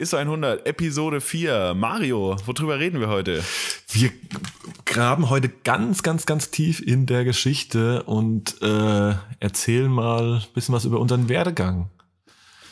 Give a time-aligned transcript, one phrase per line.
[0.00, 1.74] Ist 100, Episode 4.
[1.74, 3.44] Mario, worüber reden wir heute?
[3.90, 4.10] Wir
[4.86, 10.74] graben heute ganz, ganz, ganz tief in der Geschichte und äh, erzählen mal ein bisschen
[10.74, 11.90] was über unseren Werdegang.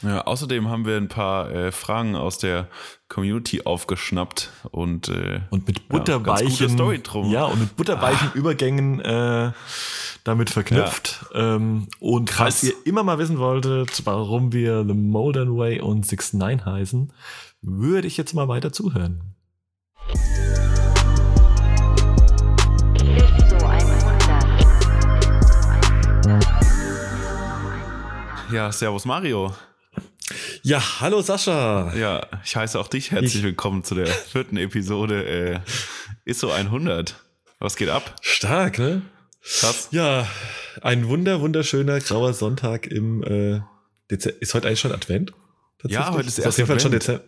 [0.02, 2.68] Ja, außerdem haben wir ein paar äh, Fragen aus der
[3.08, 8.36] Community aufgeschnappt und äh, und mit butterweichen ja, ja und mit butterweichen ah.
[8.36, 9.52] Übergängen äh,
[10.22, 11.26] damit verknüpft.
[11.34, 11.56] Ja.
[11.56, 12.60] Ähm, und Krass.
[12.60, 17.12] falls ihr immer mal wissen wolltet, warum wir The Modern Way und Six Nine heißen,
[17.62, 19.34] würde ich jetzt mal weiter zuhören.
[28.50, 29.52] Ja, Servus Mario.
[30.68, 31.94] Ja, hallo Sascha.
[31.94, 33.42] Ja, ich heiße auch dich herzlich ich.
[33.42, 35.60] willkommen zu der vierten Episode äh,
[36.26, 37.16] ISO 100.
[37.58, 38.14] Was geht ab?
[38.20, 39.00] Stark, ne?
[39.42, 39.88] Krass.
[39.92, 40.28] Ja,
[40.82, 43.62] ein wunder, wunderschöner grauer Sonntag im äh,
[44.10, 44.42] Dezember.
[44.42, 45.32] Ist heute eigentlich schon Advent?
[45.84, 47.24] Ja, heute ist, ist auf jeden Fall schon Dezember.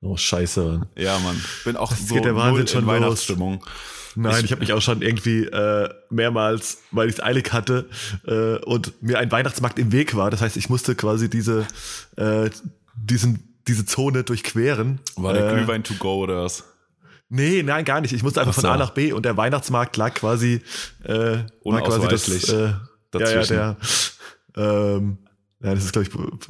[0.00, 0.80] Oh, scheiße.
[0.96, 1.44] Ja, Mann.
[1.66, 3.66] Bin auch das so geht der Wahnsinn schon in Weihnachtsstimmung.
[4.14, 7.88] Nein, ich, ich habe mich auch schon irgendwie äh, mehrmals, weil ich es eilig hatte
[8.26, 10.30] äh, und mir ein Weihnachtsmarkt im Weg war.
[10.30, 11.66] Das heißt, ich musste quasi diese,
[12.16, 12.50] äh,
[13.04, 15.00] diesen, diese Zone durchqueren.
[15.16, 16.64] War der äh, Glühwein to go oder was?
[17.30, 18.12] Nee, nein, gar nicht.
[18.12, 18.62] Ich musste einfach so.
[18.62, 20.62] von A nach B und der Weihnachtsmarkt lag quasi,
[21.04, 22.72] äh, war quasi das, äh,
[23.10, 23.56] dazwischen.
[23.56, 23.76] Ja, ja,
[24.56, 25.18] der, ähm,
[25.60, 26.48] ja, das ist, glaube ich,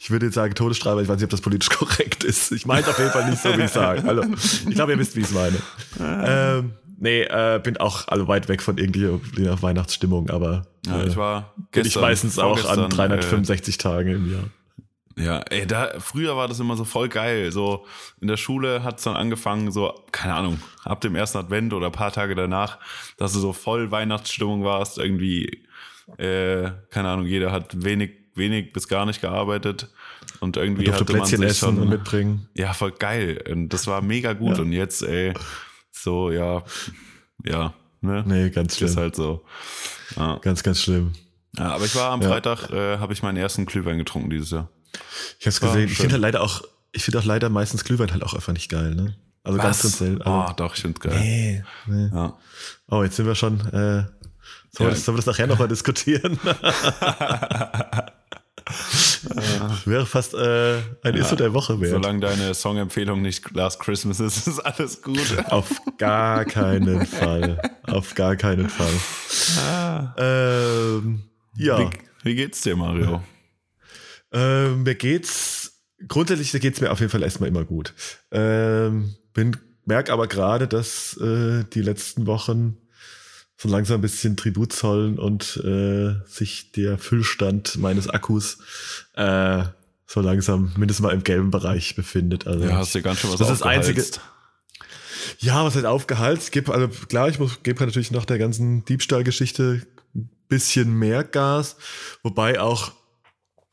[0.00, 2.50] ich würde jetzt sagen Todesstrafe, ich weiß nicht, ob das politisch korrekt ist.
[2.52, 4.02] Ich meine es auf jeden Fall nicht so, wie ich sage.
[4.08, 4.24] Also,
[4.68, 5.56] ich glaube, ihr wisst, wie ich es meine.
[6.00, 6.56] Ah.
[6.56, 11.52] ähm, nee, äh, bin auch alle weit weg von irgendeiner Weihnachtsstimmung, aber ja, ich war
[11.70, 14.44] gestern, bin ich meistens auch an 365 äh, Tagen im Jahr.
[15.18, 17.50] Ja, ey, da, früher war das immer so voll geil.
[17.50, 17.86] So
[18.20, 21.90] in der Schule hat es dann angefangen, so, keine Ahnung, ab dem ersten Advent oder
[21.90, 22.78] paar Tage danach,
[23.16, 25.62] dass du so voll Weihnachtsstimmung warst, irgendwie,
[26.18, 29.88] äh, keine Ahnung, jeder hat wenig, wenig bis gar nicht gearbeitet.
[30.40, 32.50] Und irgendwie hatte man sich schon und mitbringen.
[32.54, 33.42] Ja, voll geil.
[33.50, 34.58] Und das war mega gut.
[34.58, 34.62] Ja.
[34.62, 35.32] Und jetzt, ey,
[35.92, 36.62] so, ja,
[37.42, 38.22] ja, ne?
[38.26, 38.90] Nee, ganz schlimm.
[38.90, 39.46] Ist halt so.
[40.16, 40.36] Ja.
[40.42, 41.12] Ganz, ganz schlimm.
[41.56, 42.28] Ja, aber ich war am ja.
[42.28, 44.68] Freitag, äh, habe ich meinen ersten Glühwein getrunken dieses Jahr.
[45.38, 45.88] Ich hab's gesehen.
[45.88, 48.70] Ich finde halt leider auch, ich finde auch leider meistens Glühwein halt auch einfach nicht
[48.70, 49.16] geil, ne?
[49.42, 49.82] Also Was?
[49.82, 51.18] ganz ganz Ah, oh, doch, ich finde geil.
[51.18, 52.10] Nee, nee.
[52.12, 52.36] Ja.
[52.88, 54.08] Oh, jetzt sind wir schon, äh, sollen,
[54.78, 54.86] ja.
[54.86, 56.38] wir, sollen wir das nachher nochmal diskutieren?
[59.84, 61.92] Wäre fast äh, ein ja, Isso der Woche wert.
[61.92, 65.36] Solange deine Songempfehlung nicht Last Christmas ist, ist alles gut.
[65.46, 67.60] Auf gar keinen Fall.
[67.86, 68.92] Auf gar keinen Fall.
[69.64, 70.14] Ah.
[70.18, 71.22] Ähm,
[71.56, 71.78] ja.
[71.78, 71.90] Wie,
[72.24, 73.22] wie, geht's dir, Mario?
[74.32, 77.94] Ähm, mir geht's, grundsätzlich geht's mir auf jeden Fall erstmal immer gut.
[78.30, 82.78] Ähm, bin, merk aber gerade, dass äh, die letzten Wochen
[83.58, 88.58] so langsam ein bisschen Tribut zollen und äh, sich der Füllstand meines Akkus
[89.14, 89.64] äh,
[90.06, 92.46] so langsam mindestens mal im gelben Bereich befindet.
[92.46, 94.04] Also ja, hast du ganz schön was Das ist das Einzige.
[95.38, 96.52] Ja, was halt aufgehalst.
[96.52, 99.82] Gib, also klar, ich muss, gebe natürlich noch der ganzen Diebstahlgeschichte
[100.14, 101.76] ein bisschen mehr Gas,
[102.22, 102.92] wobei auch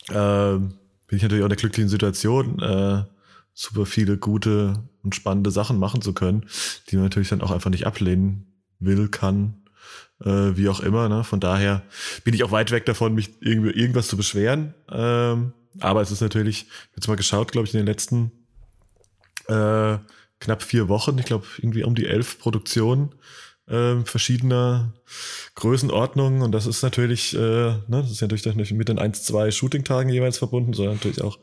[0.09, 0.57] äh,
[1.07, 3.03] bin ich natürlich auch in der glücklichen Situation, äh,
[3.53, 6.45] super viele gute und spannende Sachen machen zu können,
[6.89, 8.47] die man natürlich dann auch einfach nicht ablehnen
[8.79, 9.63] will, kann,
[10.21, 11.09] äh, wie auch immer.
[11.09, 11.23] Ne?
[11.23, 11.83] Von daher
[12.23, 14.73] bin ich auch weit weg davon, mich irgendwie irgendwas zu beschweren.
[14.89, 18.31] Ähm, aber es ist natürlich, jetzt mal geschaut, glaube ich, in den letzten
[19.47, 19.97] äh,
[20.39, 23.13] knapp vier Wochen, ich glaube irgendwie um die elf Produktionen
[23.67, 24.93] äh, verschiedener
[25.55, 26.41] Größenordnungen.
[26.41, 30.09] Und das ist natürlich, äh, ne, das ist ja natürlich mit den 1, 2 Shooting-Tagen
[30.09, 31.39] jeweils verbunden, sondern natürlich auch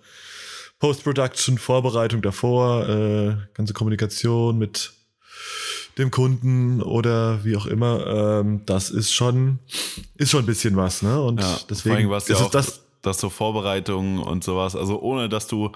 [0.78, 4.92] Post-Production, Vorbereitung davor, äh, ganze Kommunikation mit
[5.98, 8.06] dem Kunden oder wie auch immer,
[8.40, 9.58] ähm, das ist schon,
[10.16, 11.20] ist schon ein bisschen was, ne?
[11.20, 15.46] Und ja, deswegen ist ja auch das, das so Vorbereitungen und sowas, also ohne dass
[15.46, 15.72] du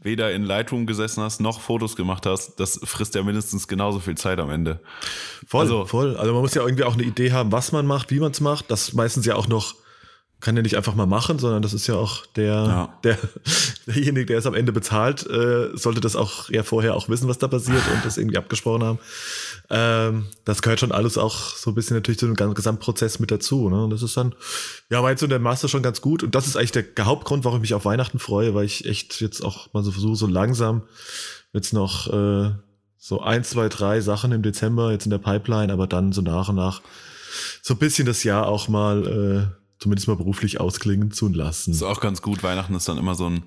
[0.00, 4.16] weder in Lightroom gesessen hast noch Fotos gemacht hast, das frisst ja mindestens genauso viel
[4.16, 4.80] Zeit am Ende.
[5.46, 6.16] Voll, also, voll.
[6.16, 8.40] Also man muss ja irgendwie auch eine Idee haben, was man macht, wie man es
[8.40, 8.70] macht.
[8.70, 9.74] Das meistens ja auch noch
[10.40, 12.98] kann ja nicht einfach mal machen, sondern das ist ja auch der, ja.
[13.02, 13.18] der
[13.86, 17.38] derjenige, der es am Ende bezahlt, äh, sollte das auch ja vorher auch wissen, was
[17.38, 18.98] da passiert und das irgendwie abgesprochen haben.
[19.68, 23.68] Ähm, das gehört schon alles auch so ein bisschen natürlich zu dem Gesamtprozess mit dazu.
[23.68, 23.82] Ne?
[23.84, 24.34] Und das ist dann,
[24.90, 26.22] ja, jetzt so in der Master schon ganz gut.
[26.22, 29.20] Und das ist eigentlich der Hauptgrund, warum ich mich auf Weihnachten freue, weil ich echt
[29.20, 30.82] jetzt auch mal so versuche, so langsam
[31.52, 32.52] jetzt noch äh,
[32.96, 36.48] so ein, zwei, drei Sachen im Dezember jetzt in der Pipeline, aber dann so nach
[36.48, 36.82] und nach
[37.62, 39.06] so ein bisschen das Jahr auch mal
[39.52, 41.72] äh, zumindest mal beruflich ausklingen zu lassen.
[41.72, 42.42] ist auch ganz gut.
[42.42, 43.44] Weihnachten ist dann immer so ein,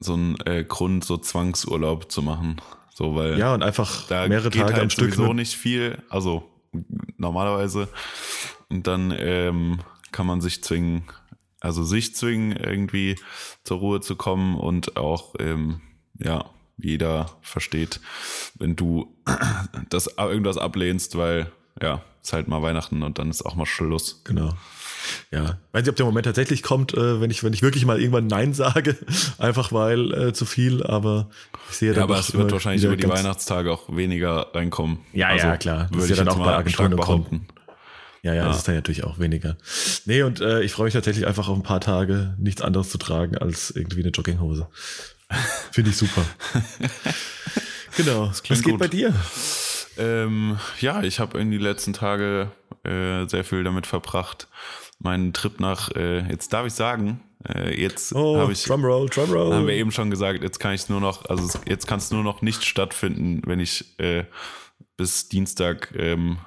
[0.00, 2.60] so ein äh, Grund, so Zwangsurlaub zu machen.
[2.94, 5.14] So, weil ja, und einfach da mehrere Tage halt am Stück.
[5.14, 6.50] sowieso nicht viel, also
[7.16, 7.88] normalerweise.
[8.68, 9.80] Und dann ähm,
[10.12, 11.04] kann man sich zwingen,
[11.60, 13.16] also sich zwingen, irgendwie
[13.64, 15.80] zur Ruhe zu kommen und auch, ähm,
[16.18, 16.44] ja,
[16.78, 18.00] jeder versteht,
[18.58, 19.16] wenn du
[19.88, 24.22] das irgendwas ablehnst, weil ja, ist halt mal Weihnachten und dann ist auch mal Schluss.
[24.24, 24.54] Genau.
[25.30, 27.98] Ja, weiß nicht, ob der Moment tatsächlich kommt, äh, wenn ich wenn ich wirklich mal
[28.00, 28.96] irgendwann Nein sage,
[29.38, 30.82] einfach weil äh, zu viel.
[30.82, 31.30] Aber
[31.70, 34.98] ich sehe Ja, dann aber es wird wahrscheinlich über die Weihnachtstage auch weniger reinkommen.
[35.12, 35.78] Ja, Also, ja, klar.
[35.84, 37.46] Das Würde ist ja dann auch bei Agenturen behaupten.
[38.22, 38.48] Ja, ja, Ja.
[38.48, 39.56] das ist dann natürlich auch weniger.
[40.04, 42.98] Nee, und äh, ich freue mich tatsächlich einfach auf ein paar Tage nichts anderes zu
[42.98, 44.68] tragen als irgendwie eine Jogginghose.
[45.72, 46.22] Finde ich super.
[47.96, 48.28] genau.
[48.28, 48.80] Was klingt geht gut.
[48.80, 49.14] bei dir?
[49.98, 52.50] Ähm, ja, ich habe in die letzten Tage
[52.84, 54.48] äh, sehr viel damit verbracht.
[55.02, 59.52] Meinen Trip nach, äh, jetzt darf ich sagen, äh, jetzt Oh, habe ich, Drumroll, Drumroll.
[59.52, 62.10] haben wir eben schon gesagt, jetzt kann ich nur noch, also es- jetzt kann es
[62.12, 64.24] nur noch nicht stattfinden, wenn ich äh,
[64.96, 66.38] bis Dienstag ähm,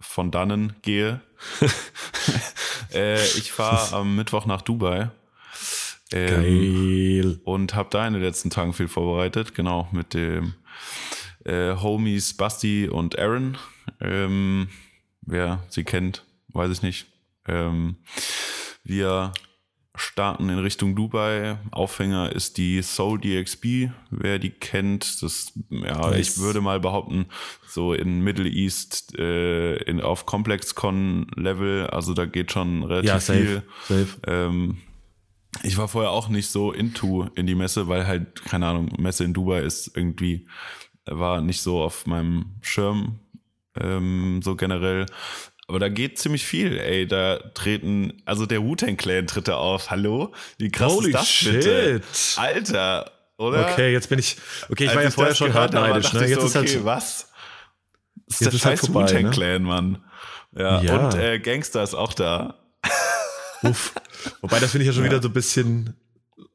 [0.00, 1.20] von dannen gehe.
[2.92, 5.10] äh, ich fahre am Mittwoch nach Dubai.
[6.10, 6.42] Ähm,
[7.22, 7.40] Geil.
[7.44, 10.54] und habe da in den letzten Tagen viel vorbereitet, genau, mit dem
[11.44, 13.58] äh, Homies Basti und Aaron.
[14.00, 14.68] Ähm,
[15.20, 17.06] wer sie kennt, weiß ich nicht.
[17.48, 17.96] Ähm,
[18.84, 19.32] wir
[19.94, 21.58] starten in Richtung Dubai.
[21.72, 25.22] Aufhänger ist die Soul DXB, wer die kennt.
[25.22, 26.18] Das, ja, Nice.
[26.36, 27.26] ich würde mal behaupten,
[27.66, 33.62] so in Middle East äh, in, auf ComplexCon-Level, also da geht schon relativ Ja, viel.
[33.88, 34.06] safe.
[34.06, 34.20] Safe.
[34.26, 34.78] Ähm,
[35.62, 39.24] ich war vorher auch nicht so into in die Messe, weil halt, keine Ahnung, Messe
[39.24, 40.46] in Dubai ist irgendwie,
[41.06, 43.18] war nicht so auf meinem Schirm,
[43.80, 45.06] ähm, so generell.
[45.68, 47.06] Aber da geht ziemlich viel, ey.
[47.06, 49.90] Da treten, also der Wu-Tang Clan tritt da auf.
[49.90, 50.32] Hallo?
[50.56, 52.02] Wie krass Holy ist das bitte?
[52.12, 52.38] shit.
[52.38, 53.70] Alter, oder?
[53.70, 54.36] Okay, jetzt bin ich.
[54.70, 56.12] Okay, ich Als war ja vorher schon hart neidisch.
[56.14, 56.26] Ne?
[56.26, 56.68] Jetzt so, ist halt.
[56.70, 57.28] okay, was?
[58.26, 59.30] Das ist Jetzt der ist halt scheiß vorbei, Wu-Tang ne?
[59.30, 60.04] Clan, Mann.
[60.56, 60.96] Ja, Ja.
[61.08, 62.54] und äh, Gangster ist auch da.
[63.62, 63.92] Uff.
[64.40, 65.10] Wobei, das finde ich ja schon Ja.
[65.10, 65.94] wieder so ein bisschen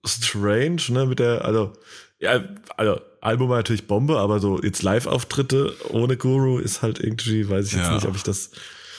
[0.06, 1.74] strange, ne, mit der, also,
[2.20, 2.42] ja,
[2.78, 7.68] also, Album war natürlich Bombe, aber so jetzt Live-Auftritte ohne Guru ist halt irgendwie, weiß
[7.68, 7.94] ich jetzt Ja.
[7.96, 8.52] nicht, ob ich das,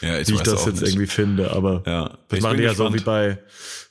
[0.05, 0.91] Ja, ich wie ich das jetzt nicht.
[0.93, 3.39] irgendwie finde, aber Ja, das ich machen die ja so wie bei,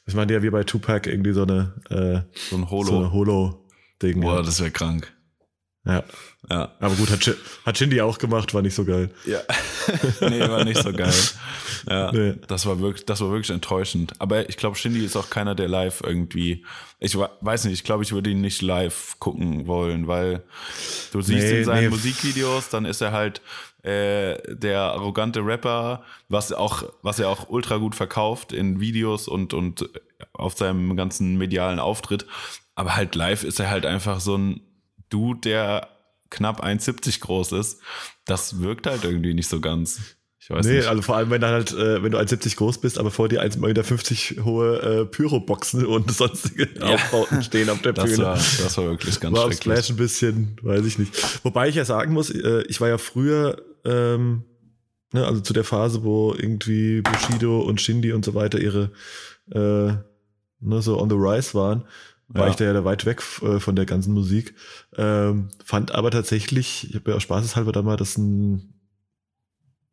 [0.05, 2.87] das machen die ja wie bei Tupac irgendwie so eine, äh, so ein Holo.
[2.87, 4.21] so eine Holo-Ding.
[4.21, 4.41] Boah, ja.
[4.41, 5.11] das wäre krank.
[5.85, 6.03] ja.
[6.49, 6.73] Ja.
[6.81, 9.09] Aber gut, hat, hat Shindy auch gemacht, war nicht so geil.
[9.25, 9.39] Ja.
[10.29, 11.13] nee, war nicht so geil.
[11.89, 12.35] Ja, Nee.
[12.49, 14.11] das war wirklich, das war wirklich enttäuschend.
[14.19, 16.65] Aber ich glaube, Shindy ist auch keiner, der live irgendwie,
[16.99, 20.43] ich weiß nicht, ich glaube, ich würde ihn nicht live gucken wollen, weil
[21.13, 21.89] du siehst Nee, in seinen nee.
[21.91, 23.41] Musikvideos, dann ist er halt
[23.83, 29.53] äh, der arrogante Rapper, was auch, was er auch ultra gut verkauft in Videos und,
[29.53, 29.89] und
[30.33, 32.25] auf seinem ganzen medialen Auftritt.
[32.75, 34.61] Aber halt live ist er halt einfach so ein
[35.09, 35.89] Dude, der
[36.29, 37.79] knapp 1,70 groß ist.
[38.25, 39.99] Das wirkt halt irgendwie nicht so ganz.
[40.39, 40.87] Ich weiß Nee, nicht.
[40.87, 43.43] also vor allem, wenn du halt, äh, wenn du 1,70 groß bist, aber vor dir
[43.43, 48.23] 1,50 Meter hohe äh, Pyroboxen und sonstige Aufbauten stehen auf der Das Bühne.
[48.23, 49.59] war, das war wirklich ganz war schrecklich.
[49.61, 51.45] Splash ein bisschen, weiß ich nicht.
[51.45, 54.43] Wobei ich ja sagen muss, äh, ich war ja früher, ähm,
[55.13, 58.91] ne, also zu der Phase, wo irgendwie Bushido und Shindy und so weiter ihre
[59.51, 59.93] äh,
[60.59, 61.83] ne, so on the rise waren,
[62.27, 62.51] war Ja.
[62.51, 64.55] ich da ja da weit weg äh, von der ganzen Musik.
[64.97, 68.73] Ähm, fand aber tatsächlich, ich habe ja auch spaßeshalber da mal das ein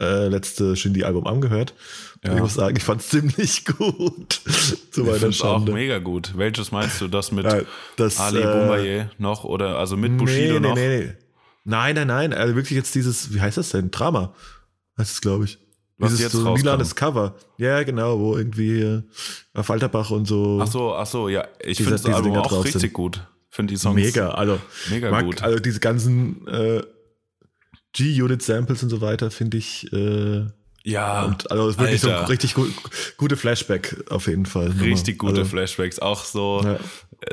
[0.01, 1.75] äh, letzte Shindy-Album angehört.
[2.25, 2.35] Ja.
[2.35, 4.41] ich muss sagen, ich fand es ziemlich gut.
[4.91, 6.37] zu Ich es auch mega gut.
[6.37, 7.09] Welches meinst du?
[7.09, 7.61] Das mit Ja,
[7.97, 10.75] das, Ali äh, Boumaier noch oder also mit Bushido nee, noch?
[10.75, 11.13] Nee, nee, nee.
[11.65, 12.33] Nein, nein, nein.
[12.33, 13.91] Also wirklich jetzt dieses, wie heißt das denn?
[13.91, 14.35] Drama.
[14.99, 15.59] Heißt es, glaube ich.
[15.99, 17.37] Was dieses jetzt so lilanes Cover.
[17.59, 19.03] Ja, genau, wo irgendwie
[19.53, 20.59] auf Walterbach und so.
[20.63, 21.47] Ach so, ach so, ja.
[21.63, 22.93] Ich finde das Album Dinger auch richtig sind.
[22.95, 23.27] gut.
[23.51, 24.31] Finde die Songs mega.
[24.31, 25.43] Also, mega mag, gut.
[25.43, 26.83] also diese ganzen äh,
[27.93, 29.93] G-Unit-Samples und so weiter finde ich.
[29.93, 30.47] Äh,
[30.85, 32.29] ja, und also es ist wirklich so Alter.
[32.29, 32.73] richtig gut,
[33.17, 34.69] gute Flashback auf jeden Fall.
[34.81, 35.99] richtig gute also, Flashbacks.
[35.99, 36.75] Auch so, Ja.
[36.75, 36.79] äh,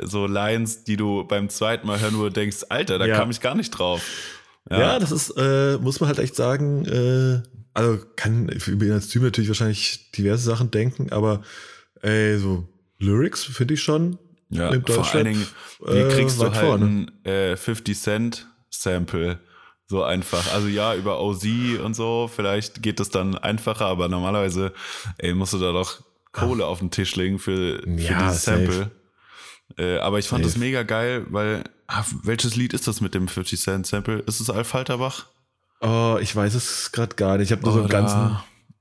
[0.06, 3.16] so Lines, die du beim zweiten Mal hören, wo du denkst, Alter, da Ja.
[3.16, 4.02] kam ich gar nicht drauf.
[4.70, 7.40] Ja, das ist, äh, muss man halt echt sagen, äh,
[7.72, 11.42] also kann ich bin als Typ natürlich wahrscheinlich diverse Sachen denken, aber
[12.02, 14.18] ey, so Lyrics finde ich schon.
[14.50, 15.46] Ja, vor allen Dingen,
[15.86, 16.84] wie äh, kriegst du weit halt vorne.
[17.24, 19.38] ein äh, 50 Cent Sample
[19.88, 20.52] so einfach?
[20.52, 21.44] Also ja, über OZ
[21.82, 24.72] und so, vielleicht geht das dann einfacher, aber normalerweise,
[25.18, 26.00] ey, musst du da doch
[26.32, 28.44] Kohle auf den Tisch legen für, für Ja, dieses.
[28.44, 28.90] Sample.
[29.76, 30.52] Äh, aber ich fand Safe.
[30.54, 34.18] das mega geil, weil, ah, welches Lied ist das mit dem 50 Cent Sample?
[34.20, 35.26] Ist es Alf Falterbach?
[35.80, 37.46] Oh, ich weiß es gerade gar nicht.
[37.46, 38.38] Ich habe nur so einen ganzen.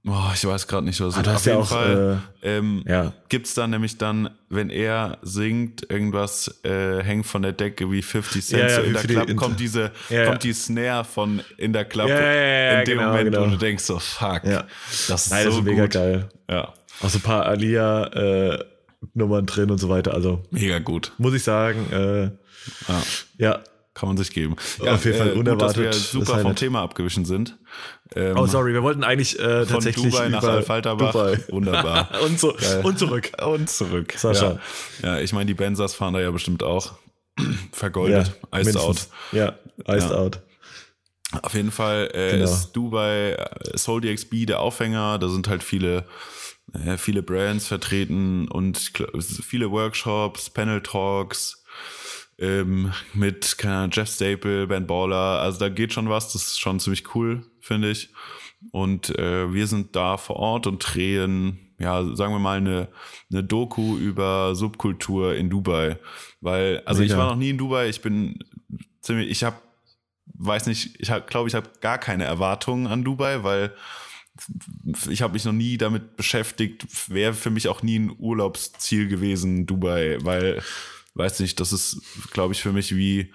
[0.10, 1.36] Oh, ich weiß gerade nicht, was Ah, es du ist.
[1.36, 3.12] hast Auf ja jeden auch, Fall ähm, Ja.
[3.28, 8.46] gibt's dann nämlich dann, wenn er singt, irgendwas äh, hängt von der Decke wie 50
[8.46, 10.30] Cent Ja, ja, so in der die Club, Inter- kommt diese, Ja, ja.
[10.30, 13.46] kommt die Snare von in der Club Ja, ja, ja, in dem genau, Moment, genau.
[13.46, 14.64] wo du denkst so, fuck, Ja.
[15.10, 15.92] das ist Nein, so das ist mega gut.
[15.94, 16.30] geil.
[16.50, 20.14] Ja, Auch so ein paar Alia-Nummern drin und so weiter.
[20.14, 21.12] Also mega gut.
[21.18, 22.32] muss ich sagen, äh,
[23.38, 23.60] Ja.
[23.98, 24.56] Kann man sich geben.
[24.84, 25.78] Ja, Auf jeden Fall unerwartet.
[25.78, 27.58] Gut, dass wir super vom Thema abgewichen sind.
[28.16, 31.12] Ähm, oh, sorry, wir wollten eigentlich äh, tatsächlich Dubai nach Alfalterbach.
[31.12, 31.40] Dubai.
[31.50, 32.10] Wunderbar.
[32.24, 33.32] und, so, und zurück.
[33.44, 34.14] Und zurück.
[34.16, 34.60] Sascha.
[35.02, 36.94] Ja, ja ich meine, die Benzas fahren da ja bestimmt auch
[37.72, 38.40] vergoldet.
[38.54, 39.08] Ja, iced out.
[39.32, 39.56] Ja,
[39.88, 40.16] iced ja.
[40.16, 40.42] out.
[41.42, 42.44] Auf jeden Fall äh, genau.
[42.44, 45.18] ist Dubai äh, Soul DXB der Aufhänger.
[45.18, 46.06] Da sind halt viele,
[46.74, 48.78] äh, viele Brands vertreten und
[49.44, 51.64] viele Workshops, Panel Talks
[52.40, 55.40] ähm, mit keine Jeff Staple, Ben Baller.
[55.42, 56.34] Also da geht schon was.
[56.34, 58.10] Das ist schon ziemlich cool, finde ich.
[58.72, 62.90] Und äh, wir sind da vor Ort und drehen, ja, sagen wir mal, eine,
[63.32, 65.98] eine Doku über Subkultur in Dubai.
[66.42, 67.14] Weil, also Mega.
[67.14, 68.40] ich war noch nie in Dubai, ich bin
[69.02, 69.58] ziemlich, ich habe
[70.38, 73.74] weiß nicht, ich glaube, ich habe gar keine Erwartungen an Dubai, weil
[75.10, 79.66] ich habe mich noch nie damit beschäftigt, wäre für mich auch nie ein Urlaubsziel gewesen,
[79.66, 80.62] Dubai, weil,
[81.18, 83.34] weiß nicht, das ist, glaube ich, für mich wie,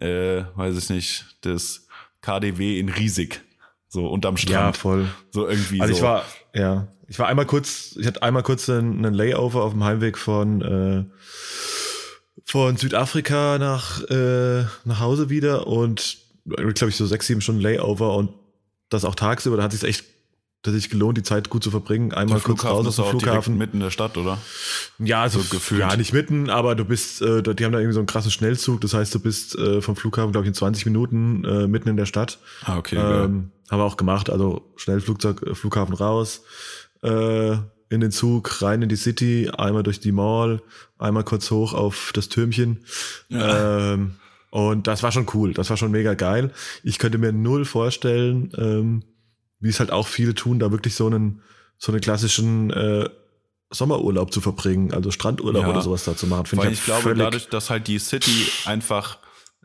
[0.00, 1.86] äh, weiß ich nicht, das
[2.20, 3.42] KDW in riesig.
[3.88, 4.52] So unterm Strand.
[4.54, 5.08] Ja, voll.
[5.30, 5.80] So irgendwie.
[5.80, 5.98] Also so.
[5.98, 9.72] ich war, ja, ich war einmal kurz, ich hatte einmal kurz einen, einen Layover auf
[9.72, 11.04] dem Heimweg von, äh,
[12.44, 18.14] von Südafrika nach, äh, nach Hause wieder und glaube ich, so sechs, sieben Stunden Layover
[18.14, 18.32] und
[18.88, 20.04] das auch tagsüber, da hat sich echt
[20.62, 22.12] tatsächlich gelohnt, die Zeit gut zu verbringen.
[22.12, 23.56] Einmal kurz raus aus dem Flughafen.
[23.56, 24.38] Mitten in der Stadt, oder?
[24.98, 25.80] Ja, also so gefühlt.
[25.80, 28.80] Ja, nicht mitten, aber du bist, äh, die haben da irgendwie so einen krassen Schnellzug.
[28.80, 31.96] Das heißt, du bist äh, vom Flughafen, glaube ich, in 20 Minuten äh, mitten in
[31.96, 32.38] der Stadt.
[32.64, 32.96] Ah, okay.
[32.96, 34.30] Ähm, haben wir auch gemacht.
[34.30, 36.42] Also schnell Flugzeug, äh, Flughafen raus,
[37.02, 37.56] äh,
[37.88, 40.62] in den Zug, rein in die City, einmal durch die Mall,
[40.98, 42.84] einmal kurz hoch auf das Türmchen.
[43.28, 43.92] Ja.
[43.92, 44.16] Ähm,
[44.50, 46.50] und das war schon cool, das war schon mega geil.
[46.82, 49.02] Ich könnte mir null vorstellen, ähm,
[49.60, 51.42] wie es halt auch viele tun, da wirklich so einen,
[51.78, 53.08] so einen klassischen äh,
[53.70, 56.46] Sommerurlaub zu verbringen, also Strandurlaub ja, oder sowas da zu machen.
[56.52, 59.18] Weil ich, halt ich glaube, dadurch, dass halt die City einfach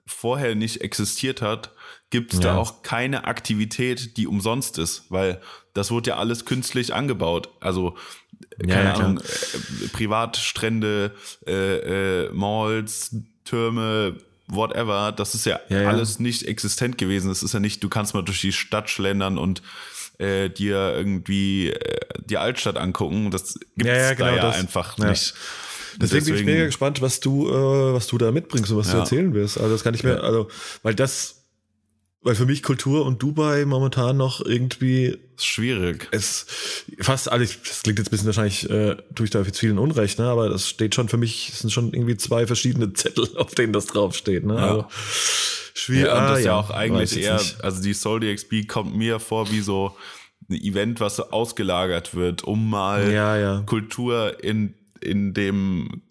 [0.06, 1.72] vorher nicht existiert hat,
[2.10, 2.54] gibt es ja.
[2.54, 5.42] da auch keine Aktivität, die umsonst ist, weil
[5.74, 7.50] das wurde ja alles künstlich angebaut.
[7.62, 7.96] Also,
[8.60, 11.16] keine ja, Ahnung, äh, Privatstrände,
[11.48, 14.18] äh, äh, Malls, Türme,
[14.52, 17.32] whatever, das ist ja, ja, ja, alles nicht existent gewesen.
[17.32, 19.62] Es ist ja nicht, du kannst mal durch die Stadt schlendern und
[20.18, 23.32] äh, dir irgendwie äh, die Altstadt angucken.
[23.32, 24.58] Das gibt es ja, genau da ja das.
[24.58, 25.34] einfach nicht.
[26.00, 28.92] Deswegen, Deswegen, bin ich mega gespannt, was du, äh, was du da mitbringst und was
[28.92, 29.58] du erzählen wirst.
[29.58, 30.48] Also das kann ich mir, also,
[30.84, 31.41] weil das
[32.24, 36.08] weil für mich Kultur und Dubai momentan noch irgendwie schwierig.
[36.12, 36.46] Es
[37.00, 40.20] fast alles, das klingt jetzt ein bisschen wahrscheinlich, äh, tue ich da jetzt vielen Unrecht,
[40.20, 40.26] ne?
[40.26, 43.74] aber das steht schon für mich, es sind schon irgendwie zwei verschiedene Zettel, auf denen
[43.74, 44.46] das draufsteht.
[44.46, 44.56] Ne?
[44.56, 44.68] Ja.
[44.68, 44.86] Also,
[45.74, 46.06] schwierig.
[46.06, 47.64] Ja, und das ah, ist ja auch eigentlich eher, nicht.
[47.64, 49.98] also die Soul DXB kommt mir vor wie so
[50.48, 53.64] ein Event, was so ausgelagert wird, um mal ja, ja.
[53.66, 56.04] Kultur in, in dem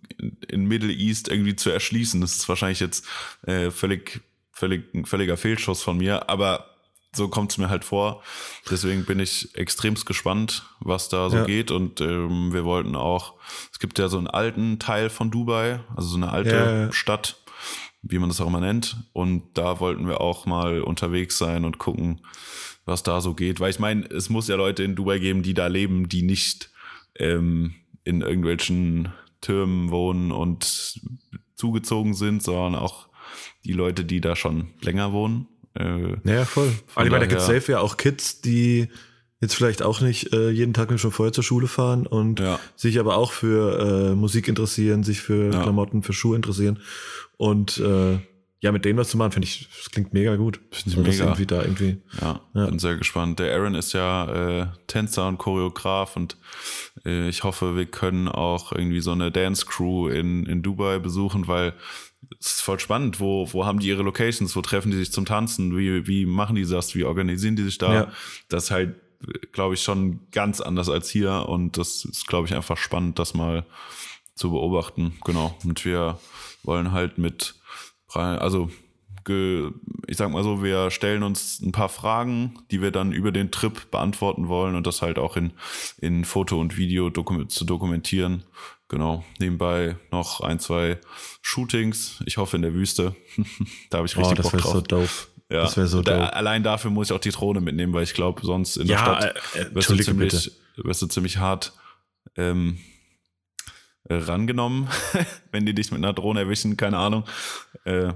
[0.48, 2.20] in Middle East irgendwie zu erschließen.
[2.20, 3.06] Das ist wahrscheinlich jetzt
[3.46, 4.20] äh, völlig
[4.60, 6.66] völlig, völliger Fehlschuss von mir, aber
[7.12, 8.22] so kommt es mir halt vor.
[8.70, 11.44] Deswegen bin ich extremst gespannt, was da so ja.
[11.44, 11.72] geht.
[11.72, 13.34] Und ähm, wir wollten auch,
[13.72, 16.92] es gibt ja so einen alten Teil von Dubai, also so eine alte ja.
[16.92, 17.36] Stadt,
[18.02, 19.08] wie man das auch immer nennt.
[19.12, 22.20] Und da wollten wir auch mal unterwegs sein und gucken,
[22.84, 23.58] was da so geht.
[23.58, 26.70] Weil ich meine, es muss ja Leute in Dubai geben, die da leben, die nicht
[27.16, 27.74] ähm,
[28.04, 31.00] in irgendwelchen Türmen wohnen und
[31.56, 33.09] zugezogen sind, sondern auch
[33.64, 35.48] die Leute, die da schon länger wohnen.
[35.74, 36.72] Äh, ja, voll.
[36.86, 38.88] Vor allem, da gibt es safe ja auch Kids, die
[39.40, 42.58] jetzt vielleicht auch nicht äh, jeden Tag schon vorher zur Schule fahren und ja.
[42.76, 45.62] sich aber auch für äh, Musik interessieren, sich für ja.
[45.62, 46.80] Klamotten, für Schuhe interessieren.
[47.36, 48.18] Und äh,
[48.62, 50.60] ja, mit denen was zu machen, finde ich, das klingt mega gut.
[50.70, 51.24] Finde ich mega.
[51.24, 52.02] Irgendwie da irgendwie.
[52.20, 53.38] Ja, ja, bin sehr gespannt.
[53.38, 56.36] Der Aaron ist ja äh, Tänzer und Choreograf und
[57.06, 61.48] äh, ich hoffe, wir können auch irgendwie so eine Dance Crew in, in Dubai besuchen,
[61.48, 61.72] weil
[62.38, 63.20] ist voll spannend.
[63.20, 64.54] Wo, wo haben die ihre Locations?
[64.54, 65.76] Wo treffen die sich zum Tanzen?
[65.76, 66.94] Wie, wie machen die das?
[66.94, 67.92] Wie organisieren die sich da?
[67.92, 68.12] Ja.
[68.48, 68.94] Das ist halt,
[69.52, 71.48] glaube ich, schon ganz anders als hier.
[71.48, 73.66] Und das ist, glaube ich, einfach spannend, das mal
[74.34, 75.18] zu beobachten.
[75.24, 75.56] Genau.
[75.64, 76.18] Und wir
[76.62, 77.54] wollen halt mit,
[78.12, 78.70] also
[80.06, 83.50] ich sag mal so, wir stellen uns ein paar Fragen, die wir dann über den
[83.50, 85.52] Trip beantworten wollen und das halt auch in,
[85.98, 88.42] in Foto und Video dokument, zu dokumentieren.
[88.90, 89.24] Genau.
[89.38, 90.98] Nebenbei noch ein, zwei
[91.42, 92.20] Shootings.
[92.26, 93.14] Ich hoffe in der Wüste.
[93.90, 94.72] da habe ich richtig oh, das Bock drauf.
[94.72, 95.08] So dope.
[95.48, 96.32] Ja, das wäre so da, dope.
[96.34, 99.02] Allein dafür muss ich auch die Drohne mitnehmen, weil ich glaube, sonst in der ja,
[99.02, 101.72] Stadt äh, äh, wirst, du ziemlich, wirst du ziemlich hart
[102.36, 102.78] ähm,
[104.08, 104.88] äh, rangenommen,
[105.52, 107.24] wenn die dich mit einer Drohne erwischen, keine Ahnung.
[107.84, 108.12] Äh,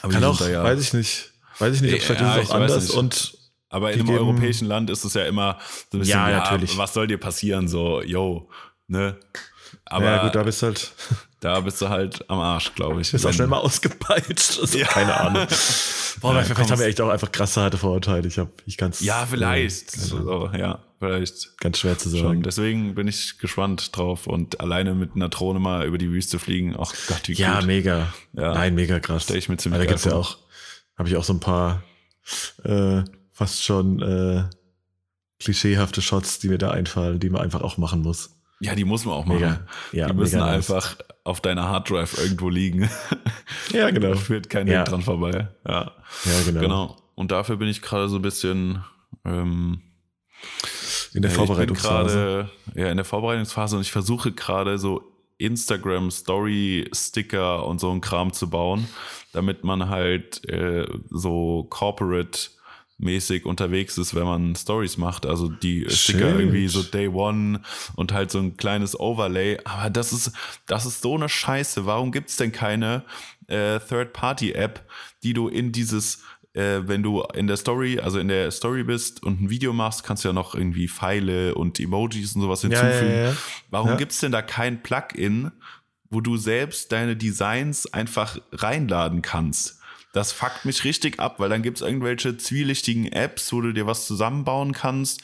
[0.00, 1.32] aber Kann auch, ja, weiß ich nicht.
[1.58, 4.18] Weiß ich nicht, ob vielleicht ja, ist es auch anders und aber in einem geben,
[4.18, 5.58] europäischen Land ist es ja immer
[5.90, 6.78] so ein bisschen, ja, ja, natürlich.
[6.78, 7.66] was soll dir passieren?
[7.66, 8.48] So, yo,
[8.86, 9.18] ne?
[9.92, 10.92] Aber ja, gut, da bist du halt,
[11.40, 13.12] da bist du halt am Arsch, glaube ich.
[13.12, 14.60] bist auch schnell mal ausgepeitscht.
[14.60, 15.46] Also, Keine Ahnung.
[16.20, 18.28] Boah, Ja, vielleicht haben wir echt auch einfach krasse harte Vorurteile.
[18.28, 19.94] Ich, hab, ich kann's, Ja, vielleicht.
[20.12, 20.24] Ahnung.
[20.24, 21.56] so, ja, vielleicht.
[21.58, 22.20] Ganz schwer zu Schon.
[22.20, 22.42] sagen.
[22.42, 26.76] Deswegen bin ich gespannt drauf und alleine mit einer Drohne mal über die Wüste fliegen.
[26.78, 27.66] Ach Gott, wie Ja, gut.
[27.66, 28.12] mega.
[28.34, 28.52] Ja.
[28.54, 29.24] Nein, mega krass.
[29.24, 30.36] Stell ich mir ziemlich Weil da gibt's ja auch,
[30.98, 31.82] habe ich auch so ein paar
[32.64, 34.44] äh, fast schon äh,
[35.40, 38.36] klischeehafte Shots, die mir da einfallen, die man einfach auch machen muss.
[38.64, 39.40] Ja, die muss man auch machen.
[39.40, 39.66] Mega.
[39.92, 40.70] Ja, die müssen mega nice.
[40.70, 42.88] einfach auf deiner Harddrive irgendwo liegen.
[43.72, 44.10] Ja, genau.
[44.10, 44.80] Da führt kein Ja.
[44.80, 45.48] Weg dran vorbei.
[45.66, 45.92] Ja,
[46.24, 46.60] Ja, genau.
[46.60, 46.96] genau.
[47.14, 48.82] Und dafür bin ich gerade so ein bisschen
[49.24, 49.80] ähm,
[51.12, 52.50] In der bin Vorbereitungsphase.
[52.74, 55.02] ja, in der Vorbereitungsphase und ich versuche gerade so
[55.38, 58.88] Instagram Story Sticker und so ein Kram zu bauen,
[59.32, 62.50] damit man halt äh, so corporate
[63.02, 65.26] mäßig unterwegs ist, wenn man Stories macht.
[65.26, 67.60] Also die Sticker irgendwie so Day One
[67.96, 69.58] und halt so ein kleines Overlay.
[69.64, 70.32] Aber das ist,
[70.66, 71.84] das ist so eine Scheiße.
[71.86, 73.04] Warum gibt's denn keine
[73.48, 74.80] äh, Third-Party-App,
[75.22, 76.22] die du in dieses
[76.54, 80.04] äh, wenn du in der Story, also in der Story bist und ein Video machst,
[80.04, 83.10] kannst du ja noch irgendwie Pfeile und Emojis und sowas hinzufügen.
[83.16, 83.36] ja, ja.
[83.70, 83.96] Warum Ja.
[83.96, 85.50] gibt's denn da kein Plugin,
[86.10, 89.78] wo du selbst deine Designs einfach reinladen kannst?
[90.12, 94.06] Das fuckt mich richtig ab, weil dann gibt's irgendwelche zwielichtigen Apps, wo du dir was
[94.06, 95.22] zusammenbauen kannst.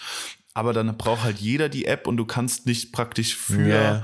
[0.54, 4.02] Aber dann braucht halt jeder die App und du kannst nicht praktisch für Ja.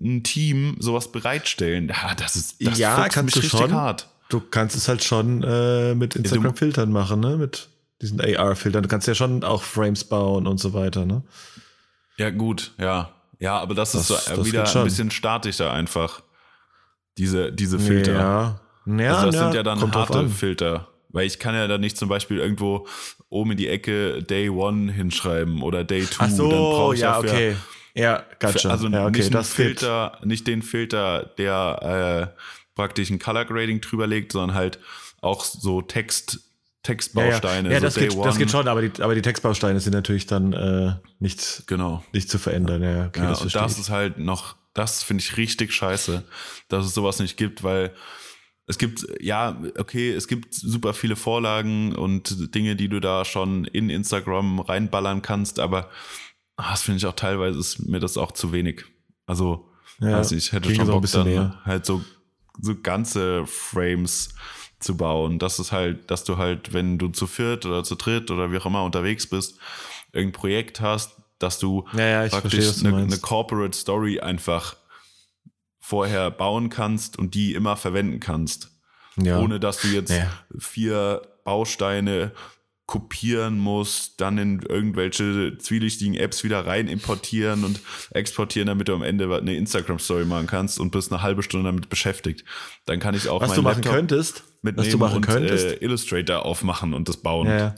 [0.00, 1.88] ein Team sowas bereitstellen.
[1.88, 3.72] Ja, das ist das Ja, kannst mich du richtig schon.
[3.74, 4.08] hart.
[4.30, 7.36] Du kannst es halt schon äh, mit Instagram-Filtern machen, ne?
[7.36, 7.68] Mit
[8.00, 8.82] diesen AR-Filtern.
[8.82, 11.22] Du kannst ja schon auch Frames bauen und so weiter, ne?
[12.16, 13.12] Ja, gut, ja.
[13.38, 16.22] Ja, aber das, ist Das- so äh, das wieder ein bisschen statischer einfach.
[17.18, 18.12] Diese, diese Filter.
[18.14, 18.60] Ja.
[18.86, 20.28] Ja, also das ja, sind ja dann harte.
[20.28, 20.88] Filter.
[21.10, 22.86] Weil ich kann ja dann nicht zum Beispiel irgendwo
[23.28, 26.22] oben in die Ecke Day One hinschreiben oder Day Two.
[26.24, 27.56] Ach so, dann brauche ich ja, dafür- okay.
[27.94, 28.70] Ja, gotcha.
[28.70, 29.52] Also ja, okay, nicht, das.
[29.52, 32.40] Filter, nicht den Filter, der äh,
[32.74, 34.78] praktisch ein Color Grading drüber legt, sondern halt
[35.20, 36.48] auch so Text, Ja, ja.
[36.82, 37.70] Textbausteine.
[37.70, 40.54] Ja, so das, geht, das geht schon, aber die, aber die Textbausteine sind natürlich dann
[40.54, 42.02] äh, nicht, Genau.
[42.14, 42.82] nicht zu verändern.
[42.82, 46.24] Ja, okay, Ja, das das ist halt noch, das finde ich richtig scheiße,
[46.68, 47.92] dass es sowas nicht gibt, weil
[48.72, 53.66] es gibt, ja, okay, es gibt super viele Vorlagen und Dinge, die du da schon
[53.66, 55.90] in Instagram reinballern kannst, aber
[56.56, 58.86] ah, das finde ich auch teilweise ist mir das auch zu wenig.
[59.26, 59.68] Also,
[60.00, 61.60] Ja, weiß nicht, ich hätte schon so ein Bock bisschen dann mehr.
[61.66, 62.02] halt so,
[62.62, 64.34] so ganze Frames
[64.80, 65.38] zu bauen.
[65.38, 68.56] Das ist halt, dass du halt, wenn du zu viert oder zu dritt oder wie
[68.56, 69.58] auch immer unterwegs bist,
[70.14, 74.76] irgendein Projekt hast, dass du Ja, ja, praktisch verstehe, eine, eine Corporate Story einfach
[75.82, 78.70] vorher bauen kannst und die immer verwenden kannst.
[79.16, 79.40] Ja.
[79.40, 80.30] Ohne dass du jetzt Ja.
[80.58, 82.32] vier Bausteine
[82.86, 89.02] kopieren musst, dann in irgendwelche zwielichtigen Apps wieder rein importieren und exportieren, damit du am
[89.02, 92.44] Ende eine Instagram-Story machen kannst und bist eine halbe Stunde damit beschäftigt.
[92.84, 95.66] Dann kann ich auch was du machen Laptop könntest, mitnehmen was du machen und könntest,
[95.66, 97.48] äh, Illustrator aufmachen und das bauen.
[97.48, 97.74] ja.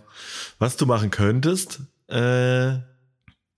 [0.59, 2.79] was du machen könntest, äh,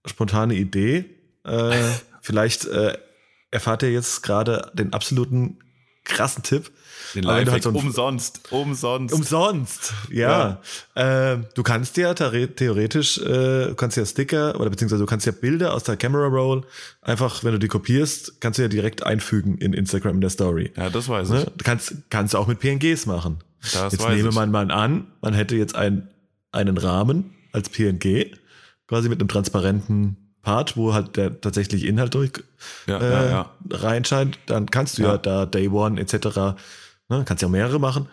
[0.04, 1.06] spontane Idee,
[1.44, 1.74] äh,
[2.20, 2.98] vielleicht äh,
[3.50, 5.59] erfahrt ihr jetzt gerade den absoluten
[6.04, 6.70] krassen Tipp.
[7.14, 9.12] Den Lifehack halt so umsonst, umsonst.
[9.14, 10.61] Umsonst, ja.
[10.94, 15.26] Äh, du kannst ja theore- theoretisch, äh, du kannst ja Sticker oder beziehungsweise du kannst
[15.26, 16.64] ja Bilder aus der Camera Roll
[17.02, 20.72] einfach, wenn du die kopierst, kannst du ja direkt einfügen in Instagram in der Story.
[20.76, 21.35] ja, das weiß ich.
[21.44, 21.52] Ne?
[21.56, 23.38] Du kannst, kannst du auch mit PNGs machen.
[23.61, 24.35] Das jetzt nehme ich.
[24.35, 26.09] man mal an, man hätte jetzt ein,
[26.52, 28.32] einen Rahmen als PNG,
[28.87, 32.30] quasi mit einem transparenten Part, wo halt der tatsächlich Inhalt durch
[32.87, 33.50] Ja, äh, ja, ja.
[33.68, 36.14] reinscheint, dann kannst du ja, da Day One etc.
[37.09, 38.06] Ne, kannst ja auch mehrere machen,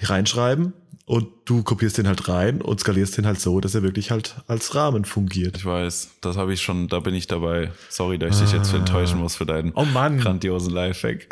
[0.00, 0.74] reinschreiben
[1.06, 4.36] und du kopierst den halt rein und skalierst den halt so, dass er wirklich halt
[4.46, 5.56] als Rahmen fungiert.
[5.56, 7.72] Ich weiß, das habe ich schon, da bin ich dabei.
[7.88, 10.20] Sorry, dass ich dich jetzt enttäuschen muss für deinen Oh Mann.
[10.20, 11.26] grandiosen Lifehack.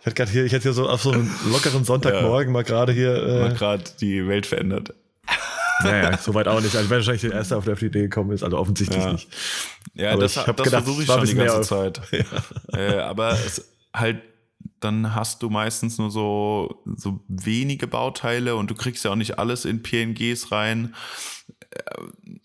[0.00, 2.92] Ich hätte gerade hier, ich hätte hier so auf so einen lockeren Sonntagmorgen mal gerade
[2.92, 3.12] hier.
[3.12, 4.94] Mal Äh, gerade die Welt verändert.
[5.84, 6.74] Naja, soweit auch nicht.
[6.76, 9.12] Also wahrscheinlich der Erste, auf der auf die Idee gekommen ist, also offensichtlich Ja.
[9.12, 9.28] nicht.
[9.94, 12.00] Ja, Aber das, ich das gedacht, versuche ich schon die ganze Zeit.
[12.74, 14.22] Äh, aber es halt,
[14.80, 19.38] dann hast du meistens nur so, so wenige Bauteile und du kriegst ja auch nicht
[19.38, 20.94] alles in PNGs rein.
[21.70, 21.80] Äh,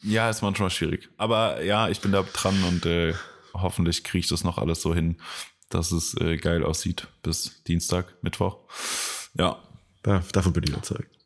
[0.03, 1.09] Ja, ist manchmal schwierig.
[1.17, 3.13] Aber ja, ich bin da dran und äh,
[3.53, 5.17] hoffentlich kriege ich das noch alles so hin,
[5.69, 8.57] dass es äh, geil aussieht bis Dienstag, Mittwoch.
[9.37, 9.57] Ja,
[10.03, 11.16] Da, davon bin ich überzeugt.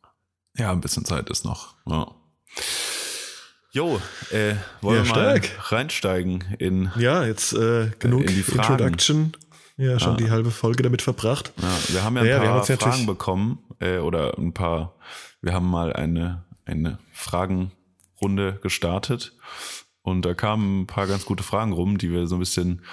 [0.58, 1.76] Ja, ein bisschen Zeit ist noch.
[1.88, 2.08] Ja.
[3.74, 5.72] Jo, äh, wollen Ja, wir mal stark.
[5.72, 8.74] reinsteigen in Ja, jetzt äh, genug In die Fragen.
[8.74, 9.32] Introduction.
[9.78, 11.54] Ja, schon die halbe Folge damit verbracht.
[11.60, 14.96] Ja, wir haben ja ein Ja, haben paar ja Fragen bekommen äh, oder ein paar.
[15.42, 19.34] Wir haben mal eine, eine Fragenrunde gestartet
[20.02, 22.84] und da kamen ein paar ganz gute Fragen rum, die wir so ein bisschen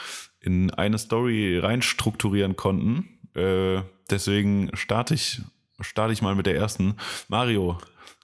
[0.40, 3.18] in eine Story reinstrukturieren konnten.
[3.34, 5.42] Äh, deswegen starte ich,
[5.80, 6.96] starte ich mal mit der ersten.
[7.28, 7.78] Mario,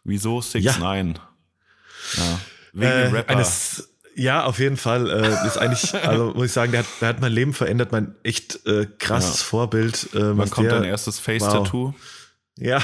[0.04, 0.78] wieso 6 Ja.
[0.78, 1.18] 9
[2.16, 2.40] Ja.
[2.72, 3.30] Wegen Äh, Rapper.
[3.36, 5.08] eines, ja, auf jeden Fall.
[5.10, 8.14] Äh, ist eigentlich, also muss ich sagen, der hat, der hat mein Leben verändert, mein
[8.24, 9.46] echt äh, krasses Ja.
[9.46, 10.08] Vorbild.
[10.14, 11.94] Äh, Wann was kommt der, dein erstes Face-Tattoo?
[12.56, 12.78] Ja.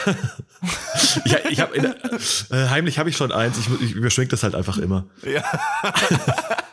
[1.24, 3.56] ich ich habe äh, heimlich habe ich schon eins.
[3.56, 5.06] Ich, ich überschwing das halt einfach immer.
[5.22, 5.44] Ja.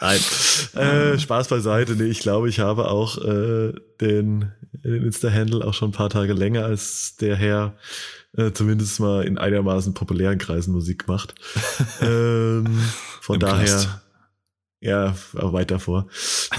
[0.00, 0.20] Nein.
[0.74, 1.94] Äh, Spaß beiseite.
[1.94, 4.52] Nee, ich glaube, ich habe auch äh, den,
[4.84, 7.74] den Insta-Handle auch schon ein paar Tage länger als der Herr
[8.36, 11.34] äh, zumindest mal in einigermaßen populären Kreisen Musik macht.
[12.00, 12.78] ähm,
[13.20, 13.88] von Im daher, Knast.
[14.80, 16.06] ja, auch weit davor.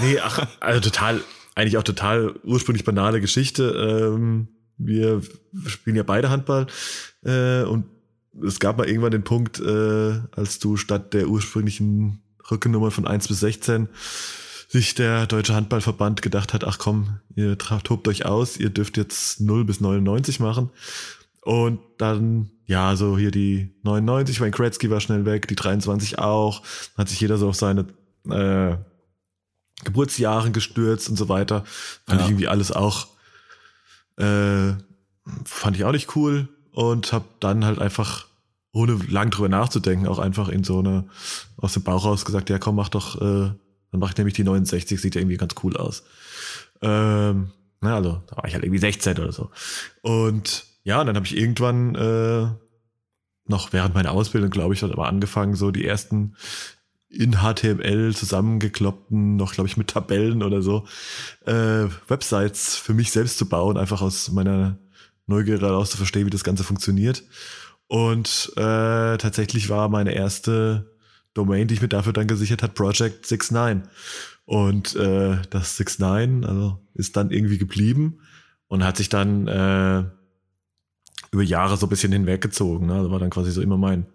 [0.00, 1.20] Nee, ach, also total,
[1.54, 4.14] eigentlich auch total ursprünglich banale Geschichte.
[4.14, 5.22] Ähm, wir
[5.66, 6.66] spielen ja beide Handball
[7.24, 7.84] äh, und
[8.44, 13.28] es gab mal irgendwann den Punkt, äh, als du statt der ursprünglichen Rückennummer von 1
[13.28, 13.88] bis 16
[14.70, 19.40] sich der Deutsche Handballverband gedacht hat, ach komm, ihr tobt euch aus, ihr dürft jetzt
[19.40, 20.70] 0 bis 99 machen.
[21.40, 26.62] Und dann, ja, so hier die 99, Wayne Gretzky war schnell weg, die 23 auch.
[26.98, 27.86] Hat sich jeder so auf seine
[28.28, 28.76] äh,
[29.84, 31.64] Geburtsjahren gestürzt und so weiter.
[32.06, 32.24] Fand Ja.
[32.26, 33.06] ich irgendwie alles auch,
[34.18, 34.72] äh,
[35.46, 38.26] fand ich auch nicht cool und habe dann halt einfach,
[38.72, 41.08] ohne lang drüber nachzudenken, auch einfach in so eine,
[41.56, 43.52] aus dem Bauch raus gesagt, ja komm, mach doch, äh,
[43.90, 46.04] dann mach ich nämlich die 69, sieht ja irgendwie ganz cool aus.
[46.82, 47.50] Ähm,
[47.80, 49.50] na, also, da war ich halt irgendwie 16 oder so.
[50.02, 52.48] Und ja, und dann habe ich irgendwann äh,
[53.46, 56.36] noch während meiner Ausbildung, glaube ich, hat aber angefangen, so die ersten
[57.10, 60.86] in HTML zusammengekloppten, noch, glaube ich, mit Tabellen oder so,
[61.46, 64.78] äh, Websites für mich selbst zu bauen, einfach aus meiner
[65.26, 67.24] Neugier daraus zu verstehen, wie das Ganze funktioniert.
[67.88, 70.94] Und äh, tatsächlich war meine erste
[71.34, 73.90] Domain, die ich mir dafür dann gesichert hat, Project 69.
[74.44, 78.20] Und äh, das 69 also ist dann irgendwie geblieben
[78.68, 80.04] und hat sich dann äh,
[81.32, 82.86] über Jahre so ein bisschen hinweggezogen.
[82.86, 82.94] Ne?
[82.94, 84.06] Also war dann quasi so immer mein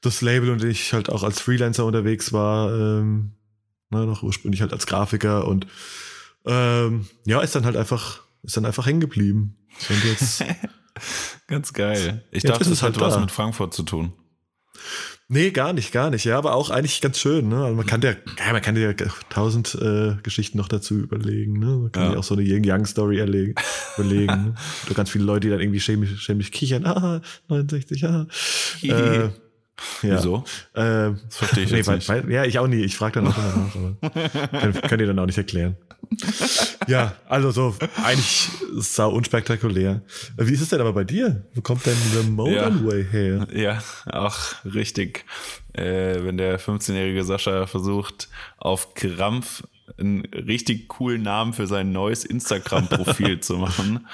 [0.00, 3.32] das Label und ich halt auch als Freelancer unterwegs war, ähm,
[3.90, 5.66] ne, noch ursprünglich halt als Grafiker und
[6.46, 9.58] ähm, ja, ist dann halt einfach, ist dann einfach hängen geblieben.
[9.88, 10.42] Und jetzt,
[11.46, 12.24] Ganz geil.
[12.30, 13.20] Ich Jetzt dachte, das es halt hat was da.
[13.20, 14.12] mit Frankfurt zu tun.
[15.28, 16.24] nee, gar nicht, gar nicht.
[16.24, 17.48] Ja, aber auch eigentlich ganz schön.
[17.48, 17.62] Ne?
[17.64, 18.92] Also man kann ja, ja, man kann ja
[19.30, 21.58] tausend äh, Geschichten noch dazu überlegen.
[21.58, 21.66] Ne?
[21.66, 22.12] Man kann Ja.
[22.12, 22.18] ja.
[22.18, 23.54] auch so eine Yin-Yang-Story erlegen,
[23.96, 24.26] überlegen.
[24.44, 24.54] ne?
[24.86, 26.84] Oder ganz viele Leute, die dann irgendwie schämlich, schämlich kichern.
[26.86, 28.26] Ah, 69, ah.
[28.82, 29.30] äh, ja.
[30.02, 30.44] Wieso?
[30.74, 32.08] Äh, Das verstehe ich nee, jetzt weil, nicht.
[32.08, 32.82] weil, ja, ich auch nie.
[32.82, 35.76] Ich frage dann auch immer nach, aber kann, kann ihr dann auch nicht erklären.
[36.86, 40.02] Ja, also so eigentlich sau unspektakulär.
[40.36, 41.46] Äh, Wie ist es denn aber bei dir?
[41.54, 42.84] Wo kommt denn The Modern Ja.
[42.84, 43.46] Way her?
[43.52, 45.24] Ja, ach, richtig.
[45.72, 49.62] Äh, wenn der 15-jährige Sascha versucht, auf Krampf
[49.98, 54.06] einen richtig coolen Namen für sein neues Instagram-Profil zu machen,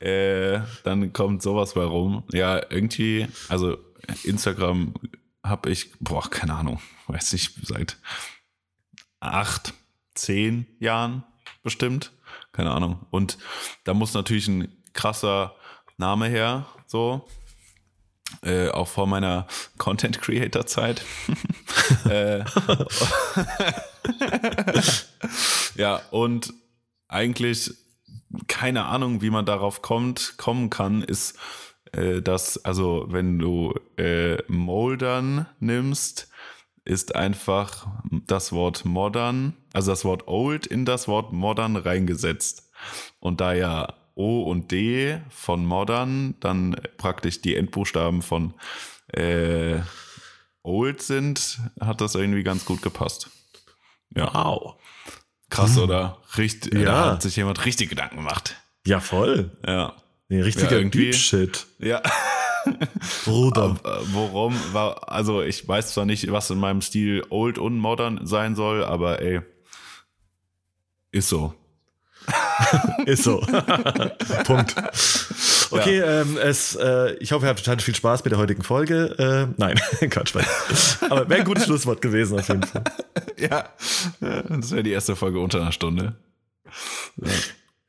[0.00, 2.24] äh, dann kommt sowas bei rum.
[2.32, 3.78] Ja, irgendwie, also
[4.24, 4.94] Instagram
[5.42, 7.96] habe ich, boah, keine Ahnung, weiß nicht, seit
[9.20, 9.74] acht,
[10.14, 11.24] zehn Jahren
[11.62, 12.12] bestimmt.
[12.52, 13.06] Keine Ahnung.
[13.10, 13.38] Und
[13.84, 15.54] da muss natürlich ein krasser
[15.96, 17.26] Name her, so
[18.42, 19.46] äh, auch vor meiner
[19.78, 21.02] Content Creator Zeit.
[22.04, 22.44] äh,
[25.76, 26.52] ja, und
[27.08, 27.72] eigentlich
[28.48, 31.38] keine Ahnung, wie man darauf kommt, kommen kann, ist,
[31.92, 36.28] äh, dass, also wenn du äh, Moldern nimmst,
[36.84, 37.86] ist einfach
[38.26, 42.70] das Wort modern, also das Wort old in das Wort modern reingesetzt.
[43.20, 48.54] Und da ja O und D von modern dann praktisch die Endbuchstaben von
[49.08, 49.78] äh,
[50.62, 53.30] old sind, hat das irgendwie ganz gut gepasst.
[54.14, 54.74] Ja, Wow.
[55.50, 56.18] krass, oder?
[56.36, 56.84] Richtig, Ja.
[56.84, 58.56] Da hat sich jemand richtig Gedanken gemacht.
[58.86, 59.56] Ja, voll.
[59.66, 59.94] Ja.
[60.28, 61.66] Nee, richtiger Ja, irgendwie- Deep Shit.
[61.78, 62.02] Ja.
[63.24, 63.76] Bruder.
[63.84, 68.26] Äh, Worum war, also ich weiß zwar nicht, was in meinem Stil old und modern
[68.26, 69.40] sein soll, aber ey,
[71.10, 71.54] ist so.
[73.06, 73.40] Ist so.
[74.44, 74.76] Punkt.
[75.72, 79.16] Okay, ähm, es, äh, ich hoffe, ihr hattet viel Spaß mit der heutigen Folge.
[79.18, 80.34] Äh, nein, Quatsch.
[81.08, 82.84] Aber wäre ein gutes Schlusswort gewesen auf jeden Fall.
[83.38, 83.68] Ja,
[84.20, 86.14] das wäre die erste Folge unter einer Stunde.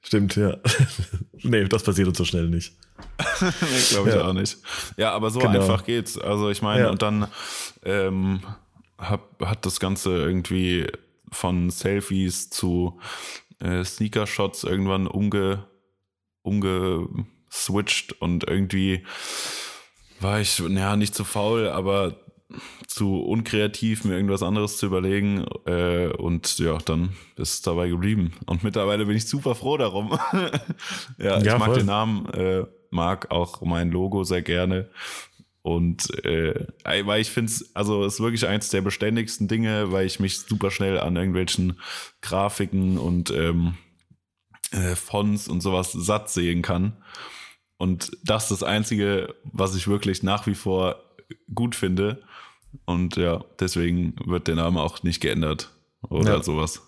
[0.06, 0.58] Stimmt, ja.
[1.44, 2.74] nee, das passiert uns so schnell nicht.
[3.42, 3.50] nee,
[3.90, 4.28] glaube ich Ja.
[4.28, 4.58] auch nicht.
[4.98, 5.62] Ja, aber so Genau.
[5.62, 6.18] einfach geht's.
[6.18, 6.90] Also ich meine, Ja.
[6.92, 7.28] und dann
[7.84, 8.42] ähm,
[8.98, 10.88] hab, hat das Ganze irgendwie
[11.32, 13.00] von Selfies zu
[13.60, 15.66] äh, Sneaker-Shots irgendwann umge,
[16.42, 19.06] umgeswitcht und irgendwie
[20.20, 22.16] war ich, naja, nicht zu faul, aber
[22.88, 25.46] zu unkreativ, mir irgendwas anderes zu überlegen.
[25.66, 28.34] Äh, und ja, dann ist es dabei geblieben.
[28.46, 30.12] Und mittlerweile bin ich super froh darum.
[31.18, 31.78] ja, ich Ja, mag voll.
[31.80, 34.90] den Namen, äh, mag auch mein Logo sehr gerne.
[35.62, 40.06] Und äh, weil ich finde es, also es ist wirklich eins der beständigsten Dinge, weil
[40.06, 41.80] ich mich super schnell an irgendwelchen
[42.22, 43.76] Grafiken und ähm,
[44.72, 46.98] äh, Fonts und sowas satt sehen kann.
[47.78, 51.02] Und das ist das Einzige, was ich wirklich nach wie vor
[51.54, 52.22] gut finde.
[52.86, 55.70] Und ja, deswegen wird der Name auch nicht geändert
[56.10, 56.44] oder Ja.
[56.44, 56.82] sowas.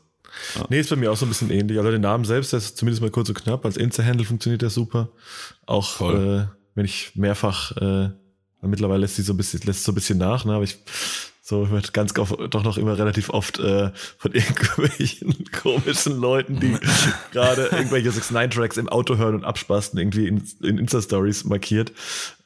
[0.69, 1.77] Nee, ist bei mir auch so ein bisschen ähnlich.
[1.77, 3.63] Also der Name selbst, der ist zumindest mal kurz und knapp.
[3.65, 5.09] Als Insta-Handle funktioniert der super.
[5.65, 8.09] Auch äh, wenn ich mehrfach, äh,
[8.61, 10.53] mittlerweile lässt sie so ein bisschen, lässt so ein bisschen nach, ne?
[10.55, 10.77] aber ich
[11.47, 16.75] so wird ganz oft, doch noch immer relativ oft äh, von irgendwelchen komischen Leuten, die
[17.31, 21.91] gerade irgendwelche 6-9-Tracks im Auto hören und abspasten, irgendwie in, in Insta-Stories markiert.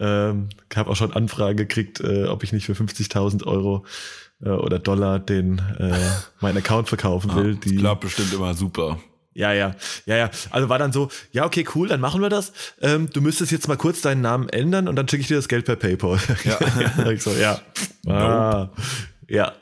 [0.02, 3.86] Ähm, ich habe auch schon Anfragen gekriegt, äh, ob ich nicht für 50.000 Euro
[4.44, 5.98] äh, oder Dollar den äh,
[6.42, 7.54] meinen Account verkaufen will.
[7.54, 9.00] Ja, die, klappt bestimmt immer super.
[9.40, 9.74] Ja, ja,
[10.06, 10.30] ja, ja.
[10.52, 12.52] Also war dann so, ja, okay, cool, dann machen wir das.
[12.82, 15.48] Ähm, du müsstest jetzt mal kurz deinen Namen ändern und dann schicke ich dir das
[15.48, 16.20] Geld per PayPal.
[16.44, 16.60] Ja.
[16.98, 17.10] ja.
[17.12, 17.60] ich so, ja.
[18.08, 18.70] Ah,
[19.30, 19.54] ja,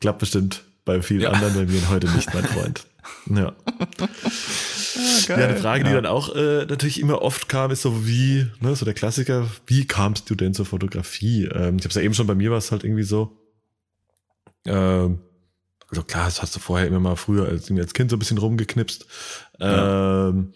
[0.00, 1.30] klappt bestimmt bei vielen Ja.
[1.30, 2.86] anderen, bei mir heute nicht, mein Freund.
[3.34, 3.52] Ja.
[5.28, 5.96] Ja, eine Frage, die Ja.
[5.96, 9.86] dann auch äh, natürlich immer oft kam, ist so wie, ne, so der Klassiker, wie
[9.86, 11.44] kamst du denn zur Fotografie?
[11.44, 13.36] Ähm, ich habe es ja eben schon, bei mir war es halt irgendwie so,
[14.64, 15.18] ähm,
[15.90, 18.38] also klar, das hast du vorher immer mal früher als, als Kind so ein bisschen
[18.38, 19.06] rumgeknipst.
[19.60, 20.52] Ähm,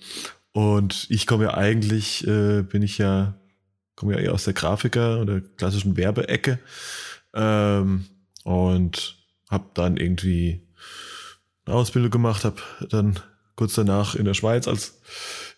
[0.53, 3.35] und ich komme ja eigentlich, äh, bin ich ja,
[3.95, 6.59] komme ja eher aus der Grafiker oder klassischen Werbeecke.
[7.35, 8.07] Ähm,
[8.43, 9.17] und
[9.49, 10.67] habe dann irgendwie
[11.65, 13.21] eine Ausbildung gemacht, habe dann
[13.55, 15.01] kurz danach in der Schweiz als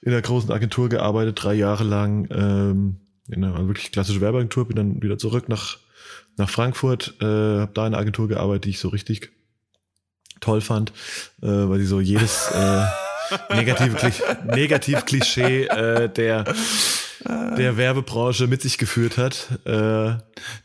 [0.03, 2.97] in einer großen Agentur gearbeitet, drei Jahre lang ähm,
[3.29, 5.79] in einer wirklich klassische Werbeagentur, bin dann wieder zurück nach,
[6.37, 9.31] nach Frankfurt, äh, habe da in einer Agentur gearbeitet, die ich so richtig
[10.43, 10.91] toll fand,
[11.41, 12.85] äh, weil die so jedes äh,
[13.55, 13.97] negative,
[14.45, 16.45] negativ Klischee äh, der,
[17.25, 19.49] der Werbebranche mit sich geführt hat.
[19.65, 20.17] Äh,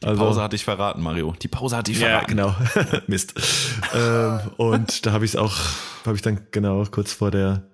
[0.03, 1.33] Die Pause hatte ich verraten, Mario.
[1.41, 2.27] Die Pause hatte ich ja, verraten.
[2.31, 2.55] genau.
[3.07, 3.33] Mist.
[3.95, 5.55] ähm, und da habe ich es auch,
[6.05, 7.69] habe ich dann genau kurz vor der,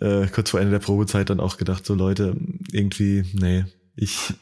[0.00, 2.36] äh, kurz vor Ende der Probezeit dann auch gedacht, so Leute,
[2.72, 3.64] irgendwie, nee,
[3.96, 4.32] ich,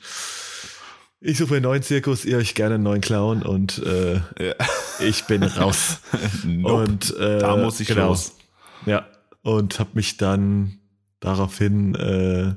[1.25, 4.55] ich suche einen neuen Zirkus, ihr euch gerne einen neuen Clown und äh, Ja.
[5.01, 6.01] ich bin raus.
[6.45, 6.75] Nope.
[6.75, 8.09] Und äh, da muss ich genau.
[8.09, 8.37] los.
[8.85, 9.07] Ja,
[9.43, 10.79] und habe mich dann
[11.21, 12.55] daraufhin äh,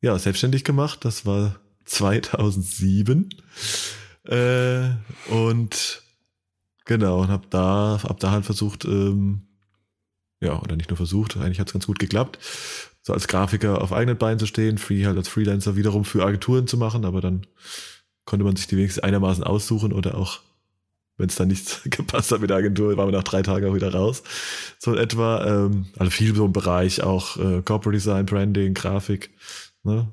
[0.00, 1.04] ja, selbstständig gemacht.
[1.04, 3.30] Das war 2007.
[4.24, 4.90] Äh,
[5.28, 6.02] und
[6.84, 9.48] genau, und habe da, ab da halt versucht, ähm,
[10.40, 12.38] ja, oder nicht nur versucht, eigentlich hat es ganz gut geklappt,
[13.04, 16.66] so als Grafiker auf eigenen Beinen zu stehen, free halt als Freelancer wiederum für Agenturen
[16.66, 17.46] zu machen, aber dann
[18.24, 20.40] konnte man sich die wenigstens einigermaßen aussuchen oder auch,
[21.18, 23.74] wenn es dann nicht gepasst hat mit der Agentur, war man nach drei Tagen auch
[23.74, 24.22] wieder raus.
[24.78, 29.30] So in etwa, ähm, also viel so im Bereich auch äh, Corporate Design, Branding, Grafik.
[29.82, 30.08] Ne?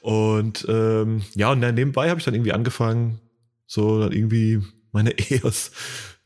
[0.00, 3.20] Und ähm, ja, und dann nebenbei habe ich dann irgendwie angefangen,
[3.68, 4.60] so dann irgendwie
[4.90, 5.70] meine EOS,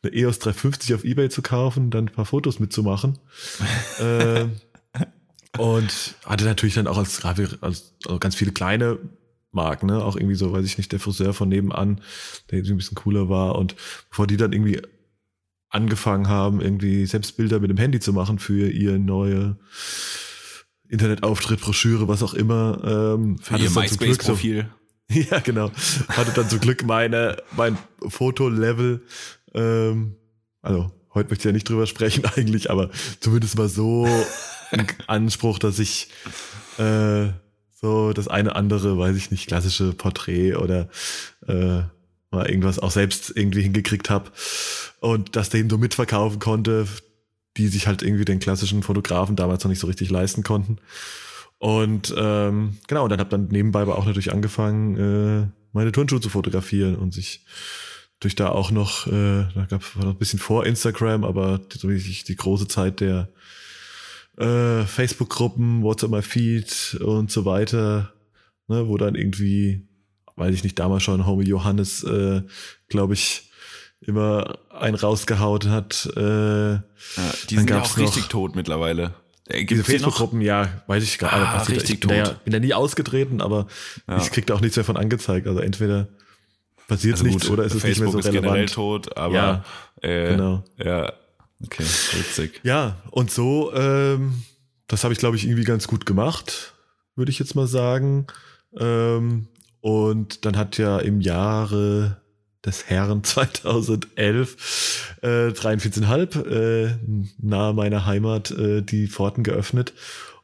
[0.02, 3.18] eine EOS 350 auf Ebay zu kaufen, dann ein paar Fotos mitzumachen.
[4.00, 4.52] ähm,
[5.58, 8.98] und hatte natürlich dann auch als als, also ganz viele kleine
[9.52, 10.04] Marken, ne?
[10.04, 12.00] Auch irgendwie so, weiß ich nicht, der Friseur von nebenan,
[12.50, 13.56] der irgendwie ein bisschen cooler war.
[13.56, 13.74] Und
[14.08, 14.80] bevor die dann irgendwie
[15.68, 19.56] angefangen haben, irgendwie selbst Bilder mit dem Handy zu machen für ihr neue
[20.88, 22.80] Internetauftritt, Broschüre, was auch immer.
[22.84, 24.68] Ähm, Für hatte ihr Glück so- MySpace-Profil.
[25.10, 25.70] ja, genau.
[26.08, 29.02] Hatte dann zum Glück meine, mein Fotolevel,
[29.54, 30.16] ähm,
[30.62, 34.08] also heute möchte ich ja nicht drüber sprechen eigentlich, aber zumindest mal so
[35.06, 36.08] Anspruch, dass ich
[36.78, 37.28] äh,
[37.72, 40.88] so das eine andere, weiß ich nicht, klassische Porträt oder
[41.46, 41.82] äh,
[42.30, 44.30] mal irgendwas auch selbst irgendwie hingekriegt habe
[45.00, 46.86] und das denen so mitverkaufen konnte,
[47.56, 50.78] die sich halt irgendwie den klassischen Fotografen damals noch nicht so richtig leisten konnten.
[51.58, 56.20] Und ähm, genau, und dann habe dann nebenbei aber auch natürlich angefangen, äh, meine Turnschuhe
[56.20, 57.44] zu fotografieren und sich
[58.20, 62.24] durch da auch noch, äh, da gab es noch ein bisschen vor Instagram, aber richtig
[62.24, 63.28] die große Zeit der
[64.40, 68.12] äh, Facebook-Gruppen, WhatsApp My Feed und so weiter,
[68.68, 69.86] ne, wo dann irgendwie,
[70.36, 72.42] weiß ich nicht, damals schon Homie Johannes, äh,
[72.88, 73.50] glaube ich,
[74.00, 76.08] immer einen rausgehaut hat.
[76.16, 76.20] Äh,
[76.72, 76.80] Ja,
[77.50, 79.14] die sind ja auch richtig tot mittlerweile.
[79.46, 79.84] Äh, diese?
[79.84, 81.68] Facebook-Gruppen, ja, weiß ich gar Ah, nicht.
[81.70, 82.44] richtig ich bin, ja, tot.
[82.44, 83.66] bin ja nie ausgetreten, aber
[84.08, 84.16] Ja.
[84.18, 85.46] ich krieg da auch nichts mehr von angezeigt.
[85.46, 86.08] Also entweder
[86.88, 88.72] passiert Also nichts gut, oder ist es Facebook nicht mehr so ist generell relevant.
[88.72, 89.64] tot, aber Ja,
[90.02, 90.64] äh, genau.
[90.78, 91.12] ja,
[91.64, 92.60] okay, witzig.
[92.62, 94.42] Ja, und so, ähm,
[94.86, 96.74] das habe ich, glaube ich, irgendwie ganz gut gemacht,
[97.16, 98.26] würde ich jetzt mal sagen.
[98.78, 99.48] Ähm,
[99.80, 102.20] und dann hat ja im Jahre
[102.64, 106.98] des Herren 2011, äh, 43,5, äh,
[107.38, 109.92] nahe meiner Heimat, äh, die Pforten geöffnet.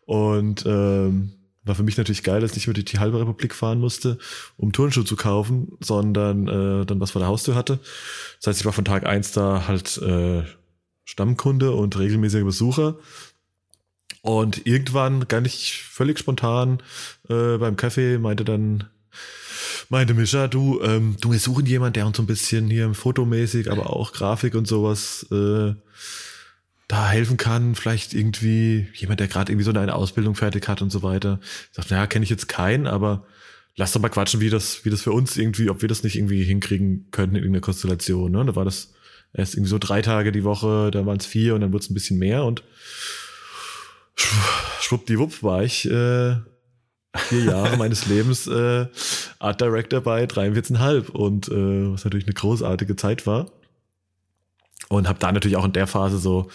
[0.04, 1.32] Und ähm,
[1.64, 4.18] war für mich natürlich geil, dass ich nicht mehr durch die halbe Republik fahren musste,
[4.56, 7.80] um Turnschuhe zu kaufen, sondern äh, dann was vor der Haustür hatte.
[8.38, 10.44] Das heißt, ich war von Tag eins da halt äh,
[11.06, 12.98] Stammkunde und regelmäßiger Besucher.
[14.20, 16.82] Und irgendwann, gar nicht völlig spontan,
[17.28, 18.84] äh, beim Kaffee meinte dann,
[19.88, 23.70] meinte Mischa, du, ähm, du, wir suchen jemanden, der uns so ein bisschen hier fotomäßig,
[23.70, 25.74] aber auch Grafik und sowas äh,
[26.88, 30.90] da helfen kann, vielleicht irgendwie jemand, der gerade irgendwie so eine Ausbildung fertig hat und
[30.90, 31.38] so weiter.
[31.70, 33.26] Ich dachte, naja, kenne ich jetzt keinen, aber
[33.76, 36.16] lass doch mal quatschen, wie das, wie das für uns irgendwie, ob wir das nicht
[36.16, 38.32] irgendwie hinkriegen könnten in irgendeiner Konstellation.
[38.32, 38.44] Ne?
[38.44, 38.92] Da war das
[39.36, 41.90] erst irgendwie so drei Tage die Woche, dann waren es vier und dann wurde es
[41.90, 42.62] ein bisschen mehr und
[44.80, 46.36] schwuppdiwupp war ich äh,
[47.16, 48.86] vier Jahre meines Lebens äh,
[49.38, 53.50] Art Director bei 43,5 und äh, was natürlich eine großartige Zeit war.
[54.88, 56.48] Und habe da natürlich auch in der Phase so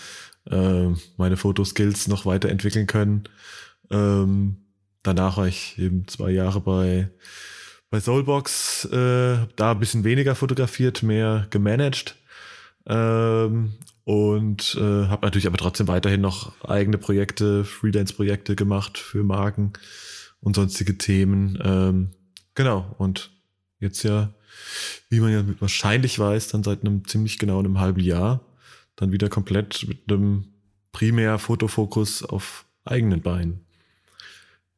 [0.49, 3.23] äh, meine Fotoskills noch weiterentwickeln können.
[3.89, 4.57] Ähm,
[5.03, 7.09] danach war ich eben zwei Jahre bei,
[7.89, 12.15] bei Soulbox, äh, da ein bisschen weniger fotografiert, mehr gemanagt.
[12.85, 19.73] Ähm, und äh, habe natürlich aber trotzdem weiterhin noch eigene Projekte, Freelance-Projekte gemacht für Marken
[20.39, 21.59] und sonstige Themen.
[21.63, 22.09] Ähm,
[22.55, 23.29] genau, und
[23.79, 24.33] jetzt ja
[25.09, 28.41] wie man ja wahrscheinlich weiß, dann seit einem ziemlich genau einem halben Jahr
[28.95, 30.45] dann wieder komplett mit einem
[30.91, 33.65] primär Fotofokus auf eigenen Beinen.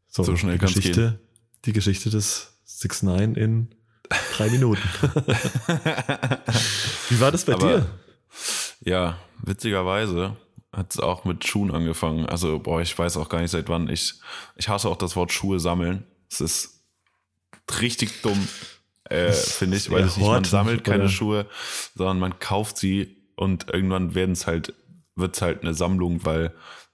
[0.07, 1.19] So, so schnell die Geschichte,
[1.65, 3.75] die Geschichte des 6 9 in
[4.35, 4.81] drei Minuten.
[7.09, 7.85] wie war das bei Aber, dir?
[8.81, 10.35] Ja, witzigerweise
[10.71, 12.25] hat es auch mit Schuhen angefangen.
[12.25, 13.89] Also, boah, ich weiß auch gar nicht seit wann.
[13.89, 14.15] Ich,
[14.55, 16.05] ich hasse auch das Wort Schuhe sammeln.
[16.29, 16.81] Es ist
[17.79, 18.47] richtig dumm
[19.13, 21.09] äh, finde ich, weil es nicht, man sammelt keine oder?
[21.09, 21.45] Schuhe,
[21.95, 24.73] sondern man kauft sie und irgendwann werden es halt,
[25.15, 26.53] wird es halt eine Sammlung, weil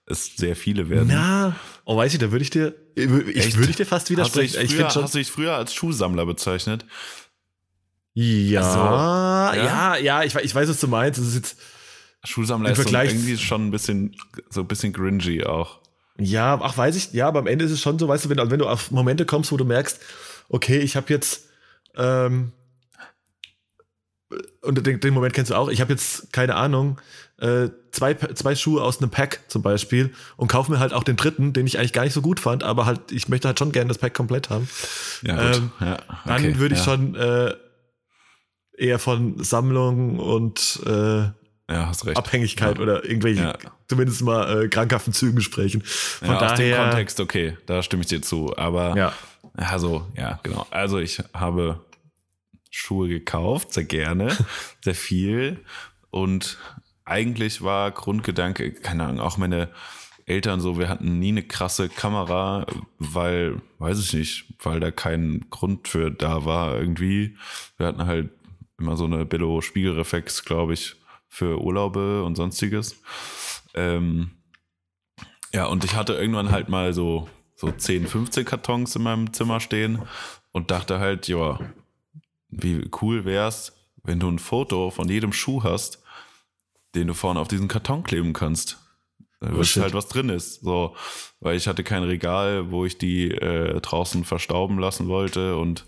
[0.10, 1.08] es sehr viele werden.
[1.10, 4.60] Na, oh, weiß ich, da würde ich dir, ich würde ich dir fast widersprechen.
[4.60, 6.86] Hast du, früher, schon, hast du dich früher als Schuhsammler bezeichnet?
[8.14, 11.20] Ja, so, ja, ja, ja, ich, ich weiß, was du meinst.
[11.20, 11.58] Das ist jetzt
[12.24, 14.16] Schuhsammler ist so irgendwie schon ein bisschen,
[14.50, 15.80] so ein bisschen cringy auch.
[16.18, 18.52] Ja, ach, weiß ich, ja, aber am Ende ist es schon so, weißt du, wenn,
[18.52, 20.02] wenn du auf Momente kommst, wo du merkst,
[20.50, 21.46] okay, ich habe jetzt
[21.96, 22.52] ähm,
[24.62, 25.70] und den, den, Moment kennst du auch.
[25.70, 27.00] Ich habe jetzt keine Ahnung,
[27.40, 31.16] äh, zwei, zwei Schuhe aus einem Pack zum Beispiel und kaufe mir halt auch den
[31.16, 33.72] dritten, den ich eigentlich gar nicht so gut fand, aber halt, ich möchte halt schon
[33.72, 34.68] gerne das Pack komplett haben.
[35.22, 36.86] Ja, ähm, ja, okay, dann würde ich ja.
[36.86, 37.54] schon äh,
[38.78, 41.30] eher von Sammlung und äh,
[41.72, 42.84] ja, Abhängigkeit ja.
[42.84, 43.58] oder irgendwelche, ja.
[43.88, 45.84] zumindest mal äh, krankhaften Zügen sprechen.
[45.84, 48.58] Von daher, aus dem Kontext, okay, da stimme ich dir zu.
[48.58, 49.14] Aber ja.
[49.56, 50.66] also, ja, genau.
[50.72, 51.80] Also ich habe
[52.70, 54.36] Schuhe gekauft, sehr gerne,
[54.84, 55.64] sehr viel.
[56.12, 56.58] Und
[57.06, 59.70] eigentlich war Grundgedanke, keine Ahnung, auch meine
[60.26, 62.68] Eltern so, wir hatten nie eine krasse Kamera,
[63.00, 67.36] weil, weiß ich nicht, weil da kein Grund für da war irgendwie.
[67.78, 68.30] Wir hatten halt
[68.78, 70.96] immer so eine Billo-Spiegelreflex, glaube ich,
[71.28, 73.02] für Urlaube und sonstiges.
[73.74, 74.32] Ähm,
[75.52, 79.60] ja, und ich hatte irgendwann halt mal so, so 10, 15 Kartons in meinem Zimmer
[79.60, 80.04] stehen
[80.52, 81.60] und dachte halt, ja,
[82.50, 86.02] wie cool wär's, wenn du ein Foto von jedem Schuh hast,
[86.96, 88.78] den du vorne auf diesen Karton kleben kannst.
[89.40, 90.62] Da oh, halt was drin ist.
[90.62, 90.96] So,
[91.40, 95.86] weil ich hatte kein Regal, wo ich die äh, draußen verstauben lassen wollte und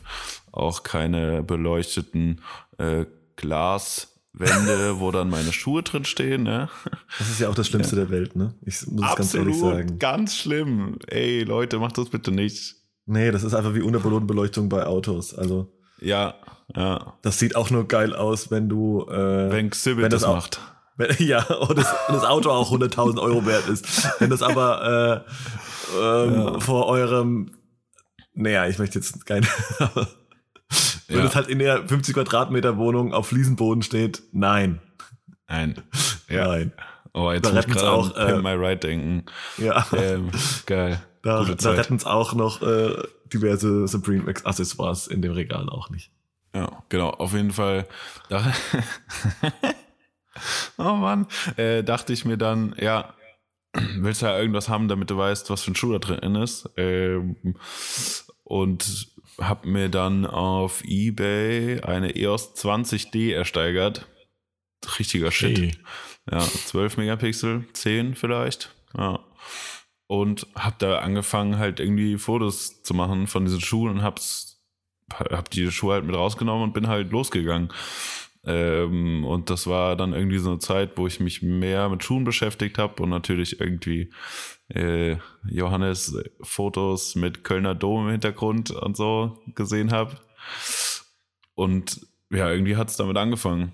[0.54, 2.41] auch keine beleuchteten
[2.78, 6.43] äh, Glaswände, wo dann meine Schuhe drin stehen.
[6.43, 6.69] Ne?
[7.17, 8.04] Das ist ja auch das Schlimmste ja.
[8.04, 8.56] der Welt, ne?
[8.65, 10.00] Ich muss es ganz ehrlich sagen.
[10.00, 10.97] Ganz schlimm.
[11.08, 12.76] Ey, Leute, macht das bitte nicht.
[13.06, 15.34] Nee, das ist einfach wie Unterbodenbeleuchtung bei Autos.
[15.34, 15.74] Also.
[16.00, 16.36] Ja,
[16.76, 17.14] ja.
[17.22, 19.06] Das sieht auch nur geil aus, wenn du.
[19.10, 20.62] Äh, wenn Xibit das, das auch, macht.
[20.98, 24.20] Wenn, ja, und das, das, Auto auch 100.000 Euro wert ist.
[24.20, 25.26] Wenn das aber
[25.96, 26.60] äh, ähm, ja.
[26.60, 27.52] vor eurem.
[28.34, 29.48] Naja, ich möchte jetzt keine.
[31.08, 31.26] wenn ja.
[31.26, 34.82] es halt in der 50 Quadratmeter Wohnung auf Fliesenboden steht, nein.
[35.48, 35.82] Nein.
[36.30, 36.48] Ja.
[36.48, 36.72] Nein.
[37.13, 39.26] Oh, jetzt da muss ich auch an äh, My Right denken.
[39.58, 39.86] Ja.
[39.92, 40.32] Ähm,
[40.65, 41.02] geil.
[41.24, 42.96] Da, da retten es auch noch äh,
[43.32, 46.12] diverse Supreme Accessoires in dem Regal auch nicht.
[46.54, 47.10] Ja, genau.
[47.10, 47.87] Auf jeden Fall.
[50.77, 51.27] Oh Mann.
[51.58, 53.13] Äh, dachte ich mir dann, ja,
[53.73, 56.69] willst du ja irgendwas haben, damit du weißt, was für ein Schuh da drin ist.
[56.77, 57.35] Ähm,
[58.43, 64.08] und hab mir dann auf Ebay eine EOS 20D ersteigert.
[64.99, 65.58] Richtiger Shit.
[65.58, 65.71] Hey.
[66.31, 68.73] Ja, 12 Megapixel, 10 vielleicht.
[68.97, 69.19] Ja.
[70.08, 74.50] Und hab da angefangen, halt irgendwie Fotos zu machen von diesen Schuhen und hab's
[75.20, 77.70] habe die Schuhe halt mit rausgenommen und bin halt losgegangen.
[78.44, 82.24] Ähm, und das war dann irgendwie so eine Zeit, wo ich mich mehr mit Schuhen
[82.24, 84.12] beschäftigt habe und natürlich irgendwie
[84.70, 90.18] äh, Johannes Fotos mit Kölner Dom im Hintergrund und so gesehen habe.
[91.54, 92.02] Und
[92.32, 93.74] ja, irgendwie hat es damit angefangen.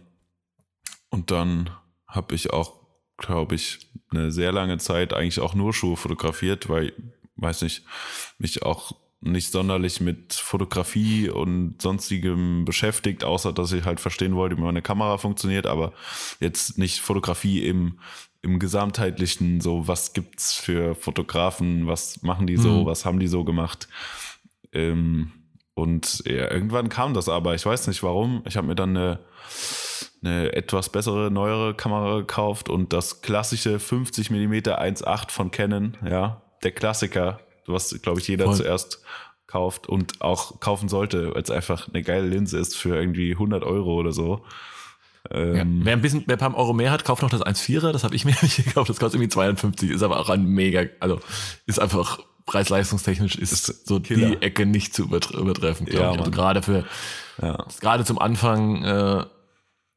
[1.10, 1.70] Und dann
[2.06, 2.74] habe ich auch,
[3.18, 3.80] glaube ich,
[4.10, 6.94] eine sehr lange Zeit eigentlich auch nur Schuhe fotografiert, weil,
[7.38, 7.86] weiß nicht,
[8.38, 8.94] mich auch
[9.32, 14.82] nicht sonderlich mit Fotografie und sonstigem beschäftigt, außer dass ich halt verstehen wollte, wie meine
[14.82, 15.93] Kamera funktioniert, aber
[16.39, 17.99] jetzt nicht Fotografie im,
[18.41, 22.86] im gesamtheitlichen, so was gibt's für Fotografen, was machen die so, mhm.
[22.86, 23.88] was haben die so gemacht.
[24.73, 25.32] Ähm,
[25.73, 28.41] und ja, irgendwann kam das aber, ich weiß nicht warum.
[28.45, 29.19] Ich habe mir dann eine,
[30.23, 36.41] eine etwas bessere, neuere Kamera gekauft und das klassische 50 mm 1.8 von Canon, ja,
[36.63, 38.55] der Klassiker, was, glaube ich, jeder Voll.
[38.55, 39.01] zuerst
[39.47, 43.63] kauft und auch kaufen sollte, weil es einfach eine geile Linse ist für irgendwie 100
[43.63, 44.43] Euro oder so.
[45.32, 47.91] Ähm, ja, wer ein bisschen, wer ein paar Euro mehr hat, kauft noch das 1,4er,
[47.91, 50.86] das habe ich mir nicht gekauft, das kostet irgendwie 52, ist aber auch ein mega,
[50.99, 51.20] also
[51.65, 54.30] ist einfach preis-leistungstechnisch ist, ist so Killer.
[54.30, 56.20] die Ecke nicht zu übertreffen, glaube ja, ich.
[56.20, 56.86] Also gerade für,
[57.41, 57.65] ja.
[57.82, 59.26] gerade zum Anfang, äh,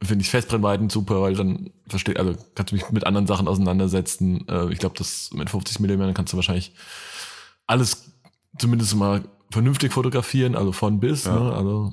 [0.02, 4.48] finde ich Festbrennweiten super, weil dann versteht, also kannst du mich mit anderen Sachen auseinandersetzen.
[4.48, 6.72] Äh, ich glaube, das mit 50 mm kannst du wahrscheinlich
[7.70, 8.12] alles
[8.58, 11.38] zumindest mal vernünftig fotografieren, also von bis, ja.
[11.38, 11.52] ne?
[11.52, 11.92] Also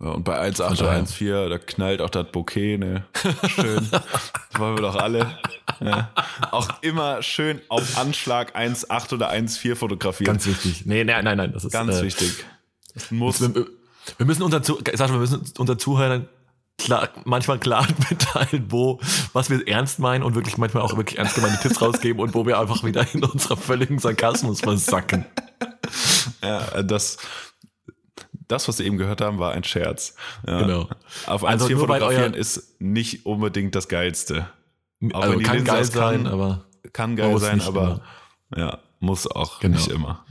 [0.00, 3.04] ja, und bei 1,8 oder 1,4, da knallt auch das Bouquet, ne?
[3.48, 3.86] Schön.
[3.90, 4.02] das
[4.58, 5.38] wollen wir doch alle.
[5.80, 6.10] Ja.
[6.50, 10.32] Auch immer schön auf Anschlag 1,8 oder 1,4 fotografieren.
[10.32, 10.86] Ganz wichtig.
[10.86, 11.52] Nee, nein, nein, nein.
[11.52, 12.44] Das ist ganz äh, wichtig.
[12.94, 13.40] Das muss.
[13.40, 16.28] Wir, müssen unser, sag mal, wir müssen unser Zuhörern
[16.78, 19.00] klar, manchmal klar mitteilen, wo,
[19.32, 22.46] was wir ernst meinen und wirklich manchmal auch wirklich ernst gemeinte Tipps rausgeben und wo
[22.46, 25.26] wir einfach wieder in unserer völligen Sarkasmus versacken.
[26.42, 27.18] Ja, das,
[28.48, 30.14] das, was Sie eben gehört haben, war ein Scherz.
[30.46, 30.60] Ja.
[30.60, 30.88] Genau.
[31.26, 34.48] Auf 1,4 also fotografieren ist nicht unbedingt das Geilste.
[35.12, 38.02] Auch also kann geil sein, kann, aber kann geil sein, aber
[38.50, 38.64] immer.
[38.64, 39.76] ja, muss auch genau.
[39.76, 40.24] nicht immer.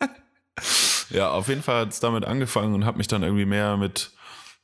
[1.10, 4.12] ja, auf jeden Fall hat es damit angefangen und habe mich dann irgendwie mehr mit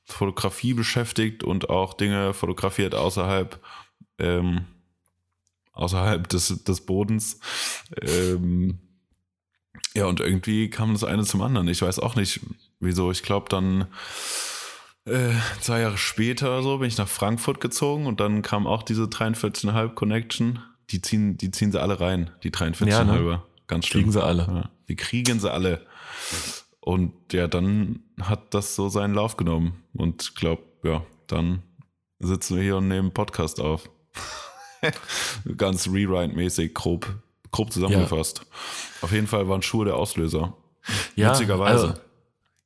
[0.09, 3.61] Fotografie beschäftigt und auch Dinge fotografiert außerhalb
[4.19, 4.67] ähm,
[5.73, 7.41] außerhalb des, des Bodens.
[8.03, 8.79] Ähm,
[9.95, 11.69] ja, und irgendwie kam das eine zum anderen.
[11.69, 12.41] Ich weiß auch nicht,
[12.81, 13.11] wieso.
[13.11, 13.87] Ich glaube, dann
[15.05, 19.05] äh, zwei Jahre später so bin ich nach Frankfurt gezogen und dann kam auch diese
[19.05, 20.59] 43,5 Connection.
[20.91, 22.87] Die ziehen, die ziehen sie alle rein, die 43,5.
[22.89, 23.43] Ja, ne?
[23.67, 24.05] Ganz schlimm.
[24.05, 24.43] Kriegen sie alle.
[24.43, 25.87] Ja, die kriegen sie alle.
[26.89, 29.85] Und ja, dann hat das so seinen Lauf genommen.
[29.93, 31.63] Und ich glaube, ja, dann
[32.19, 33.91] sitzen wir hier und nehmen Podcast auf.
[35.59, 37.07] Ganz Rewrite-mäßig, grob,
[37.51, 38.39] grob zusammengefasst.
[38.39, 38.45] Ja.
[39.03, 40.57] Auf jeden Fall waren Schuhe der Auslöser.
[41.15, 41.89] Ja, Witzigerweise.
[41.89, 42.01] Also,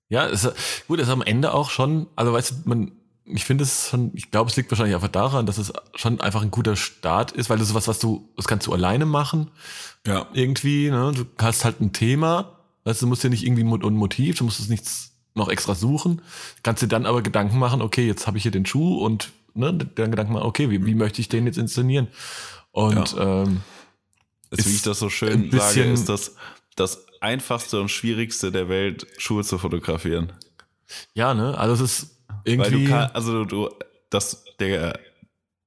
[0.08, 0.52] ja, ist,
[0.86, 2.92] gut, ist am Ende auch schon, also weißt du, man,
[3.24, 6.42] ich finde es schon, ich glaube, es liegt wahrscheinlich einfach daran, dass es schon einfach
[6.42, 9.50] ein guter Start ist, weil das ist was, was du, das kannst du alleine machen.
[10.06, 10.28] Ja.
[10.32, 11.10] Irgendwie, ne?
[11.12, 14.60] Du hast halt ein Thema, Weißt du, musst ja nicht irgendwie ein Motiv, du musst
[14.60, 16.20] es nichts noch extra suchen.
[16.62, 19.72] Kannst dir dann aber Gedanken machen, okay, jetzt habe ich hier den Schuh und ne,
[19.72, 22.08] dann Gedanken machen, okay, wie, wie möchte ich den jetzt inszenieren?
[22.72, 23.42] Und ja.
[23.42, 23.60] ähm,
[24.50, 26.34] ist, wie ich das so schön sage, ist das
[26.76, 30.32] das einfachste und schwierigste der Welt, Schuhe zu fotografieren.
[31.14, 31.56] Ja, ne?
[31.56, 32.72] Also es ist irgendwie.
[32.72, 33.70] Weil du kann, also du,
[34.10, 34.98] das, der,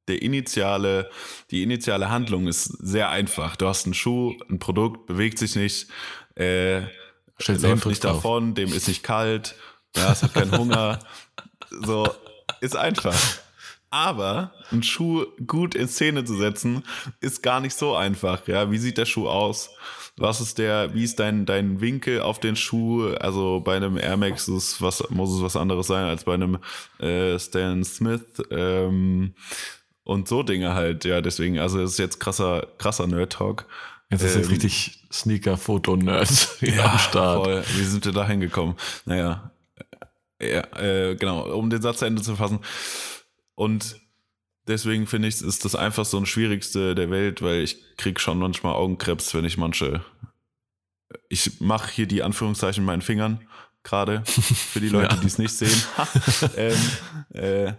[0.08, 1.10] der initiale,
[1.52, 3.56] die initiale Handlung ist sehr einfach.
[3.56, 5.88] Du hast einen Schuh, ein Produkt, bewegt sich nicht,
[6.36, 6.82] äh,
[7.38, 9.56] Stellt läuft nicht davon, dem ist nicht kalt,
[9.96, 11.00] ja, es hat keinen Hunger.
[11.86, 12.08] so,
[12.62, 13.18] ist einfach.
[13.90, 16.84] Aber einen Schuh gut in Szene zu setzen,
[17.22, 18.48] ist gar nicht so einfach.
[18.48, 19.70] Ja, wie sieht der Schuh aus?
[20.18, 23.14] Was ist der, wie ist dein, dein Winkel auf den Schuh?
[23.20, 26.58] Also bei einem Air Max ist was, muss es was anderes sein als bei einem
[27.00, 28.24] äh, Stan Smith.
[28.50, 29.34] Ähm,
[30.04, 33.66] und so Dinge halt, ja, deswegen, also es ist jetzt krasser, krasser Nerd-Talk.
[34.12, 37.46] Jetzt ist ähm, jetzt richtig Sneaker-Foto-Nerds ja, am Start.
[37.46, 37.64] Voll.
[37.76, 38.76] Wie sind wir da hingekommen?
[39.06, 39.52] Naja,
[40.42, 42.60] ja, äh, genau, um den Satz zu Ende zu fassen.
[43.56, 43.96] Und
[44.68, 48.40] deswegen finde ich, ist das einfach so ein Schwierigste der Welt, weil ich kriege schon
[48.40, 50.04] manchmal Augenkrebs, wenn ich manche.
[51.30, 53.48] Ich mache hier die Anführungszeichen mit meinen Fingern
[53.84, 55.22] gerade für die Leute, ja.
[55.22, 55.82] die es nicht sehen.
[56.58, 56.78] ähm,
[57.34, 57.74] äh,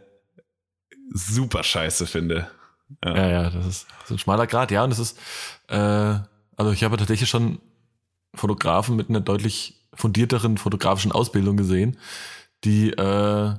[1.13, 2.51] super scheiße finde.
[3.05, 3.17] Ja.
[3.17, 5.19] ja, ja, das ist, ist ein schmaler Grad, ja, und das ist,
[5.69, 6.15] äh,
[6.57, 7.59] also ich habe tatsächlich schon
[8.35, 11.97] Fotografen mit einer deutlich fundierteren fotografischen Ausbildung gesehen,
[12.65, 13.55] die äh,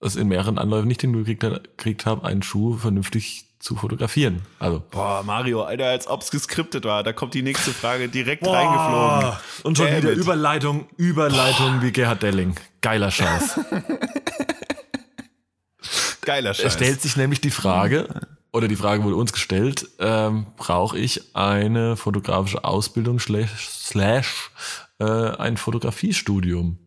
[0.00, 4.42] es in mehreren Anläufen nicht hingekriegt habe, einen Schuh vernünftig zu fotografieren.
[4.58, 4.82] Also.
[4.90, 7.02] Boah, Mario, Alter, als ob es geskriptet war.
[7.02, 8.54] Da kommt die nächste Frage direkt Boah.
[8.54, 9.38] reingeflogen.
[9.64, 10.18] Und schon Damn wieder it.
[10.18, 11.82] Überleitung, Überleitung Boah.
[11.82, 12.54] wie Gerhard Delling.
[12.82, 13.60] Geiler Scheiß.
[16.20, 16.66] Geiler Scheiß.
[16.66, 18.08] Es stellt sich nämlich die Frage,
[18.56, 24.50] oder die Frage wurde uns gestellt, ähm, brauche ich eine fotografische Ausbildung slash, slash
[24.98, 26.78] äh, ein Fotografiestudium?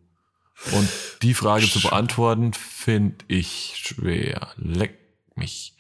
[0.72, 0.90] Und
[1.22, 4.50] die Frage zu beantworten, finde ich schwer.
[4.58, 4.98] Leck
[5.36, 5.76] mich.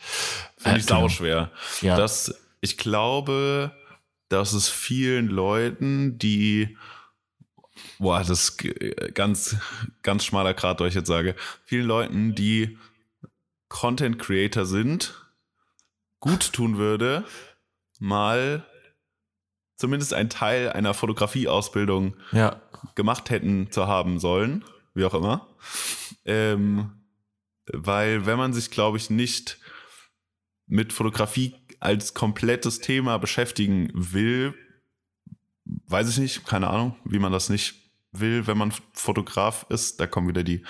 [0.58, 1.52] Finde ich sau schwer.
[1.82, 1.98] Ja.
[1.98, 3.72] Das, ich glaube,
[4.30, 6.78] dass es vielen Leuten, die
[7.98, 8.58] boah, das ist
[9.16, 9.56] ganz,
[10.04, 11.36] ganz schmaler Grad, was ich jetzt sage.
[11.66, 12.78] Vielen Leuten, die
[13.70, 15.16] Content Creator sind,
[16.20, 17.26] gut tun würde,
[18.00, 18.66] mal
[19.76, 22.62] zumindest ein Teil einer Fotografieausbildung ja.
[22.96, 25.48] gemacht hätten zu haben sollen, wie auch immer.
[26.26, 26.92] Ähm,
[27.72, 29.58] weil wenn man sich, glaube ich, nicht
[30.68, 34.54] mit Fotografie als komplettes Thema beschäftigen will,
[35.66, 37.76] weiß ich nicht, keine Ahnung, wie man das nicht
[38.12, 40.00] will, wenn man Fotograf ist.
[40.00, 40.64] Da kommen wieder die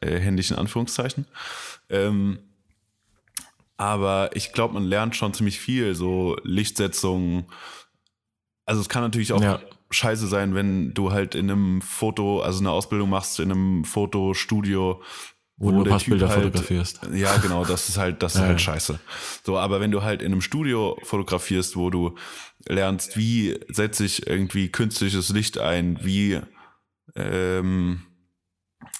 [0.00, 1.26] äh, händischen Anführungszeichen.
[1.90, 2.47] Ähm,
[3.78, 7.46] aber ich glaube, man lernt schon ziemlich viel, so Lichtsetzung.
[8.66, 9.60] Also es kann natürlich auch ja.
[9.90, 15.00] scheiße sein, wenn du halt in einem Foto, also eine Ausbildung machst in einem Fotostudio,
[15.56, 17.00] wo, wo du Passbilder halt, fotografierst.
[17.14, 18.98] Ja, genau, das ist halt, das ist ja, halt scheiße.
[19.44, 22.16] So, aber wenn du halt in einem Studio fotografierst, wo du
[22.66, 26.40] lernst, wie setze ich irgendwie künstliches Licht ein, wie
[27.14, 28.02] ähm,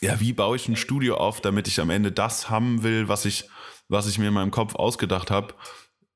[0.01, 3.25] ja, wie baue ich ein Studio auf, damit ich am Ende das haben will, was
[3.25, 3.49] ich
[3.89, 5.55] was ich mir in meinem Kopf ausgedacht habe.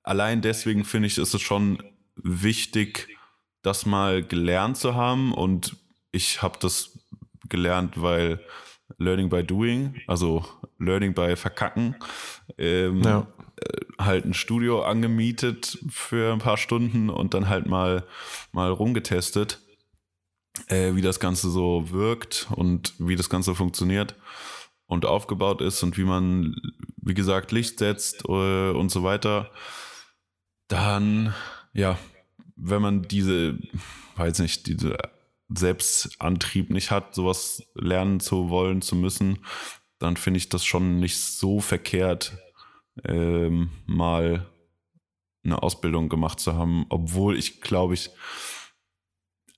[0.03, 1.83] Allein deswegen finde ich, ist es schon
[2.17, 3.09] wichtig,
[3.63, 5.33] das mal gelernt zu haben.
[5.33, 5.77] Und
[6.13, 6.99] ich habe das
[7.49, 8.41] gelernt, weil
[8.99, 10.45] Learning by Doing, also
[10.79, 11.97] Learning by Verkacken,
[12.59, 13.27] ähm, ja.
[13.57, 18.05] Äh, halt ein Studio angemietet für ein paar Stunden und dann halt mal,
[18.51, 19.61] mal rumgetestet,
[20.67, 24.17] äh, wie das Ganze so wirkt und wie das Ganze funktioniert
[24.93, 26.55] und aufgebaut ist und wie man,
[26.99, 29.51] wie gesagt, Licht setzt äh, und so weiter,
[30.69, 31.35] dann,
[31.73, 31.99] ja,
[32.57, 33.59] wenn man diese,
[34.17, 34.99] weiß nicht, diese
[35.49, 39.39] Selbstantrieb nicht hat, sowas lernen zu wollen, zu müssen,
[39.99, 42.37] dann finde ich das schon nicht so verkehrt,
[43.05, 44.47] ähm, mal
[45.43, 48.11] eine Ausbildung gemacht zu haben, obwohl ich glaube ich,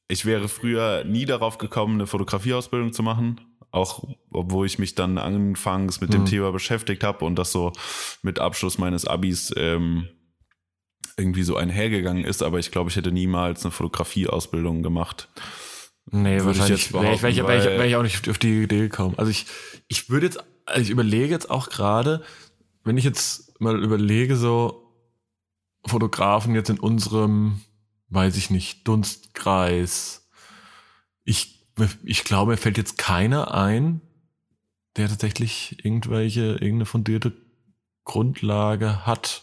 [0.06, 3.40] ich wäre früher nie darauf gekommen, eine Fotografieausbildung zu machen
[3.74, 6.26] auch obwohl ich mich dann anfangs mit dem mhm.
[6.26, 7.72] Thema beschäftigt habe und das so
[8.22, 10.08] mit Abschluss meines Abis ähm,
[11.16, 15.28] irgendwie so einhergegangen ist, aber ich glaube, ich hätte niemals eine Fotografieausbildung gemacht.
[16.06, 18.62] Nee, würde wahrscheinlich wäre ich, wär ich, wär ich, wär ich, auch nicht auf die
[18.62, 19.14] Idee gekommen.
[19.16, 19.46] Also ich,
[19.88, 22.22] ich würde jetzt, also ich überlege jetzt auch gerade,
[22.84, 24.92] wenn ich jetzt mal überlege, so
[25.86, 27.60] Fotografen jetzt in unserem,
[28.08, 30.28] weiß ich nicht, Dunstkreis,
[31.24, 31.53] ich
[32.04, 34.00] ich glaube, mir fällt jetzt keiner ein,
[34.96, 37.32] der tatsächlich irgendwelche, irgendeine fundierte
[38.04, 39.42] Grundlage hat.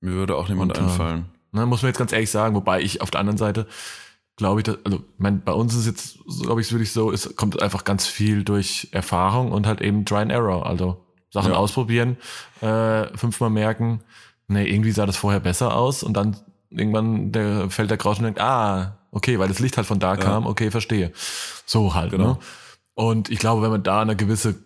[0.00, 1.26] Mir würde auch niemand Und, einfallen.
[1.52, 3.66] Na, muss man jetzt ganz ehrlich sagen, wobei ich auf der anderen Seite
[4.38, 7.60] glaube ich, dass, also mein, bei uns ist jetzt, glaube ich, wirklich so, es kommt
[7.60, 10.64] einfach ganz viel durch Erfahrung und halt eben Try and Error.
[10.64, 11.58] Also Sachen ja.
[11.58, 12.16] ausprobieren,
[12.62, 14.00] äh, fünfmal merken,
[14.46, 16.36] nee, irgendwie sah das vorher besser aus und dann
[16.70, 20.16] irgendwann der, fällt der Grausch und denkt, ah, okay, weil das Licht halt von da
[20.16, 20.50] kam, ja.
[20.50, 21.12] okay, verstehe.
[21.66, 22.32] So halt, genau.
[22.32, 22.38] ne?
[22.94, 24.56] Und ich glaube, wenn man da eine gewisse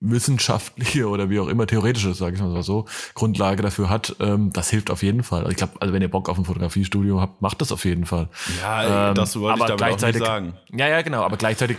[0.00, 4.70] wissenschaftliche oder wie auch immer theoretische, sage ich mal so, Grundlage dafür hat, ähm, das
[4.70, 5.40] hilft auf jeden Fall.
[5.40, 8.06] Also ich glaube, also wenn ihr Bock auf ein Fotografiestudio habt, macht das auf jeden
[8.06, 8.28] Fall.
[8.62, 10.54] Ja, ähm, das wollte aber ich damit gleichzeitig, auch sagen.
[10.72, 11.22] Ja, ja, genau.
[11.22, 11.76] Aber gleichzeitig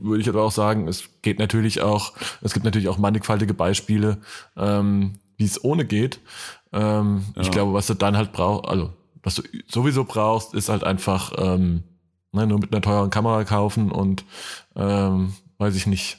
[0.00, 4.18] würde ich aber auch sagen, es geht natürlich auch, es gibt natürlich auch mannigfaltige Beispiele,
[4.56, 6.20] ähm, wie es ohne geht.
[6.72, 7.42] Ähm, ja.
[7.42, 8.92] Ich glaube, was du dann halt brauchst, also
[9.22, 11.82] was du sowieso brauchst, ist halt einfach ähm,
[12.32, 14.24] ne, nur mit einer teuren Kamera kaufen und
[14.76, 16.18] ähm, weiß ich nicht,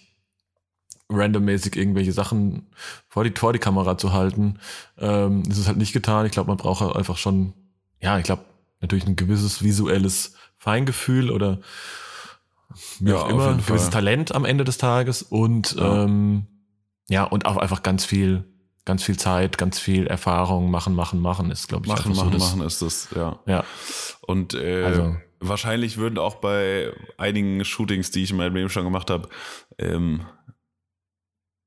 [1.10, 2.68] randommäßig irgendwelche Sachen
[3.08, 4.60] vor die, vor die Kamera zu halten.
[4.97, 6.26] Ähm, das ist halt nicht getan.
[6.26, 7.54] Ich glaube, man braucht halt einfach schon,
[8.00, 8.43] ja, ich glaube,
[8.82, 11.60] natürlich ein gewisses visuelles Feingefühl oder
[13.00, 14.04] wie ja, auch immer, ein gewisses Fall.
[14.04, 16.04] Talent am Ende des Tages und ja.
[16.04, 16.45] Ähm,
[17.10, 18.45] ja, und auch einfach ganz viel
[18.86, 21.92] ganz viel Zeit, ganz viel Erfahrung, machen, machen, machen ist, glaube ich.
[21.92, 23.40] Machen, machen, so machen ist das, ja.
[23.46, 23.64] Ja.
[24.22, 25.18] Und äh, also.
[25.40, 29.30] wahrscheinlich würden auch bei einigen Shootings, die ich in meinem Leben schon gemacht habe,
[29.78, 30.26] ähm,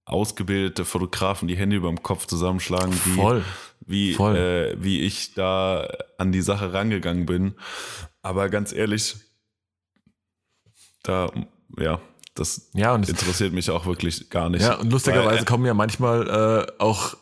[0.04, 3.44] ausgebildete Fotografen die Hände über dem Kopf zusammenschlagen, wie, Voll.
[3.86, 4.36] Wie, Voll.
[4.36, 5.88] Äh, wie ich da
[6.18, 7.54] an die Sache rangegangen bin.
[8.22, 9.16] Aber ganz ehrlich,
[11.02, 11.30] da,
[11.78, 12.00] ja,
[12.34, 14.62] das ja, und interessiert mich auch wirklich gar nicht.
[14.62, 17.14] Ja, und lustigerweise Weil, kommen ja manchmal äh, auch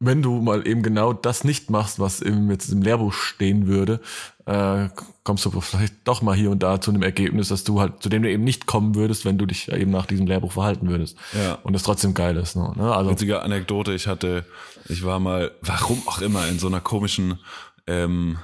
[0.00, 4.00] wenn du mal eben genau das nicht machst, was eben jetzt im Lehrbuch stehen würde,
[4.46, 4.88] äh,
[5.24, 8.08] kommst du vielleicht doch mal hier und da zu einem Ergebnis, dass du halt, zu
[8.08, 11.18] dem du eben nicht kommen würdest, wenn du dich eben nach diesem Lehrbuch verhalten würdest.
[11.34, 11.58] Ja.
[11.62, 12.56] Und es trotzdem geil ist.
[12.56, 12.72] Ne?
[12.78, 14.46] Also, Witzige Anekdote, ich hatte,
[14.88, 17.38] ich war mal, warum auch immer, in so einer komischen
[17.86, 18.38] ähm,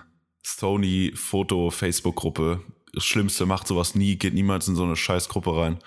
[0.45, 2.61] Sony-Foto-Facebook-Gruppe.
[2.97, 5.79] Das Schlimmste, macht sowas nie, geht niemals in so eine Scheißgruppe rein.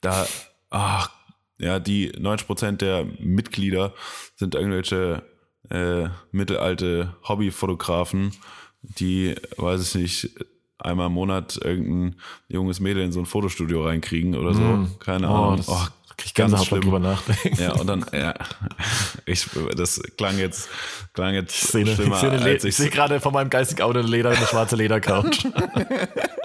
[0.00, 0.26] Da,
[0.70, 1.10] ach
[1.58, 3.92] ja, die 90% der Mitglieder
[4.34, 5.22] sind irgendwelche
[5.70, 8.32] äh, mittelalte Hobbyfotografen,
[8.82, 10.46] die, weiß ich nicht,
[10.78, 14.60] einmal im Monat irgendein junges Mädel in so ein Fotostudio reinkriegen oder so.
[14.60, 14.98] Mm.
[14.98, 15.64] Keine oh, Ahnung.
[15.66, 15.86] Oh,
[16.24, 17.60] ich ganz schlimm drüber nachdenken.
[17.60, 18.34] Ja, und dann, ja,
[19.26, 19.46] ich,
[19.76, 20.68] das klang jetzt,
[21.12, 24.08] klang jetzt ich sehe, schlimmer, ich sehe, ich sehe gerade von meinem geistigen Auto eine
[24.08, 25.46] Leder, eine schwarze Ledercouch.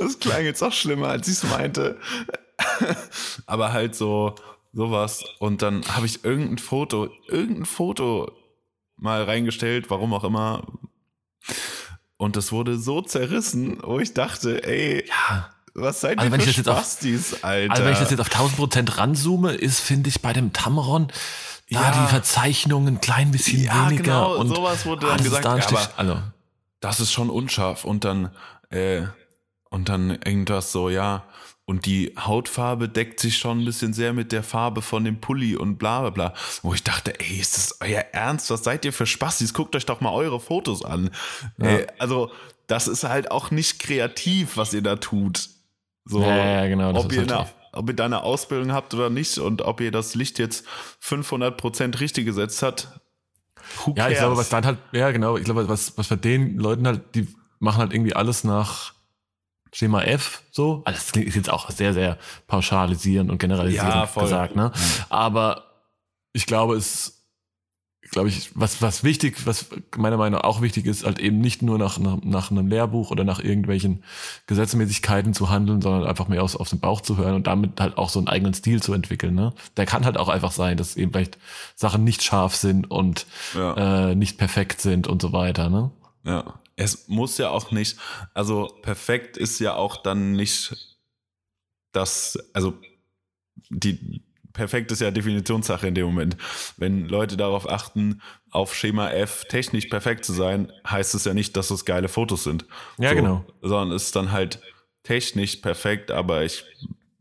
[0.00, 1.98] das klang jetzt auch schlimmer, als ich es meinte.
[3.46, 4.34] aber halt so
[4.72, 5.24] sowas.
[5.38, 8.32] Und dann habe ich irgendein Foto, irgendein Foto
[8.96, 10.62] mal reingestellt, warum auch immer.
[12.16, 15.50] Und das wurde so zerrissen, wo ich dachte, ey, ja.
[15.74, 17.72] was seid also ihr für Spastis, auf, Alter?
[17.72, 21.08] Also wenn ich das jetzt auf 1000 Prozent ranzoome, ist, finde ich, bei dem Tamron
[21.68, 21.80] ja.
[21.80, 24.02] da die Verzeichnungen ein klein bisschen ja, weniger.
[24.02, 26.22] Genau, und sowas wurde dann gesagt, da ja, aber also.
[26.80, 27.84] das ist schon unscharf.
[27.84, 28.30] Und dann,
[28.68, 29.04] äh,
[29.70, 31.24] und dann irgendwas so, ja,
[31.70, 35.54] und die Hautfarbe deckt sich schon ein bisschen sehr mit der Farbe von dem Pulli
[35.54, 36.34] und bla bla bla.
[36.62, 38.50] Wo ich dachte, ey, ist das euer Ernst?
[38.50, 39.54] Was seid ihr für Spastis?
[39.54, 41.10] Guckt euch doch mal eure Fotos an.
[41.58, 41.66] Ja.
[41.66, 42.32] Ey, also,
[42.66, 45.48] das ist halt auch nicht kreativ, was ihr da tut.
[46.04, 46.92] So, ja, ja genau.
[46.92, 50.16] ob, ihr eine, ob ihr da eine Ausbildung habt oder nicht und ob ihr das
[50.16, 50.66] Licht jetzt
[51.04, 53.00] 500% richtig gesetzt hat.
[53.94, 56.84] ja, ich glaube, was dann halt, ja genau, ich glaube, was, was bei den Leuten
[56.84, 57.28] halt, die
[57.60, 58.94] machen halt irgendwie alles nach
[59.72, 60.82] Schema F, so.
[60.84, 64.72] Also das ist jetzt auch sehr, sehr pauschalisierend und generalisierend ja, gesagt, ne?
[65.08, 65.64] Aber
[66.32, 67.24] ich glaube, es,
[68.10, 69.66] glaube ich, was, was wichtig, was
[69.96, 73.12] meiner Meinung nach auch wichtig ist, halt eben nicht nur nach, nach, nach einem Lehrbuch
[73.12, 74.02] oder nach irgendwelchen
[74.48, 77.96] Gesetzmäßigkeiten zu handeln, sondern einfach mehr aus, auf den Bauch zu hören und damit halt
[77.96, 79.52] auch so einen eigenen Stil zu entwickeln, ne?
[79.76, 81.38] Der kann halt auch einfach sein, dass eben vielleicht
[81.76, 84.10] Sachen nicht scharf sind und ja.
[84.10, 85.92] äh, nicht perfekt sind und so weiter, ne?
[86.24, 87.98] Ja es muss ja auch nicht,
[88.32, 90.98] also perfekt ist ja auch dann nicht
[91.92, 92.74] das, also
[93.68, 94.22] die
[94.54, 96.38] perfekt ist ja Definitionssache in dem Moment.
[96.78, 101.56] Wenn Leute darauf achten, auf Schema F technisch perfekt zu sein, heißt es ja nicht,
[101.56, 102.64] dass es geile Fotos sind.
[102.98, 103.44] Ja, so, genau.
[103.60, 104.60] Sondern es ist dann halt
[105.02, 106.64] technisch perfekt, aber ich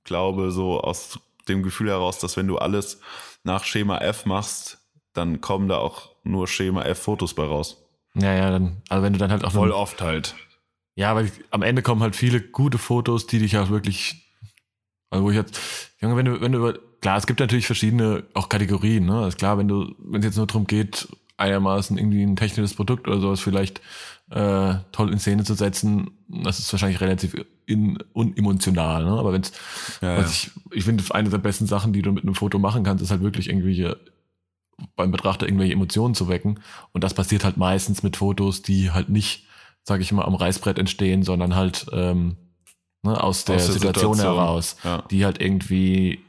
[0.05, 3.01] glaube so aus dem Gefühl heraus, dass wenn du alles
[3.43, 4.77] nach Schema F machst,
[5.13, 7.78] dann kommen da auch nur Schema F Fotos bei raus.
[8.15, 9.51] Ja, ja, dann, also wenn du dann halt auch.
[9.51, 10.35] Voll oft halt.
[10.95, 14.25] Ja, weil am Ende kommen halt viele gute Fotos, die dich auch wirklich.
[15.09, 15.59] Also wo ich jetzt,
[16.01, 19.27] Junge, wenn du, wenn du über, klar, es gibt natürlich verschiedene auch Kategorien, ne?
[19.27, 21.07] Ist klar, wenn du, wenn es jetzt nur darum geht,
[21.37, 23.81] einigermaßen irgendwie ein technisches Produkt oder sowas vielleicht
[24.29, 27.33] äh, toll in Szene zu setzen, das ist wahrscheinlich relativ
[27.65, 29.11] in, unemotional, ne?
[29.11, 29.51] Aber wenn's,
[30.01, 30.51] ja, was ja.
[30.71, 33.11] ich, ich finde, eine der besten Sachen, die du mit einem Foto machen kannst, ist
[33.11, 33.97] halt wirklich irgendwelche
[34.95, 36.59] beim Betrachter irgendwelche Emotionen zu wecken.
[36.91, 39.45] Und das passiert halt meistens mit Fotos, die halt nicht,
[39.83, 42.37] sage ich mal, am Reißbrett entstehen, sondern halt ähm,
[43.03, 45.03] ne, aus, der aus der, Situation, Situation heraus, ja.
[45.09, 46.19] die halt irgendwie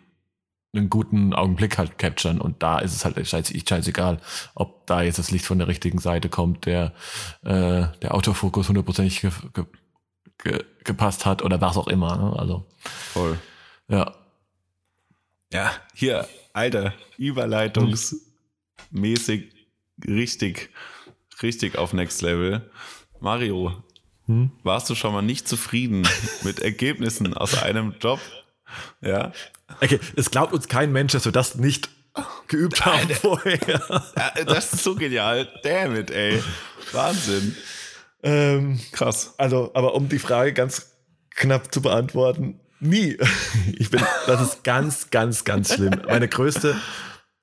[0.73, 4.21] einen guten Augenblick halt capturen und da ist es halt scheiße, scheißegal,
[4.55, 6.93] ob da jetzt das Licht von der richtigen Seite kommt, der
[7.43, 9.65] äh, der Autofokus hundertprozentig ge, ge,
[10.39, 12.17] ge, gepasst hat oder was auch immer.
[12.17, 12.39] Ne?
[12.39, 13.39] Also voll.
[13.89, 14.15] Ja.
[15.53, 18.30] Ja, hier, Alter, Überleitungs.
[18.91, 19.53] Mäßig
[20.07, 20.71] richtig,
[21.43, 22.71] richtig auf Next Level.
[23.21, 23.83] Mario,
[24.27, 24.51] hm?
[24.63, 26.07] warst du schon mal nicht zufrieden
[26.43, 28.21] mit Ergebnissen aus einem Job?
[29.01, 29.33] Ja.
[29.81, 31.91] Okay, es glaubt uns kein Mensch, dass wir das nicht
[32.49, 33.15] geübt haben Alter.
[33.15, 34.03] vorher.
[34.47, 35.49] Das ist so genial.
[35.63, 36.43] Damn it, ey.
[36.93, 37.57] Wahnsinn.
[38.23, 39.35] Ähm, Krass.
[39.39, 40.97] Also, aber um die Frage ganz
[41.31, 43.17] knapp zu beantworten, nie.
[43.79, 46.03] Ich bin, das ist ganz, ganz, ganz schlimm.
[46.07, 46.77] Meine größte,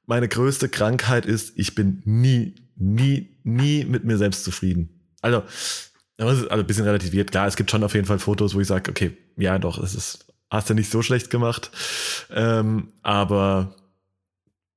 [0.07, 4.89] meine größte Krankheit ist, ich bin nie, nie, nie mit mir selbst zufrieden.
[5.21, 5.43] Also,
[6.17, 7.29] also ein bisschen relativiert.
[7.29, 9.93] Klar, es gibt schon auf jeden Fall Fotos, wo ich sage, okay, ja, doch, es
[9.93, 11.71] ist, hast du nicht so schlecht gemacht.
[12.31, 13.75] Ähm, aber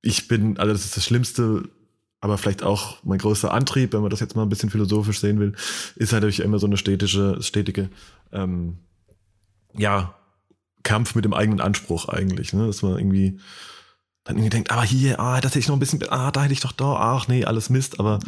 [0.03, 1.69] ich bin, also das ist das Schlimmste,
[2.21, 5.39] aber vielleicht auch mein größter Antrieb, wenn man das jetzt mal ein bisschen philosophisch sehen
[5.39, 5.55] will,
[5.97, 7.89] ist halt immer so eine stetige, stetige,
[8.33, 8.79] ähm,
[9.75, 10.17] ja,
[10.83, 12.67] Kampf mit dem eigenen Anspruch eigentlich, ne?
[12.67, 13.39] dass man irgendwie
[14.31, 16.53] dann irgendwie denkt, aber hier, ah, das hätte ich noch ein bisschen, ah, da hätte
[16.53, 18.21] ich doch da, ach nee, alles Mist, aber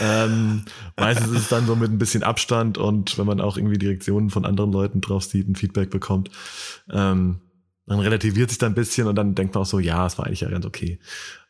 [0.00, 0.64] ähm,
[0.96, 3.88] meistens ist es dann so mit ein bisschen Abstand und wenn man auch irgendwie die
[3.88, 6.30] Reaktionen von anderen Leuten drauf sieht, ein Feedback bekommt,
[6.90, 7.40] ähm,
[7.86, 10.26] dann relativiert sich da ein bisschen und dann denkt man auch so, ja, es war
[10.26, 11.00] eigentlich ja ganz okay.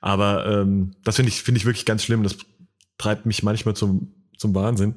[0.00, 2.22] Aber ähm, das finde ich, finde ich wirklich ganz schlimm.
[2.22, 2.36] Das
[2.96, 4.94] treibt mich manchmal zum, zum Wahnsinn,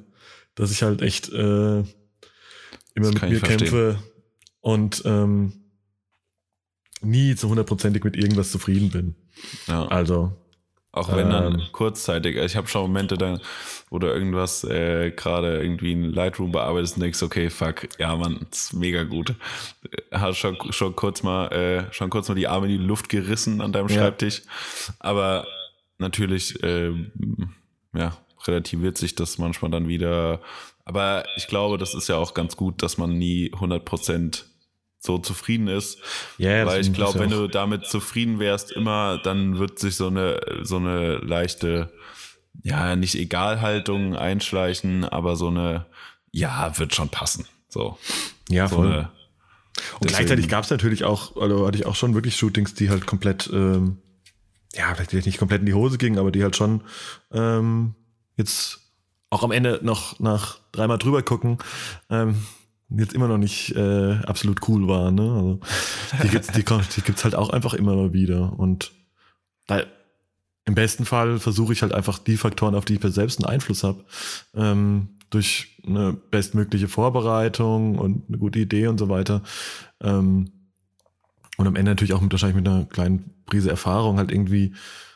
[0.55, 1.85] dass ich halt echt äh, immer
[2.95, 3.97] das mit mir kämpfe
[4.59, 5.60] und ähm,
[7.01, 9.15] nie zu hundertprozentig mit irgendwas zufrieden bin.
[9.67, 9.87] Ja.
[9.87, 10.33] Also.
[10.93, 13.39] Auch wenn dann ähm, kurzzeitig, ich habe schon Momente dann,
[13.89, 18.45] wo du irgendwas äh, gerade irgendwie in Lightroom bearbeitest und denkst, okay, fuck, ja man,
[18.51, 19.33] ist mega gut.
[20.11, 23.61] Hast schon, schon kurz mal, äh, schon kurz mal die Arme in die Luft gerissen
[23.61, 23.99] an deinem ja.
[23.99, 24.41] Schreibtisch.
[24.99, 25.47] Aber
[25.97, 26.91] natürlich, äh,
[27.95, 30.41] ja, relativiert sich das manchmal dann wieder.
[30.83, 34.50] Aber ich glaube, das ist ja auch ganz gut, dass man nie 100 Prozent
[35.01, 35.99] so zufrieden ist.
[36.39, 40.39] Yeah, Weil ich glaube, wenn du damit zufrieden wärst, immer, dann wird sich so eine,
[40.61, 41.91] so eine leichte,
[42.61, 45.87] ja, nicht Egalhaltung einschleichen, aber so eine,
[46.31, 47.47] ja, wird schon passen.
[47.67, 47.97] So.
[48.47, 48.87] Ja, so voll.
[48.87, 49.11] Eine,
[49.99, 53.07] und gleichzeitig gab es natürlich auch, also hatte ich auch schon wirklich Shootings, die halt
[53.07, 53.97] komplett, ähm,
[54.75, 56.83] ja, vielleicht nicht komplett in die Hose gingen, aber die halt schon
[57.31, 57.95] ähm,
[58.37, 58.81] jetzt
[59.31, 61.57] auch am Ende noch nach dreimal drüber gucken,
[62.09, 62.35] ähm,
[62.97, 65.15] jetzt immer noch nicht äh, absolut cool waren.
[65.15, 65.21] Ne?
[65.21, 65.59] Also,
[66.23, 68.57] die gibt's, die, die gibt's halt auch einfach immer mal wieder.
[68.57, 68.91] Und
[69.67, 69.83] da,
[70.65, 73.83] im besten Fall versuche ich halt einfach die Faktoren, auf die ich selbst einen Einfluss
[73.83, 74.03] habe,
[74.55, 79.41] ähm, durch eine bestmögliche Vorbereitung und eine gute Idee und so weiter.
[80.01, 80.51] Ähm,
[81.57, 84.73] und am Ende natürlich auch mit, wahrscheinlich mit einer kleinen Prise Erfahrung halt irgendwie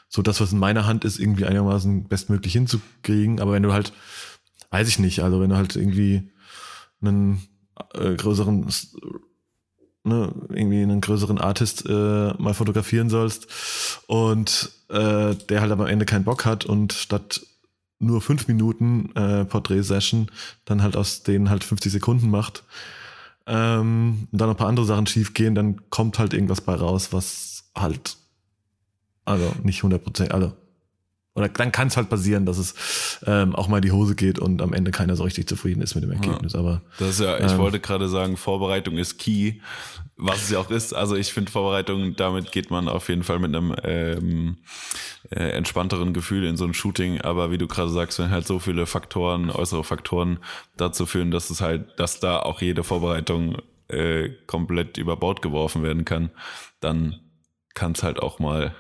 [0.08, 3.40] so das, was in meiner Hand ist, irgendwie einigermaßen bestmöglich hinzukriegen.
[3.40, 3.94] Aber wenn du halt,
[4.70, 6.32] weiß ich nicht, also wenn du halt irgendwie
[7.02, 7.42] einen
[7.94, 8.66] äh, größeren,
[10.04, 13.48] ne, irgendwie einen größeren Artist äh, mal fotografieren sollst
[14.08, 17.42] und äh, der halt am Ende keinen Bock hat und statt
[18.00, 20.30] nur fünf Minuten äh, Porträt-Session
[20.66, 22.64] dann halt aus denen halt 50 Sekunden macht
[23.48, 26.76] ähm, und dann noch ein paar andere Sachen schief gehen, dann kommt halt irgendwas bei
[26.76, 28.18] raus, was halt
[29.26, 30.54] also nicht 100 also
[31.36, 34.40] oder dann kann es halt passieren, dass es ähm, auch mal in die Hose geht
[34.40, 36.54] und am Ende keiner so richtig zufrieden ist mit dem Ergebnis.
[36.54, 36.60] Ja.
[36.60, 39.56] Aber das ist ja, ich ähm, wollte gerade sagen, Vorbereitung ist key,
[40.16, 40.94] was es ja auch ist.
[40.94, 44.58] Also ich finde Vorbereitung, damit geht man auf jeden Fall mit einem ähm,
[45.30, 47.20] äh, entspannteren Gefühl in so ein Shooting.
[47.20, 50.40] Aber wie du gerade sagst, wenn halt so viele Faktoren, äußere Faktoren
[50.78, 53.58] dazu führen, dass es halt, dass da auch jede Vorbereitung
[53.90, 56.32] äh, komplett über Bord geworfen werden kann,
[56.80, 57.20] dann
[57.74, 58.74] kann es halt auch mal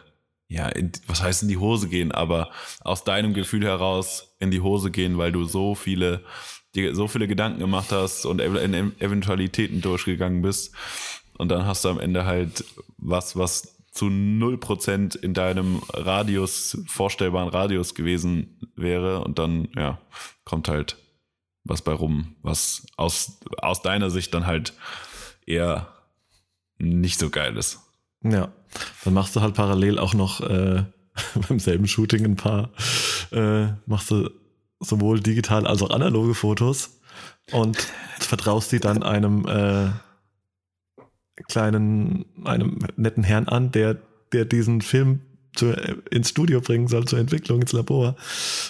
[0.47, 4.61] ja, in, was heißt in die Hose gehen, aber aus deinem Gefühl heraus in die
[4.61, 6.23] Hose gehen, weil du so viele,
[6.75, 10.75] dir so viele Gedanken gemacht hast und in Eventualitäten durchgegangen bist.
[11.37, 12.63] Und dann hast du am Ende halt
[12.97, 19.23] was, was zu 0% in deinem Radius, vorstellbaren Radius gewesen wäre.
[19.23, 19.99] Und dann, ja,
[20.43, 20.97] kommt halt
[21.63, 24.73] was bei rum, was aus, aus deiner Sicht dann halt
[25.45, 25.87] eher
[26.77, 27.79] nicht so geil ist.
[28.31, 28.51] Ja,
[29.03, 30.83] dann machst du halt parallel auch noch äh,
[31.47, 32.71] beim selben Shooting ein paar,
[33.31, 34.29] äh, machst du
[34.79, 36.99] sowohl digital als auch analoge Fotos
[37.51, 37.77] und
[38.19, 39.89] vertraust die dann einem äh,
[41.47, 43.97] kleinen, einem netten Herrn an, der,
[44.33, 45.21] der diesen Film
[45.55, 45.71] zu,
[46.11, 48.15] ins Studio bringen soll, zur Entwicklung, ins Labor.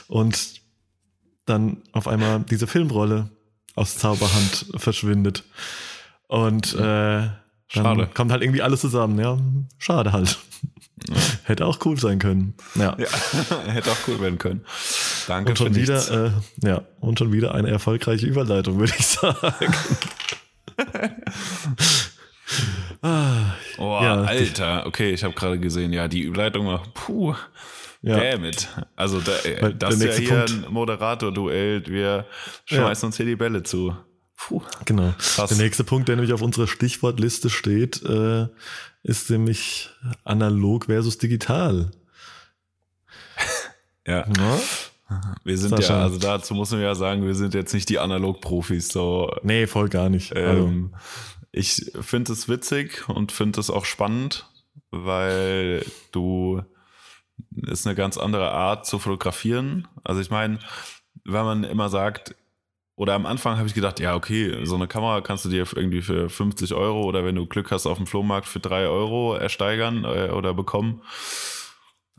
[0.08, 0.62] Und
[1.46, 3.30] dann auf einmal diese Filmrolle
[3.76, 5.44] aus Zauberhand verschwindet.
[6.28, 7.28] Und äh,
[7.68, 8.08] Schade.
[8.14, 9.38] kommt halt irgendwie alles zusammen, ja.
[9.78, 10.38] Schade halt.
[11.10, 11.16] Ja.
[11.44, 12.54] Hätte auch cool sein können.
[12.76, 12.96] Ja.
[12.98, 13.08] ja.
[13.68, 14.66] Hätte auch cool werden können.
[15.28, 16.32] Danke und schon wieder, äh,
[16.68, 19.74] ja, und schon wieder eine erfolgreiche Überleitung, würde ich sagen.
[23.02, 24.86] ah, oh, ja, Alter.
[24.86, 27.36] Okay, ich habe gerade gesehen, ja, die Überleitung war, puh.
[28.02, 28.20] Ja.
[28.20, 28.68] Damn it.
[28.96, 30.68] Also da, äh, das ist ja hier Punkt.
[30.68, 31.88] ein Moderator-Duell.
[31.88, 32.28] Wir
[32.66, 33.08] schmeißen ja.
[33.08, 33.96] uns hier die Bälle zu.
[34.38, 34.62] Puh.
[34.86, 35.14] Genau.
[35.18, 35.50] Krass.
[35.50, 38.48] Der nächste Punkt, der nämlich auf unserer Stichwortliste steht, äh,
[39.04, 39.90] ist nämlich
[40.24, 41.92] analog versus digital.
[44.08, 44.26] ja.
[44.28, 44.60] ja.
[45.44, 45.98] Wir sind Sascha.
[45.98, 48.90] ja, also dazu muss man ja sagen, wir sind jetzt nicht die Analog-Profis.
[48.90, 49.32] So.
[49.44, 50.34] Nee, voll gar nicht.
[50.36, 51.06] Ähm, also.
[51.52, 54.50] Ich finde es witzig und finde es auch spannend,
[54.92, 56.62] weil du
[57.68, 59.88] ist eine ganz andere Art zu fotografieren.
[60.04, 60.60] Also ich meine,
[61.24, 62.36] wenn man immer sagt,
[62.96, 66.02] oder am Anfang habe ich gedacht, ja, okay, so eine Kamera kannst du dir irgendwie
[66.02, 70.06] für 50 Euro oder wenn du Glück hast auf dem Flohmarkt für 3 Euro ersteigern
[70.06, 71.02] äh, oder bekommen.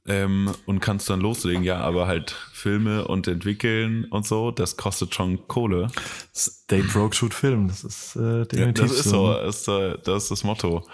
[0.08, 1.64] ähm, und kannst dann loslegen.
[1.64, 5.88] Ja, aber halt Filme und entwickeln und so, das kostet schon Kohle.
[6.34, 7.68] Stay broke, shoot Film.
[7.68, 9.32] Das ist äh, definitiv ja, das ist so.
[9.32, 10.86] Das ist, äh, das ist das Motto.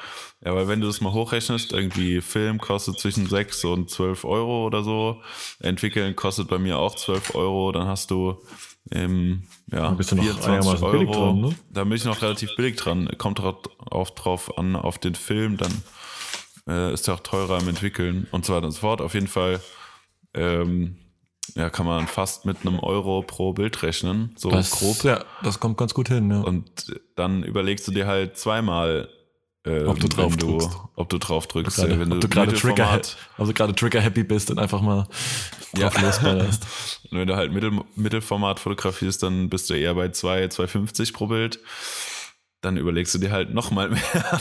[0.44, 4.66] Ja, weil wenn du das mal hochrechnest, irgendwie Film kostet zwischen 6 und 12 Euro
[4.66, 5.20] oder so.
[5.60, 7.70] Entwickeln kostet bei mir auch 12 Euro.
[7.72, 8.38] Dann hast du
[8.90, 11.12] ähm, ja, bist du noch 24 Euro.
[11.12, 11.54] Dran, ne?
[11.70, 13.08] Da bin ich noch relativ billig dran.
[13.18, 15.56] Kommt auch drauf an, auf den Film.
[15.56, 15.82] Dann
[16.68, 19.00] äh, ist ja auch teurer im Entwickeln und so weiter und so fort.
[19.00, 19.60] Auf jeden Fall
[20.34, 20.96] ähm,
[21.54, 25.02] ja, kann man fast mit einem Euro pro Bild rechnen, so das, grob.
[25.04, 26.30] Ja, das kommt ganz gut hin.
[26.30, 26.40] Ja.
[26.40, 29.08] Und dann überlegst du dir halt zweimal,
[29.64, 30.78] ähm, ob du drauf du, drückst.
[30.96, 31.76] Ob du drauf drückst.
[31.76, 33.00] Grade, wenn ob du gerade Trigger,
[33.38, 35.06] also gerade Trigger happy bist und einfach mal
[35.74, 36.00] drauf ja.
[36.00, 36.66] losballerst.
[37.10, 41.26] und wenn du halt Mittel, Mittelformat fotografierst, dann bist du eher bei 2, 2,50 pro
[41.26, 41.60] Bild
[42.62, 44.40] dann überlegst du dir halt nochmal mehr,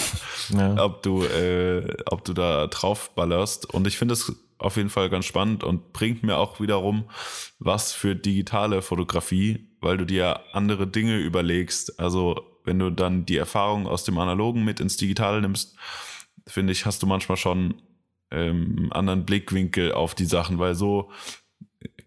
[0.50, 0.86] ja.
[0.86, 3.66] ob, du, äh, ob du da drauf ballerst.
[3.66, 7.10] Und ich finde es auf jeden Fall ganz spannend und bringt mir auch wiederum
[7.58, 12.00] was für digitale Fotografie, weil du dir andere Dinge überlegst.
[12.00, 15.76] Also wenn du dann die Erfahrung aus dem Analogen mit ins Digitale nimmst,
[16.48, 17.82] finde ich, hast du manchmal schon
[18.32, 21.12] ähm, einen anderen Blickwinkel auf die Sachen, weil so,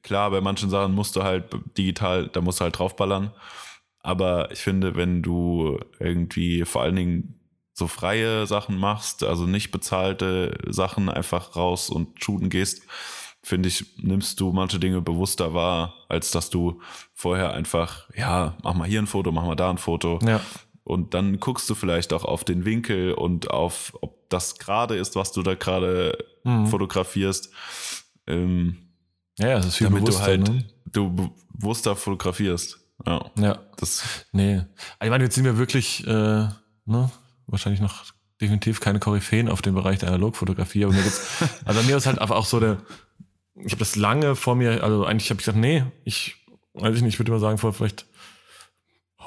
[0.02, 1.44] klar, bei manchen Sachen musst du halt
[1.76, 3.32] digital, da musst du halt draufballern.
[4.00, 7.40] Aber ich finde, wenn du irgendwie vor allen Dingen
[7.72, 12.82] so freie Sachen machst, also nicht bezahlte Sachen einfach raus und shooten gehst,
[13.44, 16.80] finde ich, nimmst du manche Dinge bewusster wahr, als dass du
[17.12, 20.18] vorher einfach, ja, mach mal hier ein Foto, mach mal da ein Foto.
[20.26, 20.40] Ja.
[20.82, 25.14] Und dann guckst du vielleicht auch auf den Winkel und auf, ob das gerade ist,
[25.14, 26.66] was du da gerade mhm.
[26.66, 27.50] fotografierst.
[28.26, 28.76] Ähm,
[29.38, 30.64] ja, das ist viel damit du halt ne?
[30.90, 32.78] du bewusster fotografierst.
[33.06, 33.30] Ja.
[33.38, 33.58] ja.
[33.76, 34.62] Das nee.
[35.02, 36.48] Ich meine, jetzt sind wir wirklich, äh,
[36.86, 37.10] ne,
[37.46, 38.04] wahrscheinlich noch
[38.40, 42.18] definitiv keine Koryphäen auf dem Bereich der Analogfotografie, aber mir geht's, also mir ist halt
[42.18, 42.78] einfach auch so der,
[43.56, 46.36] ich habe das lange vor mir, also eigentlich habe ich gesagt, nee, ich,
[46.74, 48.06] weiß ich nicht, ich würde mal sagen, vor vielleicht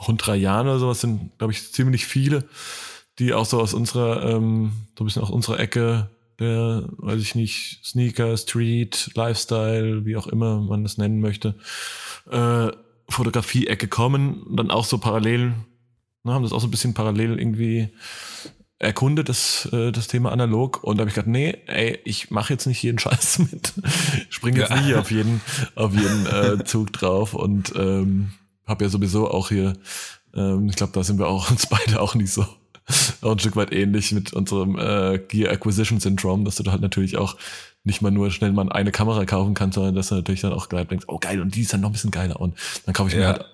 [0.08, 2.48] rund drei Jahren oder sowas sind, glaube ich, ziemlich viele,
[3.20, 6.10] die auch so aus unserer, ähm, so ein bisschen aus unserer Ecke
[6.40, 11.56] der, weiß ich nicht, Sneaker, Street, Lifestyle, wie auch immer man das nennen möchte,
[12.30, 12.68] äh,
[13.10, 15.54] Fotografie-Ecke kommen, dann auch so parallel,
[16.24, 17.90] ne, haben das auch so ein bisschen parallel irgendwie
[18.80, 20.84] erkundet, das, äh, das Thema analog.
[20.84, 23.74] Und da habe ich gedacht, nee, ey, ich mache jetzt nicht jeden Scheiß mit.
[24.30, 24.82] Springe jetzt ja.
[24.82, 25.42] nicht auf jeden,
[25.76, 28.32] auf jeden äh, Zug drauf und ähm,
[28.66, 29.74] habe ja sowieso auch hier,
[30.36, 32.46] ähm, ich glaube, da sind wir auch uns beide auch nicht so
[33.22, 36.82] auch ein Stück weit ähnlich mit unserem äh, Gear Acquisition Syndrome, dass du da halt
[36.82, 37.36] natürlich auch
[37.84, 40.70] nicht mal nur schnell mal eine Kamera kaufen kannst, sondern dass du natürlich dann auch
[40.70, 42.40] gleich denkst, oh geil, und die ist dann noch ein bisschen geiler.
[42.40, 42.56] Und
[42.86, 43.20] dann kaufe ich ja.
[43.20, 43.46] mir halt,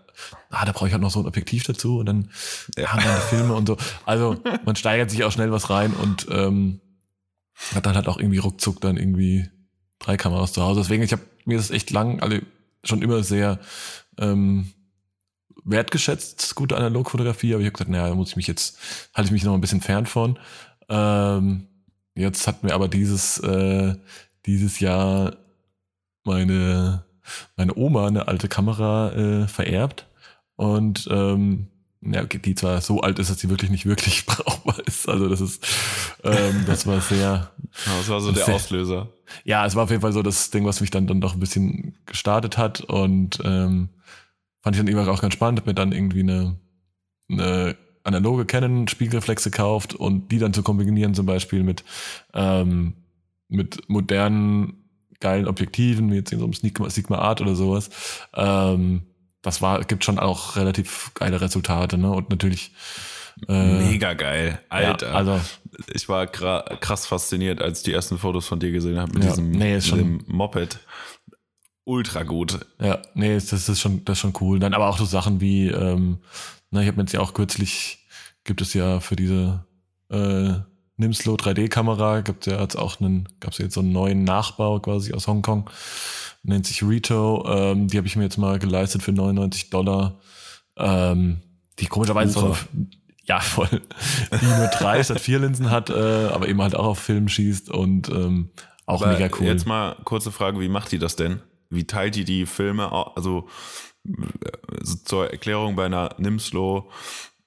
[0.49, 2.29] ah, da brauche ich halt noch so ein Objektiv dazu und dann
[2.77, 2.91] ja.
[2.91, 3.77] haben dann die Filme und so.
[4.05, 6.79] Also man steigert sich auch schnell was rein und ähm,
[7.73, 9.49] hat dann halt auch irgendwie ruckzuck dann irgendwie
[9.99, 10.81] drei Kameras zu Hause.
[10.81, 12.43] Deswegen, ich habe mir das echt lang alle
[12.83, 13.59] schon immer sehr
[14.17, 14.73] ähm,
[15.63, 18.77] wertgeschätzt, gute Analogfotografie, aber ich habe gesagt, naja, da muss ich mich jetzt,
[19.13, 20.37] halte ich mich noch ein bisschen fern von.
[20.89, 21.67] Ähm,
[22.15, 23.95] jetzt hat mir aber dieses, äh,
[24.45, 25.37] dieses Jahr
[26.25, 27.05] meine,
[27.55, 30.07] meine Oma eine alte Kamera äh, vererbt
[30.55, 31.67] und ähm,
[32.05, 35.07] ja, okay, die zwar so alt ist, dass sie wirklich nicht wirklich brauchbar ist.
[35.07, 35.65] Also das ist,
[36.23, 37.51] ähm, das war sehr.
[37.87, 39.09] Ja, das war so der sehr, Auslöser.
[39.45, 41.39] Ja, es war auf jeden Fall so das Ding, was mich dann dann doch ein
[41.39, 43.89] bisschen gestartet hat und ähm,
[44.61, 46.55] fand ich dann immer auch ganz spannend, hab mir dann irgendwie eine,
[47.29, 51.83] eine analoge Canon Spiegelreflex gekauft und die dann zu kombinieren zum Beispiel mit,
[52.35, 52.93] ähm,
[53.47, 54.82] mit modernen
[55.23, 57.89] geilen Objektiven, wie jetzt in so einem Sigma, Sigma Art oder sowas.
[58.35, 59.03] Ähm,
[59.41, 62.11] das war, gibt schon auch relativ geile Resultate, ne?
[62.11, 62.73] Und natürlich
[63.47, 65.07] äh, Mega geil, Alter.
[65.07, 65.41] Ja, also
[65.91, 69.29] ich war krass fasziniert, als ich die ersten Fotos von dir gesehen habe mit ja,
[69.31, 70.79] diesem nee, mit dem Moped
[71.85, 72.65] ultra gut.
[72.79, 74.59] Ja, nee, das ist schon, das ist schon cool.
[74.59, 76.19] Dann aber auch so Sachen wie, ähm,
[76.69, 78.05] na, ich habe mir jetzt ja auch kürzlich,
[78.43, 79.65] gibt es ja für diese
[80.09, 80.53] äh,
[81.03, 84.79] Nimslo 3D-Kamera, gibt es ja jetzt auch einen, gab es jetzt so einen neuen Nachbau
[84.79, 85.69] quasi aus Hongkong,
[86.43, 87.45] nennt sich Rito.
[87.47, 90.19] Ähm, die habe ich mir jetzt mal geleistet für 99 Dollar.
[90.77, 91.41] Ähm,
[91.79, 92.57] die komischerweise so,
[93.23, 93.81] ja voll,
[94.41, 97.69] die nur drei statt vier Linsen hat, äh, aber eben halt auch auf Film schießt
[97.69, 98.49] und ähm,
[98.85, 99.47] auch aber mega cool.
[99.47, 101.41] Jetzt mal kurze Frage, wie macht die das denn?
[101.69, 102.91] Wie teilt die die Filme?
[103.15, 103.47] Also
[105.05, 106.89] zur Erklärung bei einer Nimslo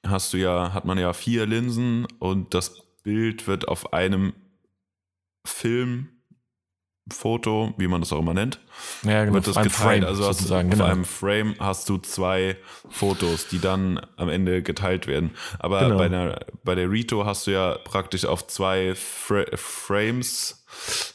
[0.07, 4.33] hast du ja, hat man ja vier Linsen und das Bild wird auf einem
[5.47, 6.13] Filmfoto,
[7.79, 8.59] wie man das auch immer nennt,
[9.05, 9.73] ja, genau, wird das geteilt.
[9.73, 10.85] Frame, also hast, auf genau.
[10.85, 12.57] einem Frame hast du zwei
[12.91, 15.31] Fotos, die dann am Ende geteilt werden.
[15.61, 15.99] Aber genau.
[15.99, 20.65] bei, einer, bei der Rito hast du ja praktisch auf zwei Fra Frames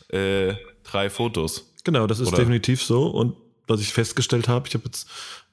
[0.07, 1.73] äh, drei Fotos.
[1.83, 2.37] Genau, das ist Oder?
[2.37, 3.07] definitiv so.
[3.07, 3.35] Und
[3.67, 5.09] was ich festgestellt habe, ich habe jetzt,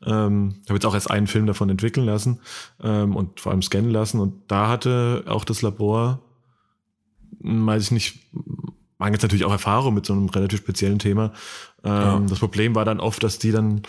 [0.06, 2.38] ähm, hab jetzt auch erst einen Film davon entwickeln lassen
[2.80, 4.20] ähm, und vor allem scannen lassen.
[4.20, 6.20] Und da hatte auch das Labor,
[7.40, 8.18] weiß ich nicht,
[8.98, 11.32] man jetzt natürlich auch Erfahrung mit so einem relativ speziellen Thema.
[11.84, 12.20] Ähm, ja.
[12.28, 13.82] Das Problem war dann oft, dass die dann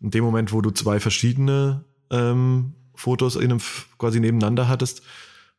[0.00, 3.60] in dem Moment, wo du zwei verschiedene ähm, Fotos in einem,
[3.98, 5.02] quasi nebeneinander hattest,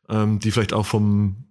[0.08, 1.44] ähm, die vielleicht auch vom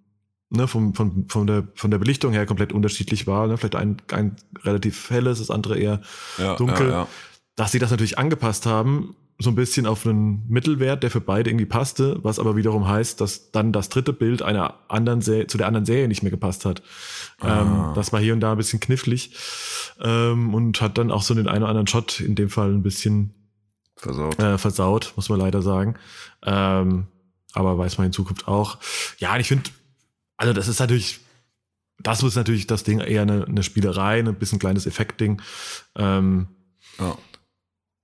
[0.51, 3.47] ne, vom, von, von, der, von der Belichtung her komplett unterschiedlich war.
[3.47, 3.57] Ne?
[3.57, 6.01] Vielleicht ein, ein relativ helles, das andere eher
[6.37, 6.89] ja, dunkel.
[6.89, 7.07] Ja, ja.
[7.55, 11.49] Dass sie das natürlich angepasst haben, so ein bisschen auf einen Mittelwert, der für beide
[11.49, 15.57] irgendwie passte, was aber wiederum heißt, dass dann das dritte Bild einer anderen Serie, zu
[15.57, 16.83] der anderen Serie nicht mehr gepasst hat.
[17.39, 17.61] Ah.
[17.61, 19.35] Ähm, das war hier und da ein bisschen knifflig
[19.99, 22.83] ähm, und hat dann auch so den einen oder anderen Shot in dem Fall ein
[22.83, 23.33] bisschen
[23.95, 25.95] versaut, äh, versaut muss man leider sagen.
[26.45, 27.07] Ähm,
[27.53, 28.77] aber weiß man in Zukunft auch.
[29.17, 29.69] Ja, ich finde,
[30.37, 31.19] also das ist natürlich,
[31.99, 35.41] das ist natürlich das Ding eher eine, eine Spielerei, ein bisschen kleines Effektding.
[35.95, 36.47] Ähm,
[36.99, 37.17] ja.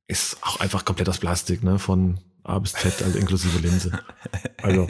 [0.07, 1.79] Ist auch einfach komplett das Plastik, ne?
[1.79, 3.91] Von A bis Z, also inklusive Linse.
[4.61, 4.87] Also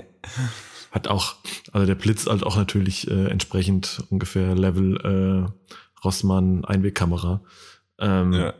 [0.91, 1.35] hat auch,
[1.71, 4.97] also der Blitz halt auch natürlich äh, entsprechend ungefähr Level
[5.47, 7.41] äh, Rossmann Einwegkamera.
[7.99, 8.53] Ähm, ja.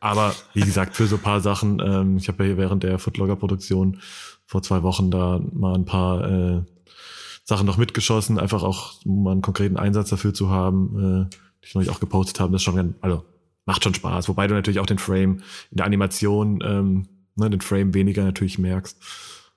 [0.00, 2.98] Aber wie gesagt, für so ein paar Sachen, ähm, ich habe ja hier während der
[2.98, 4.00] Footlogger-Produktion
[4.46, 6.62] vor zwei Wochen da mal ein paar äh,
[7.44, 11.68] Sachen noch mitgeschossen, einfach auch, um mal einen konkreten Einsatz dafür zu haben, äh, die
[11.68, 12.52] ich neulich auch gepostet habe.
[12.52, 13.24] Das ist schon, also
[13.68, 14.28] macht schon Spaß.
[14.28, 17.06] Wobei du natürlich auch den Frame in der Animation, ähm,
[17.36, 18.96] ne, den Frame weniger natürlich merkst.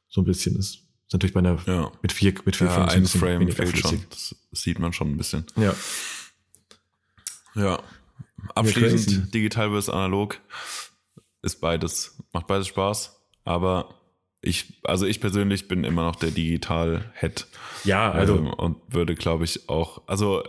[0.10, 1.90] So ein bisschen ist, ist natürlich bei einer ja.
[2.02, 4.04] mit vier mit vier ja, Frames ein Frame fehlt schon.
[4.10, 5.46] Das sieht man schon ein bisschen.
[5.56, 5.74] Ja.
[7.56, 7.82] Ja.
[8.54, 10.42] Abschließend digital versus analog
[11.42, 13.96] ist beides macht beides Spaß, aber
[14.42, 17.48] ich, also ich persönlich bin immer noch der Digital-Head.
[17.84, 18.38] Ja, also.
[18.38, 20.44] Ähm, und würde, glaube ich, auch, also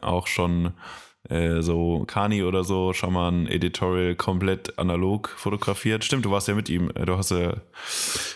[0.00, 0.72] auch schon
[1.28, 6.04] äh, so Kani oder so schon mal ein Editorial komplett analog fotografiert.
[6.04, 6.90] Stimmt, du warst ja mit ihm.
[6.94, 7.54] Äh, du hast ja.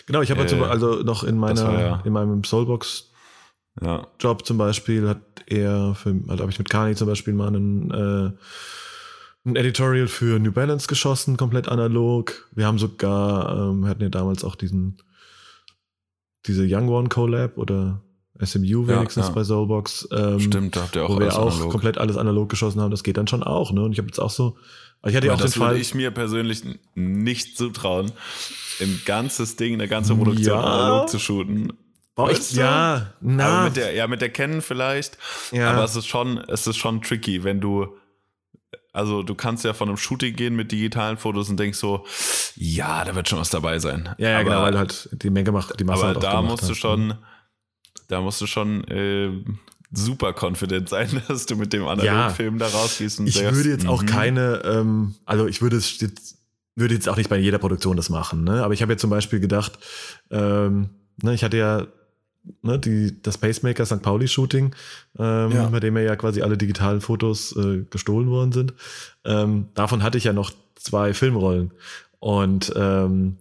[0.06, 3.10] Genau, ich habe äh, also noch in meiner, ja, in meinem Soulbox
[3.80, 4.06] ja.
[4.18, 7.90] Job zum Beispiel hat er, für, also habe ich mit Kani zum Beispiel mal einen
[7.90, 8.30] äh,
[9.44, 12.48] ein Editorial für New Balance geschossen, komplett analog.
[12.52, 14.98] Wir haben sogar, ähm, hatten ja damals auch diesen,
[16.46, 18.02] diese Young One Collab oder
[18.44, 19.34] SMU wenigstens ja, ja.
[19.34, 20.08] bei Soulbox.
[20.12, 21.70] Ähm, Stimmt, da habt ihr auch Wo wir auch analog.
[21.70, 22.90] komplett alles analog geschossen haben.
[22.90, 23.82] Das geht dann schon auch, ne?
[23.82, 24.56] Und ich habe jetzt auch so,
[25.06, 25.70] ich hatte ja auch das den Fall.
[25.70, 26.62] würde ich mir persönlich
[26.94, 28.12] nicht zutrauen,
[28.80, 30.62] im ganzes Ding, eine ganze Produktion ja.
[30.62, 31.72] analog zu shooten.
[32.14, 33.64] Boah, ich, ja, na.
[33.64, 35.18] mit der, ja, mit der Canon vielleicht.
[35.52, 35.70] Ja.
[35.72, 37.88] Aber es ist schon, es ist schon tricky, wenn du
[38.92, 42.04] also du kannst ja von einem Shooting gehen mit digitalen Fotos und denkst so,
[42.56, 44.08] ja, da wird schon was dabei sein.
[44.18, 46.22] Ja, ja genau, aber, genau, weil du halt die Menge macht, die Masse aber halt
[46.24, 47.14] da musst du schon,
[48.06, 49.30] da musst du schon äh,
[49.92, 53.20] super confident sein, dass du mit dem Analogfilm ja, da rausgehst.
[53.20, 54.06] ich sagst, würde jetzt auch mhm.
[54.06, 56.38] keine, ähm, also ich würde es jetzt,
[56.76, 58.62] würde jetzt auch nicht bei jeder Produktion das machen, ne?
[58.62, 59.78] Aber ich habe jetzt zum Beispiel gedacht,
[60.30, 60.90] ähm,
[61.22, 61.86] ne, ich hatte ja
[62.62, 64.02] ne, die, das Pacemaker St.
[64.02, 64.74] Pauli-Shooting,
[65.18, 65.66] ähm, ja.
[65.68, 68.74] bei dem ja quasi alle digitalen Fotos äh, gestohlen worden sind.
[69.24, 71.72] Ähm, davon hatte ich ja noch zwei Filmrollen.
[72.20, 73.36] Und ähm,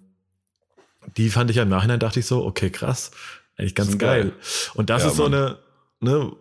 [1.16, 3.12] die fand ich ja im Nachhinein, dachte ich so, okay, krass,
[3.58, 4.24] eigentlich ganz geil.
[4.24, 4.34] geil.
[4.76, 5.34] Und das ja, ist so Mann.
[5.34, 5.58] eine,
[6.00, 6.32] ne,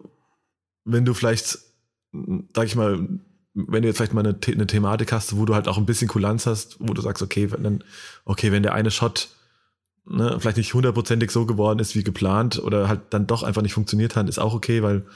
[0.84, 1.58] wenn du vielleicht,
[2.54, 3.08] sag ich mal,
[3.54, 6.08] wenn du jetzt vielleicht mal eine, eine Thematik hast, wo du halt auch ein bisschen
[6.08, 7.82] Kulanz hast, wo du sagst, okay, wenn,
[8.24, 9.28] okay, wenn der eine Shot
[10.08, 13.74] ne, vielleicht nicht hundertprozentig so geworden ist wie geplant oder halt dann doch einfach nicht
[13.74, 15.06] funktioniert hat, ist auch okay, weil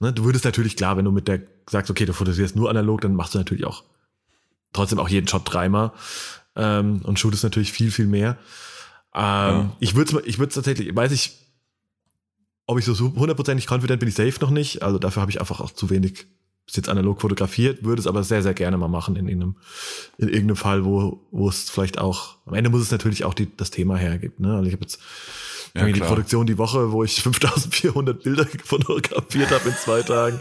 [0.00, 3.00] ne, du würdest natürlich klar, wenn du mit der sagst, okay, du fotografierst nur analog,
[3.00, 3.84] dann machst du natürlich auch
[4.72, 5.92] trotzdem auch jeden Shot dreimal
[6.54, 8.36] ähm, und shootest natürlich viel, viel mehr.
[9.16, 9.76] Ähm, ja.
[9.80, 11.32] Ich würde es ich würd's tatsächlich, weiß ich,
[12.66, 14.82] ob ich so hundertprozentig confident bin, ich safe noch nicht.
[14.82, 16.26] Also dafür habe ich einfach auch zu wenig
[16.66, 19.56] bis jetzt analog fotografiert, würde es aber sehr, sehr gerne mal machen in irgendeinem,
[20.18, 23.48] in irgendeinem Fall, wo, wo es vielleicht auch, am Ende muss es natürlich auch die,
[23.56, 24.34] das Thema hergeben.
[24.38, 24.56] Ne?
[24.56, 24.98] Also ich habe jetzt
[25.76, 30.40] ja, die Produktion die Woche, wo ich 5400 Bilder fotografiert habe in zwei Tagen.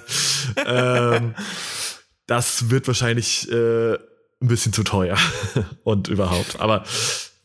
[0.66, 1.36] ähm,
[2.26, 5.18] das wird wahrscheinlich äh, ein bisschen zu teuer
[5.84, 6.60] und überhaupt.
[6.60, 6.86] Aber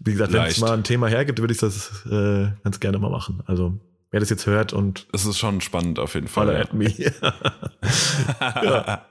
[0.01, 3.11] wie gesagt, wenn es mal ein Thema hergibt, würde ich das äh, ganz gerne mal
[3.11, 3.42] machen.
[3.46, 3.78] Also
[4.11, 5.07] wer das jetzt hört und.
[5.12, 6.46] Es ist schon spannend auf jeden Fall.
[6.46, 6.64] Follow ja.
[6.64, 6.90] at me.
[8.64, 9.07] ja.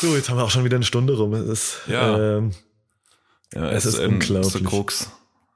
[0.00, 1.32] So, jetzt haben wir auch schon wieder eine Stunde rum.
[1.32, 2.36] Es ist, ja.
[2.36, 2.52] Ähm,
[3.54, 4.48] ja, es, es ist, ist unglaublich.
[4.48, 5.10] Ist eine Krux.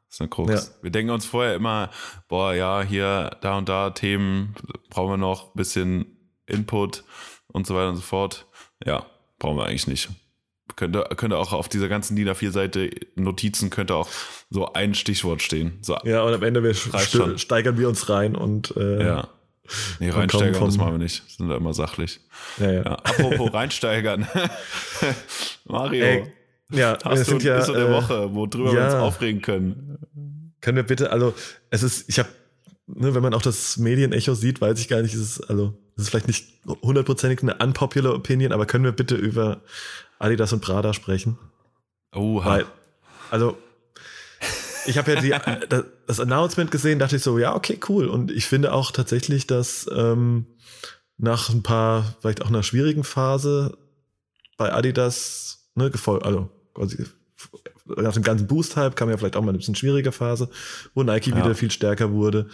[0.08, 0.52] ist eine Krux.
[0.52, 0.82] Ja.
[0.82, 1.90] Wir denken uns vorher immer,
[2.28, 4.54] boah, ja, hier, da und da Themen,
[4.88, 6.06] brauchen wir noch ein bisschen
[6.46, 7.04] Input
[7.48, 8.46] und so weiter und so fort.
[8.84, 9.04] Ja,
[9.38, 10.08] brauchen wir eigentlich nicht.
[10.76, 14.08] Könnte, könnte auch auf dieser ganzen DIN A4-Seite Notizen könnte auch
[14.50, 15.78] so ein Stichwort stehen.
[15.82, 19.28] So, ja, und am Ende wir steigern wir uns rein und äh, ja.
[20.00, 21.22] Nee, reinsteigern, das machen wir nicht.
[21.28, 22.20] Sind da immer sachlich.
[22.58, 22.82] Ja, ja.
[22.82, 24.26] Ja, apropos reinsteigern.
[25.64, 26.32] Mario, Ey,
[26.72, 28.86] ja, wir hast du sind ja, bis der äh, Woche, worüber wir ja.
[28.86, 30.52] uns aufregen können?
[30.60, 31.34] Können wir bitte, also
[31.70, 32.28] es ist, ich habe,
[32.86, 36.04] ne, wenn man auch das Medienecho sieht, weiß ich gar nicht, ist es, also es
[36.04, 36.48] ist vielleicht nicht
[36.82, 39.62] hundertprozentig eine unpopular Opinion, aber können wir bitte über
[40.20, 41.38] Adidas und Prada sprechen?
[42.14, 42.48] Oha.
[42.48, 42.66] Weil,
[43.30, 43.58] also
[44.86, 45.34] ich habe ja die,
[46.06, 48.06] das, Announcement gesehen, dachte ich so, ja, okay, cool.
[48.06, 50.46] Und ich finde auch tatsächlich, dass ähm,
[51.16, 53.76] nach ein paar, vielleicht auch einer schwierigen Phase
[54.56, 57.06] bei Adidas, ne, gefolgt, also quasi
[57.96, 60.48] nach dem ganzen Boost-Hype kam ja vielleicht auch mal ein bisschen schwierige Phase,
[60.94, 61.36] wo Nike Ja.
[61.36, 62.48] wieder viel stärker wurde.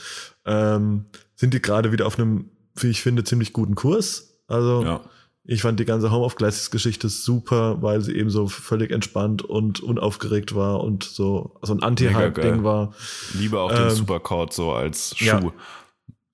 [0.45, 4.41] Ähm, sind die gerade wieder auf einem, wie ich finde, ziemlich guten Kurs.
[4.47, 5.01] Also ja.
[5.49, 9.43] Ich fand die ganze Home of Classics Geschichte super, weil sie eben so völlig entspannt
[9.43, 12.93] und unaufgeregt war und so, so ein Anti-Hype-Ding war.
[13.35, 15.25] Liebe auch Ähm, den Supercord so als Schuh.
[15.25, 15.53] ja.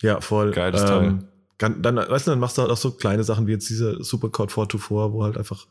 [0.03, 0.51] Ja, voll.
[0.51, 1.23] Geiles Teil.
[1.59, 4.03] Dann, dann, weißt du, dann machst du halt auch so kleine Sachen wie jetzt diese
[4.03, 5.67] Supercode 424, wo halt einfach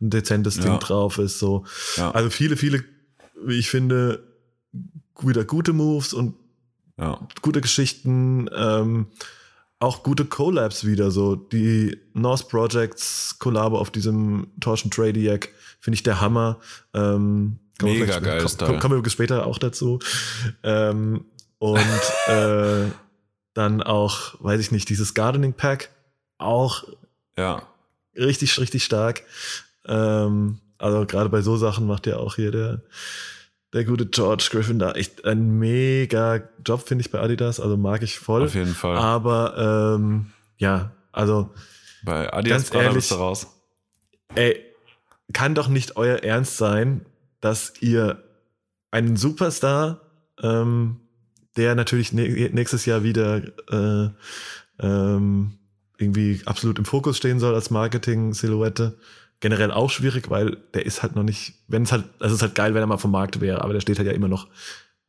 [0.00, 0.62] ein dezentes Ja.
[0.62, 1.38] Ding drauf ist.
[1.38, 1.64] So.
[1.96, 2.10] Ja.
[2.12, 2.82] Also viele, viele,
[3.44, 4.22] wie ich finde,
[5.20, 6.34] wieder gute Moves und
[6.98, 7.20] ja.
[7.42, 9.08] gute Geschichten, ähm,
[9.84, 15.48] auch gute Collabs wieder, so die North Projects Collabo auf diesem Torschen Tradiac,
[15.80, 16.58] finde ich der Hammer.
[16.92, 18.78] Ähm, kommen wir Mega vielleicht- geiles komm-.
[18.80, 19.98] Kommen wir später auch dazu.
[20.62, 21.24] Ähm,
[21.58, 21.78] und
[22.28, 22.90] äh,
[23.54, 25.90] dann auch, weiß ich nicht, dieses Gardening Pack,
[26.38, 26.84] auch
[27.38, 27.62] Ja.
[28.16, 29.22] richtig, richtig stark.
[29.86, 32.82] Ähm, also gerade bei so Sachen macht ja auch hier der,
[33.74, 37.60] der gute George Griffin da echt einen mega Job, finde ich, bei Adidas.
[37.60, 38.44] Also mag ich voll.
[38.44, 38.96] Auf jeden Fall.
[38.96, 41.52] Aber ähm, ja, also,
[42.04, 43.46] Bei Adidas ganz ehrlich- bist du raus.
[44.34, 44.60] ey,
[45.32, 47.04] kann doch nicht euer Ernst sein,
[47.40, 48.22] dass ihr
[48.90, 50.00] einen Superstar,
[50.42, 51.00] ähm,
[51.56, 54.10] der natürlich nä- nächstes Jahr wieder äh,
[54.80, 55.58] ähm,
[55.98, 58.98] irgendwie absolut im Fokus stehen soll als Marketing-Silhouette.
[59.44, 62.42] Generell auch schwierig, weil der ist halt noch nicht, wenn es halt, also es ist
[62.42, 64.48] halt geil, wenn er mal vom Markt wäre, aber der steht halt ja immer noch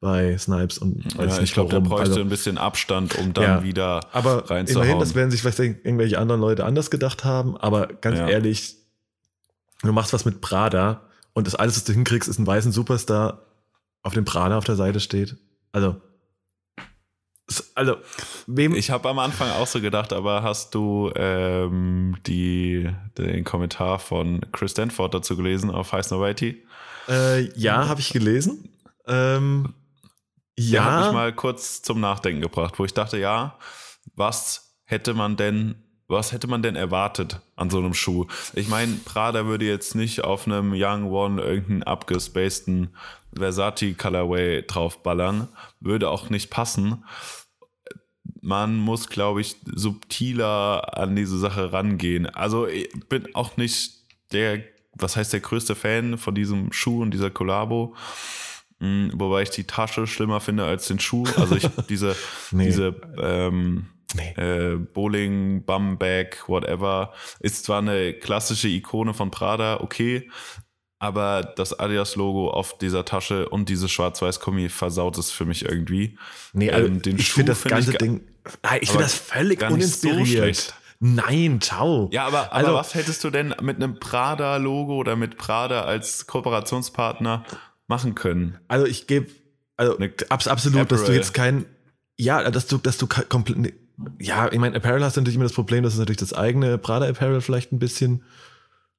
[0.02, 3.32] bei Snipes und weiß Ja, ich nicht glaube, der bräuchte Also- ein bisschen Abstand, um
[3.32, 3.64] dann Ja.
[3.64, 4.84] wieder aber reinzuhauen.
[4.84, 7.56] immerhin, das werden sich vielleicht irgendwelche anderen Leute anders gedacht haben.
[7.56, 8.28] Aber ganz Ja.
[8.28, 8.76] ehrlich,
[9.84, 13.42] du machst was mit Prada und das alles, was du hinkriegst, ist ein weißen Superstar,
[14.04, 15.38] auf dem Prada auf der Seite steht.
[15.72, 15.96] Also,
[17.76, 17.98] also,
[18.48, 24.00] wem, Ich habe am Anfang auch so gedacht, aber hast du ähm, die, den Kommentar
[24.00, 26.66] von Chris Stanford dazu gelesen auf Heiß Novelty?
[27.08, 28.70] äh, ja, habe ich gelesen.
[29.08, 29.74] Ähm,
[30.58, 33.58] Der hat mich ja, mal kurz zum Nachdenken gebracht, wo ich dachte, ja,
[34.16, 35.76] was hätte man denn,
[36.08, 38.26] was hätte man denn erwartet an so einem Schuh?
[38.54, 42.96] Ich meine, Prada würde jetzt nicht auf einem Young One irgendeinen abgespaceden
[43.38, 45.50] Versace Colorway draufballern,
[45.80, 47.04] würde auch nicht passen.
[48.46, 52.28] Man muss, glaube ich, subtiler an diese Sache rangehen.
[52.28, 53.92] Also ich bin auch nicht
[54.32, 57.96] der, was heißt der größte Fan von diesem Schuh und dieser Collabo.
[58.80, 61.26] Mm, Wobei ich die Tasche schlimmer finde als den Schuh.
[61.38, 62.16] Also ich diese,
[62.52, 62.66] Nee.
[62.68, 64.32] diese ähm, Nee.
[64.42, 70.30] äh, Bowling, Bumbag, whatever, ist zwar eine klassische Ikone von Prada, okay,
[71.00, 76.18] aber das Adidas-Logo auf dieser Tasche und dieses Schwarz-Weiß-Kombi versaut es für mich irgendwie.
[76.54, 78.22] nee, also, ähm, den ich finde das find ganze ich ga- Ding,
[78.64, 80.28] nein, ich finde das völlig so uninspiriert.
[80.28, 80.74] schlecht.
[81.00, 82.10] Nein, ciao.
[82.14, 86.26] Ja, aber, aber Also- was hättest du denn mit einem Prada-Logo oder mit Prada als
[86.28, 87.44] Kooperationspartner
[87.88, 88.58] machen können?
[88.68, 89.28] Also ich gebe,
[89.78, 89.98] also
[90.30, 91.16] abs absolut, dass du Apparel.
[91.18, 91.66] jetzt kein,
[92.18, 93.74] ja, dass du, dass du komplett, ne-
[94.20, 96.78] ja, ich meine, Apparel hast du natürlich immer das Problem, dass es natürlich das eigene
[96.78, 98.24] Prada Apparel vielleicht ein bisschen,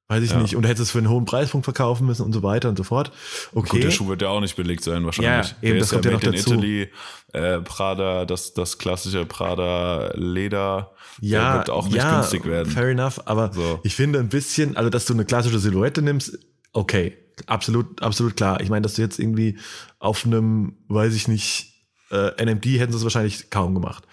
[0.09, 0.39] weiß ich Ja.
[0.41, 2.77] nicht, und du hättest es für einen hohen Preispunkt verkaufen müssen und so weiter und
[2.77, 3.11] so fort.
[3.53, 3.69] Okay.
[3.69, 5.49] Gut, der Schuh wird ja auch nicht billig sein wahrscheinlich.
[5.51, 6.53] Ja, eben, Der das kommt ja made noch dazu.
[6.53, 6.89] Italy,
[7.33, 10.91] äh, Prada, das, das klassische Prada Leder.
[11.19, 12.71] ja, wird auch nicht ja, günstig werden.
[12.71, 13.79] Fair enough, aber So.
[13.83, 16.37] ich finde ein bisschen, also dass du eine klassische Silhouette nimmst,
[16.73, 18.61] okay, absolut, absolut klar.
[18.61, 19.57] Ich meine, dass du jetzt irgendwie
[19.99, 21.73] auf einem, weiß ich nicht,
[22.11, 24.05] äh, NMD hätten sie es wahrscheinlich kaum gemacht.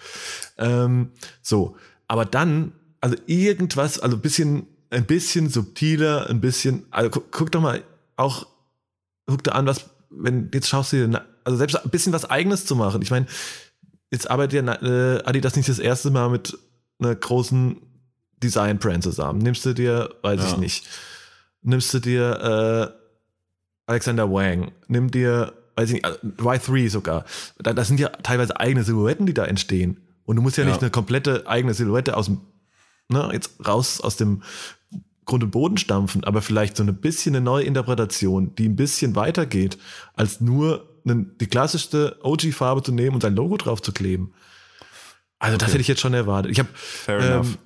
[0.57, 1.11] Ähm,
[1.41, 1.77] so,
[2.09, 7.51] aber dann, also irgendwas, also ein bisschen, ein bisschen subtiler, ein bisschen, also guck, guck
[7.51, 7.83] doch mal
[8.15, 8.47] auch,
[9.27, 12.65] guck dir an, was, wenn, jetzt schaust du dir, also selbst ein bisschen was Eigenes
[12.65, 13.01] zu machen.
[13.01, 13.25] Ich meine,
[14.11, 16.57] jetzt arbeitet ja äh, Adidas nicht das erste Mal mit
[16.99, 17.77] einer großen
[18.41, 19.39] Design-Brand zusammen.
[19.39, 20.47] Nimmst du dir, weiß Ja.
[20.51, 20.87] ich nicht,
[21.61, 23.01] nimmst du dir äh,
[23.91, 27.25] Alexander Wang, nimm dir, weiß ich nicht, äh, Y3 sogar.
[27.59, 30.01] Da, das sind ja teilweise eigene Silhouetten, die da entstehen.
[30.25, 30.69] Und du musst ja, Ja.
[30.71, 32.39] nicht eine komplette eigene Silhouette aus dem,
[33.09, 34.41] ne, jetzt raus aus dem
[35.25, 39.15] Grund und Boden stampfen, aber vielleicht so ein bisschen eine neue Interpretation, die ein bisschen
[39.15, 39.77] weitergeht,
[40.13, 44.33] als nur einen, die klassischste OG-Farbe zu nehmen und sein Logo drauf zu kleben.
[45.39, 46.51] Also das hätte ich jetzt schon erwartet.
[46.51, 46.69] Ich habe
[47.07, 47.57] ähm,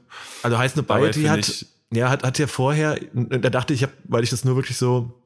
[0.41, 4.24] also heißt eine die hat ja hat, hat ja vorher da dachte ich, hab, weil
[4.24, 5.19] ich das nur wirklich so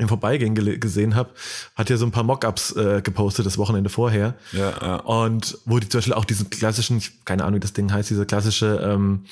[0.00, 1.30] im Vorbeigehen gesehen habe,
[1.74, 4.34] hat ja so ein paar Mockups äh, gepostet das Wochenende vorher.
[4.52, 4.96] Ja, ja.
[4.96, 8.26] Und wo die zum Beispiel auch diesen klassischen, keine Ahnung, wie das Ding heißt, diese
[8.26, 9.24] klassische ähm,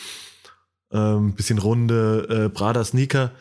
[0.93, 3.33] ähm, bisschen runde äh, Prada Sneaker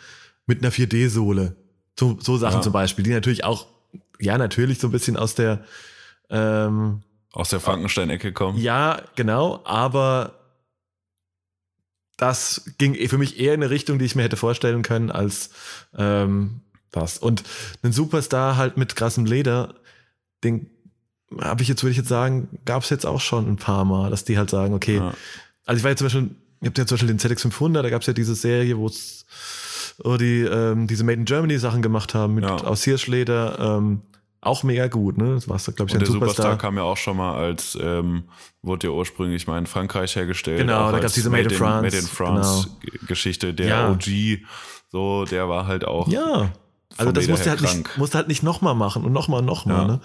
[0.46, 1.56] mit einer 4D-Sohle.
[2.00, 2.62] So, so Sachen ja.
[2.62, 3.68] zum Beispiel, die natürlich auch,
[4.20, 5.64] ja, natürlich so ein bisschen aus der
[6.30, 8.58] ähm, aus der Frankenstein-Ecke kommen.
[8.58, 10.34] Ja, genau, aber
[12.18, 15.52] das ging für mich eher in eine Richtung, die ich mir hätte vorstellen können, als
[15.96, 16.62] ähm,
[17.00, 17.18] das.
[17.18, 17.44] Und
[17.84, 19.76] einen Superstar halt mit krassem Leder,
[20.44, 20.70] den
[21.42, 24.10] habe ich jetzt, würde ich jetzt sagen, gab es jetzt auch schon ein paar Mal,
[24.10, 25.14] dass die halt sagen, okay, ja.
[25.66, 26.30] also ich war jetzt zum Beispiel,
[26.62, 29.26] ihr habt ja zum Beispiel den ZX500, da gab es ja diese Serie, wo es
[30.20, 32.56] die ähm, diese Made in Germany Sachen gemacht haben mit ja.
[32.56, 34.02] aus Hirschleder, ähm,
[34.42, 35.34] auch mega gut, ne?
[35.34, 36.46] Das war glaube ich, Und ein der Superstar.
[36.46, 38.24] Superstar kam ja auch schon mal als, ähm,
[38.62, 40.60] wurde ja ursprünglich mal in Frankreich hergestellt.
[40.60, 41.82] Genau, da gab es diese Made, Made in France.
[41.82, 43.06] Made in France genau.
[43.08, 43.54] Geschichte.
[43.54, 43.90] Der ja.
[43.90, 44.40] OG,
[44.92, 46.08] so, der war halt auch.
[46.08, 46.52] Ja.
[46.98, 49.82] Also das musste halt, nicht, musste halt nicht nochmal machen und nochmal und nochmal.
[49.82, 49.88] Ja.
[49.88, 50.02] Ne?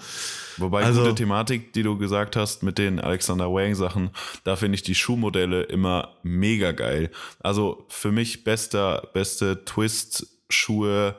[0.57, 4.11] Wobei also, gute Thematik, die du gesagt hast mit den Alexander Wang Sachen,
[4.43, 7.09] da finde ich die Schuhmodelle immer mega geil.
[7.39, 11.15] Also für mich bester, beste Twist-Schuhe,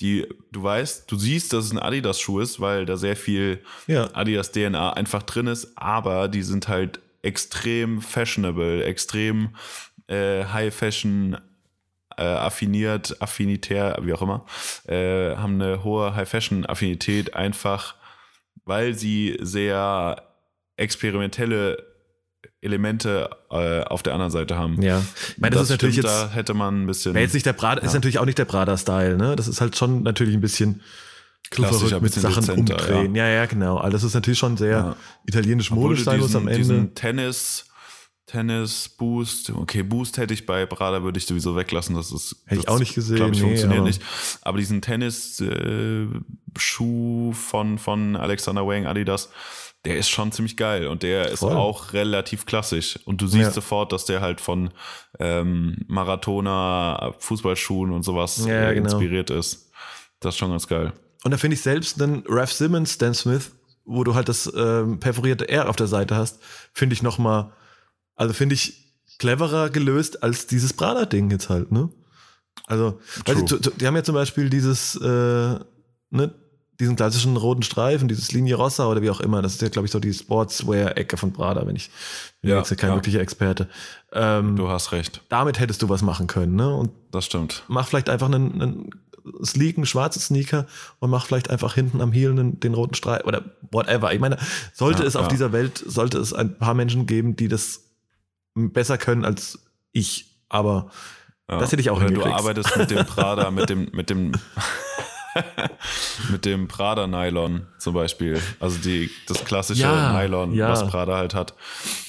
[0.00, 4.08] die du weißt, du siehst, dass es ein Adidas-Schuh ist, weil da sehr viel ja.
[4.12, 9.50] Adidas-DNA einfach drin ist, aber die sind halt extrem fashionable, extrem
[10.08, 11.38] äh, High-Fashion
[12.16, 14.46] äh, affiniert, affinitär, wie auch immer,
[14.86, 17.94] äh, haben eine hohe High-Fashion-Affinität, einfach
[18.64, 20.22] weil sie sehr
[20.76, 21.92] experimentelle
[22.60, 24.80] Elemente äh, auf der anderen Seite haben.
[24.80, 26.22] Ja, ich meine, das, das ist natürlich stimmt, jetzt.
[26.22, 27.16] Da hätte man ein bisschen.
[27.16, 27.86] Jetzt nicht der Prada, ja.
[27.86, 29.36] ist natürlich auch nicht der Prada-Style, ne?
[29.36, 30.80] Das ist halt schon natürlich ein bisschen
[31.50, 33.14] klassischer mit Sachen dezenter, umdrehen.
[33.14, 33.26] Ja.
[33.26, 33.76] ja, ja, genau.
[33.76, 34.96] Also das ist natürlich schon sehr ja.
[35.26, 36.58] italienisch modisch sein muss am Ende.
[36.58, 37.66] Diesen Tennis
[38.32, 39.50] Tennis, Boost.
[39.50, 41.94] Okay, Boost hätte ich bei Prada würde ich sowieso weglassen.
[41.94, 43.16] Das ist hätte ich auch nicht gesehen.
[43.16, 44.02] Glaube ich nee, funktioniert aber nicht.
[44.40, 46.06] Aber diesen Tennis äh,
[46.56, 49.28] Schuh von von Alexander Wang Adidas,
[49.84, 51.52] der ist schon ziemlich geil und der ist Voll.
[51.52, 52.98] auch relativ klassisch.
[53.04, 53.50] Und du siehst ja.
[53.50, 54.70] sofort, dass der halt von
[55.18, 58.86] ähm, Marathoner, Fußballschuhen und sowas ja, äh, genau.
[58.86, 59.70] inspiriert ist.
[60.20, 60.94] Das ist schon ganz geil.
[61.22, 63.52] Und da finde ich selbst einen Ralph Simmons, Dan Smith,
[63.84, 66.40] wo du halt das ähm, perforierte R auf der Seite hast,
[66.72, 67.52] finde ich nochmal,
[68.16, 71.90] also finde ich cleverer gelöst als dieses Prada-Ding jetzt halt, ne?
[72.66, 75.58] Also, weißt du, die haben ja zum Beispiel dieses, äh,
[76.10, 76.34] ne,
[76.80, 79.42] diesen klassischen roten Streifen, dieses Linie Rossa oder wie auch immer.
[79.42, 81.90] Das ist ja, glaube ich, so die Sportswear-Ecke von Prada, wenn ich
[82.40, 82.96] bin ja, jetzt ja kein ja.
[82.96, 83.68] wirklicher Experte.
[84.12, 85.22] Ähm, du hast recht.
[85.28, 86.74] Damit hättest du was machen können, ne?
[86.74, 87.62] Und das stimmt.
[87.68, 88.90] Mach vielleicht einfach einen, einen
[89.44, 90.66] sleeken schwarzen Sneaker
[90.98, 94.12] und mach vielleicht einfach hinten am Heel den, den roten Streifen oder whatever.
[94.12, 94.38] Ich meine,
[94.72, 97.91] sollte ja, es auf dieser Welt, sollte es ein paar Menschen geben, die das
[98.54, 99.58] besser können als
[99.92, 100.90] ich, aber
[101.46, 104.32] das hätte ich auch Oder du arbeitest mit dem Prada, mit dem, mit dem
[106.30, 108.40] mit dem Prada Nylon zum Beispiel.
[108.60, 110.68] Also die, das klassische ja, Nylon, ja.
[110.68, 111.54] was Prada halt hat.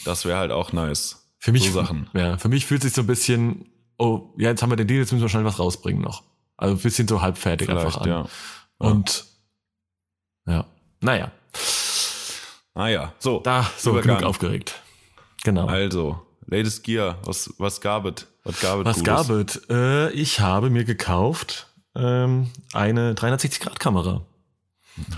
[0.06, 1.26] Das wäre halt auch nice.
[1.40, 2.10] Für mich, so Sachen.
[2.14, 5.00] Ja, für mich fühlt sich so ein bisschen, oh, ja, jetzt haben wir den Deal,
[5.00, 6.24] jetzt müssen wir schnell was rausbringen noch.
[6.58, 8.10] Also ein bisschen so halbfertig Vielleicht, einfach an.
[8.10, 8.26] Ja.
[8.78, 9.26] Und
[10.46, 10.66] ja,
[11.02, 11.32] naja.
[12.76, 13.40] Naja, so.
[13.42, 14.18] Da, so Übergang.
[14.18, 14.82] genug aufgeregt.
[15.44, 15.68] Genau.
[15.68, 18.28] Also, latest Gear, was, was gab es?
[18.44, 18.86] Was gab es?
[18.86, 19.62] Was gab es?
[19.70, 24.26] Äh, ich habe mir gekauft ähm, eine 360-Grad-Kamera.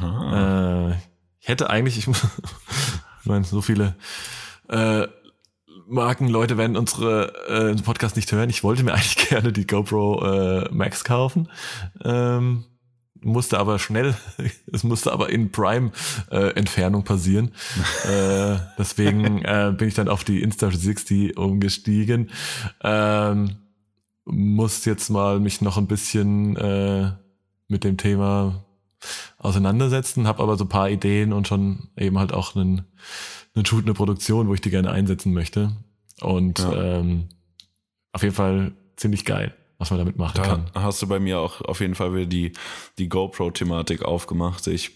[0.02, 0.91] Äh,
[1.40, 2.07] ich hätte eigentlich, ich,
[3.22, 3.95] ich meine, so viele
[4.70, 5.07] äh,
[5.88, 8.49] Marken, Leute werden unsere äh, Podcast nicht hören.
[8.49, 11.49] Ich wollte mir eigentlich gerne die GoPro äh, Max kaufen.
[12.03, 12.66] Ähm,
[13.21, 14.15] musste aber schnell,
[14.71, 17.51] es musste aber in Prime-Entfernung äh, passieren.
[18.05, 22.31] äh, deswegen äh, bin ich dann auf die Insta60 umgestiegen.
[22.83, 23.57] Ähm,
[24.25, 27.11] muss jetzt mal mich noch ein bisschen äh,
[27.67, 28.65] mit dem Thema
[29.37, 32.85] auseinandersetzen, habe aber so ein paar Ideen und schon eben halt auch einen,
[33.53, 35.71] einen Shoot, eine Produktion, wo ich die gerne einsetzen möchte.
[36.21, 36.99] Und ja.
[36.99, 37.29] ähm,
[38.13, 40.65] auf jeden Fall ziemlich geil, was man damit machen da kann.
[40.73, 42.53] Hast du bei mir auch auf jeden Fall wieder die,
[42.97, 44.68] die GoPro-Thematik aufgemacht.
[44.68, 44.95] Ich,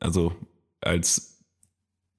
[0.00, 0.32] also
[0.80, 1.32] als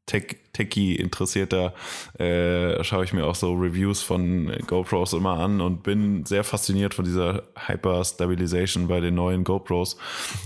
[0.05, 1.73] Tech, Techie-Interessierter
[2.19, 6.93] äh, schaue ich mir auch so Reviews von GoPros immer an und bin sehr fasziniert
[6.93, 9.97] von dieser Hyper-Stabilization bei den neuen GoPros.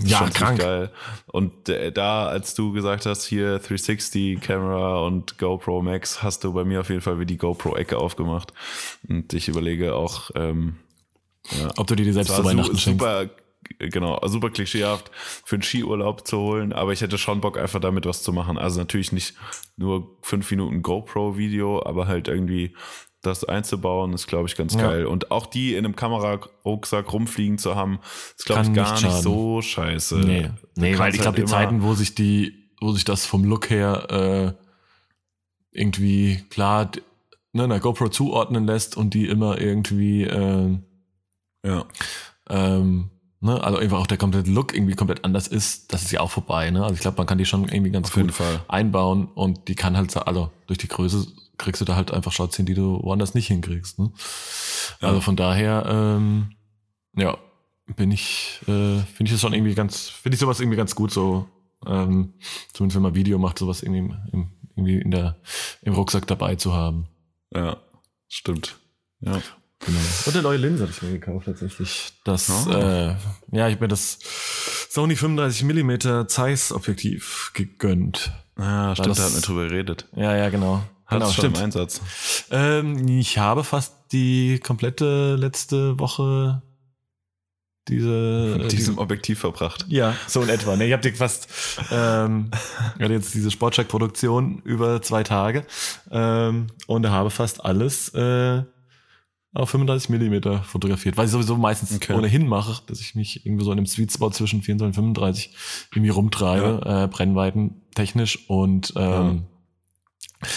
[0.04, 0.60] Ja, krank.
[0.60, 0.92] Geil.
[1.26, 6.52] Und äh, da, als du gesagt hast, hier 360 Camera und GoPro Max, hast du
[6.52, 8.52] bei mir auf jeden Fall wie die GoPro-Ecke aufgemacht.
[9.08, 10.76] Und ich überlege auch, ähm,
[11.58, 13.00] ja, ob du dir die selbst zu Weihnachten schenkst.
[13.00, 13.30] Super
[13.78, 15.10] genau, super klischeehaft
[15.44, 18.58] für einen Skiurlaub zu holen, aber ich hätte schon Bock, einfach damit was zu machen.
[18.58, 19.34] Also natürlich nicht
[19.76, 22.74] nur fünf Minuten GoPro-Video, aber halt irgendwie
[23.20, 24.82] das einzubauen, ist, glaube ich, ganz ja.
[24.82, 25.06] geil.
[25.06, 27.98] Und auch die in einem Kamerarucksack rumfliegen zu haben,
[28.36, 30.16] ist, glaube ich, gar nicht, nicht, so scheiße.
[30.18, 33.44] Nee, nee weil ich glaube, halt die Zeiten, wo sich die, wo sich das vom
[33.44, 34.66] Look her äh,
[35.72, 36.90] irgendwie klar
[37.52, 40.78] ne, einer GoPro zuordnen lässt und die immer irgendwie äh,
[41.68, 41.84] ja.
[42.48, 46.20] ähm, ne, also einfach auch der komplette Look irgendwie komplett anders ist, das ist ja
[46.20, 46.70] auch vorbei.
[46.70, 46.82] Ne?
[46.82, 48.32] Also ich glaube, man kann die schon irgendwie ganz Auf gut
[48.68, 51.26] einbauen und die kann halt, also durch die Größe
[51.56, 53.98] kriegst du da halt einfach Shots hin, die du woanders nicht hinkriegst.
[53.98, 54.12] Ne?
[55.00, 55.08] Ja.
[55.08, 56.52] Also von daher, ähm,
[57.16, 57.36] ja,
[57.96, 61.10] bin ich, äh, finde ich das schon irgendwie ganz, finde ich sowas irgendwie ganz gut,
[61.10, 61.48] so,
[61.86, 62.34] ähm,
[62.72, 65.36] zumindest wenn man Video macht, sowas irgendwie, im, irgendwie in der,
[65.82, 67.08] im Rucksack dabei zu haben.
[67.54, 67.78] Ja,
[68.28, 68.76] stimmt.
[69.20, 69.40] Ja.
[69.80, 69.98] Genau.
[70.26, 72.12] Und eine neue Linse habe ich mir gekauft tatsächlich.
[72.24, 72.70] Das, oh.
[72.70, 73.14] äh,
[73.52, 74.18] ja, ich habe mir das
[74.90, 78.32] Sony 35 mm Zeiss Objektiv gegönnt.
[78.56, 80.06] Ah, stimmt, da hat man drüber geredet.
[80.16, 80.82] Ja, ja, genau.
[81.06, 82.00] Hat genau, schon im Einsatz?
[82.50, 86.62] Ähm, ich habe fast die komplette letzte Woche
[87.88, 89.86] diese Mit diesem die, Objektiv verbracht.
[89.88, 90.76] Ja, so in etwa.
[90.76, 91.48] Ne, ich habe fast
[91.90, 92.50] ähm,
[92.98, 95.64] hatte jetzt diese Sportcheck-Produktion über zwei Tage
[96.10, 98.62] ähm, und habe fast alles äh,
[99.54, 102.12] auf 35 Millimeter fotografiert, weil ich sowieso meistens okay.
[102.12, 105.54] ohnehin mache, dass ich mich irgendwo so in einem Sweet Spot zwischen 24 und 35
[105.92, 107.04] irgendwie rumtreibe, ja.
[107.04, 109.44] äh, Brennweiten technisch und ähm,
[110.42, 110.48] ja.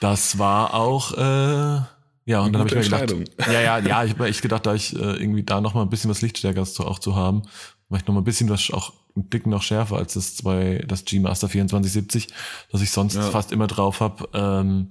[0.00, 1.80] Das war auch, äh,
[2.26, 3.14] ja, und dann habe ich mir gedacht,
[3.46, 5.80] ja, ja, ja, ich habe mir echt gedacht, da ich äh, irgendwie da noch mal
[5.80, 7.42] ein bisschen was Lichtstärkeres zu, auch zu haben,
[7.88, 11.04] vielleicht noch mal ein bisschen was auch ein Dick noch schärfer als das zwei, das
[11.04, 12.28] G-Master 2470,
[12.70, 13.22] das ich sonst ja.
[13.22, 14.28] fast immer drauf habe.
[14.34, 14.90] Ähm,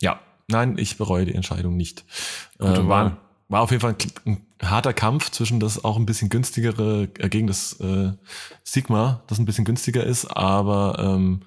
[0.00, 2.04] ja, nein, ich bereue die Entscheidung nicht.
[2.58, 3.18] Äh, war,
[3.48, 7.28] war auf jeden Fall ein, ein, harter Kampf zwischen das auch ein bisschen günstigere, äh,
[7.28, 8.12] gegen das äh,
[8.64, 11.42] Sigma, das ein bisschen günstiger ist, aber ähm,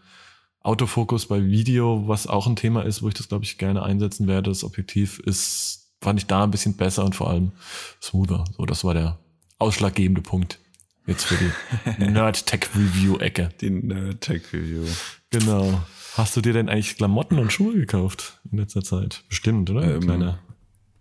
[0.62, 4.28] Autofokus bei Video, was auch ein Thema ist, wo ich das, glaube ich, gerne einsetzen
[4.28, 4.50] werde.
[4.50, 7.54] Das Objektiv ist, fand ich da ein bisschen besser und vor allem
[8.02, 8.44] smoother.
[8.58, 9.18] So, das war der
[9.58, 10.60] ausschlaggebende Punkt.
[11.08, 13.50] Jetzt für die Nerd-Tech-Review-Ecke.
[13.62, 14.86] Die Nerd-Tech-Review.
[15.32, 15.82] Genau.
[16.20, 19.24] Hast du dir denn eigentlich Klamotten und Schuhe gekauft in letzter Zeit?
[19.30, 19.84] Bestimmt, oder?
[19.84, 20.40] Ähm, Kleiner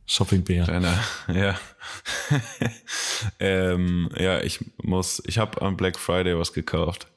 [0.06, 0.62] Shopping-Bär.
[0.62, 0.96] Kleiner,
[1.34, 1.58] ja.
[3.40, 7.08] ähm, ja, ich muss, ich habe am Black Friday was gekauft.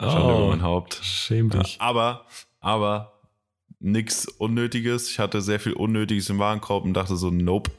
[0.00, 0.98] Schande oh, über mein Haupt.
[1.04, 1.76] Schäm dich.
[1.78, 2.26] aber,
[2.58, 3.15] aber
[3.78, 5.10] nichts Unnötiges.
[5.10, 7.70] Ich hatte sehr viel Unnötiges im Warenkorb und dachte so, nope,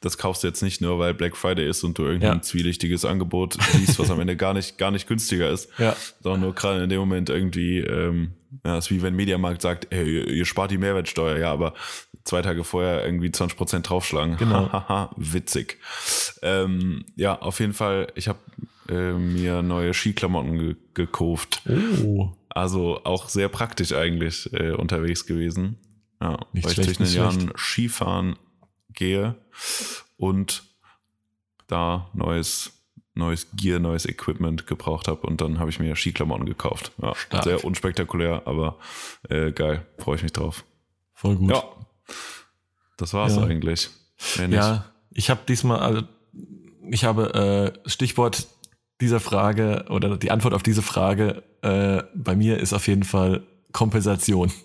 [0.00, 2.42] das kaufst du jetzt nicht nur, weil Black Friday ist und du irgendein ja.
[2.42, 5.70] zwielichtiges Angebot siehst, was am Ende gar nicht, gar nicht günstiger ist.
[5.78, 5.96] Ja.
[6.20, 8.32] Sondern nur gerade in dem Moment irgendwie, ähm,
[8.64, 11.72] ja, ist wie wenn Mediamarkt sagt, hey, ihr, ihr spart die Mehrwertsteuer, ja, aber
[12.24, 14.36] zwei Tage vorher irgendwie 20 Prozent draufschlagen.
[14.36, 15.10] Genau.
[15.16, 15.78] Witzig.
[16.42, 18.40] Ähm, ja, auf jeden Fall, ich habe
[18.90, 21.62] äh, mir neue Skiklamotten ge gekauft.
[22.04, 22.30] Oh.
[22.56, 25.76] Also auch sehr praktisch eigentlich äh, unterwegs gewesen.
[26.22, 27.58] Ja, nicht weil schlecht, ich zwischen den Jahren schlecht.
[27.58, 28.36] Skifahren
[28.94, 29.36] gehe
[30.16, 30.64] und
[31.66, 32.72] da neues
[33.12, 36.92] neues Gear, neues Equipment gebraucht habe und dann habe ich mir Skiklamotten gekauft.
[37.02, 38.78] Ja, sehr unspektakulär, aber
[39.28, 40.64] äh, geil, freue ich mich drauf.
[41.12, 41.50] Voll gut.
[41.50, 41.62] Ja,
[42.96, 43.44] das war's ja.
[43.44, 43.90] eigentlich.
[44.48, 46.02] Ja, ich habe diesmal, also
[46.90, 48.46] ich habe äh, Stichwort
[49.00, 53.42] dieser Frage oder die Antwort auf diese Frage äh, bei mir ist auf jeden Fall
[53.72, 54.52] Kompensation.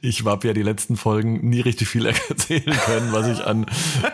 [0.00, 3.66] Ich habe ja die letzten Folgen nie richtig viel erzählen können, was ich an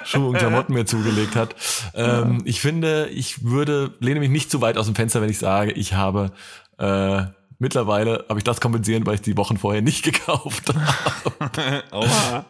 [0.05, 1.55] Schuhe und Klamotten mir zugelegt hat.
[1.95, 5.39] Ähm, ich finde, ich würde, lehne mich nicht zu weit aus dem Fenster, wenn ich
[5.39, 6.33] sage, ich habe
[6.79, 7.23] äh,
[7.61, 12.45] mittlerweile habe ich das kompensieren, weil ich die Wochen vorher nicht gekauft habe.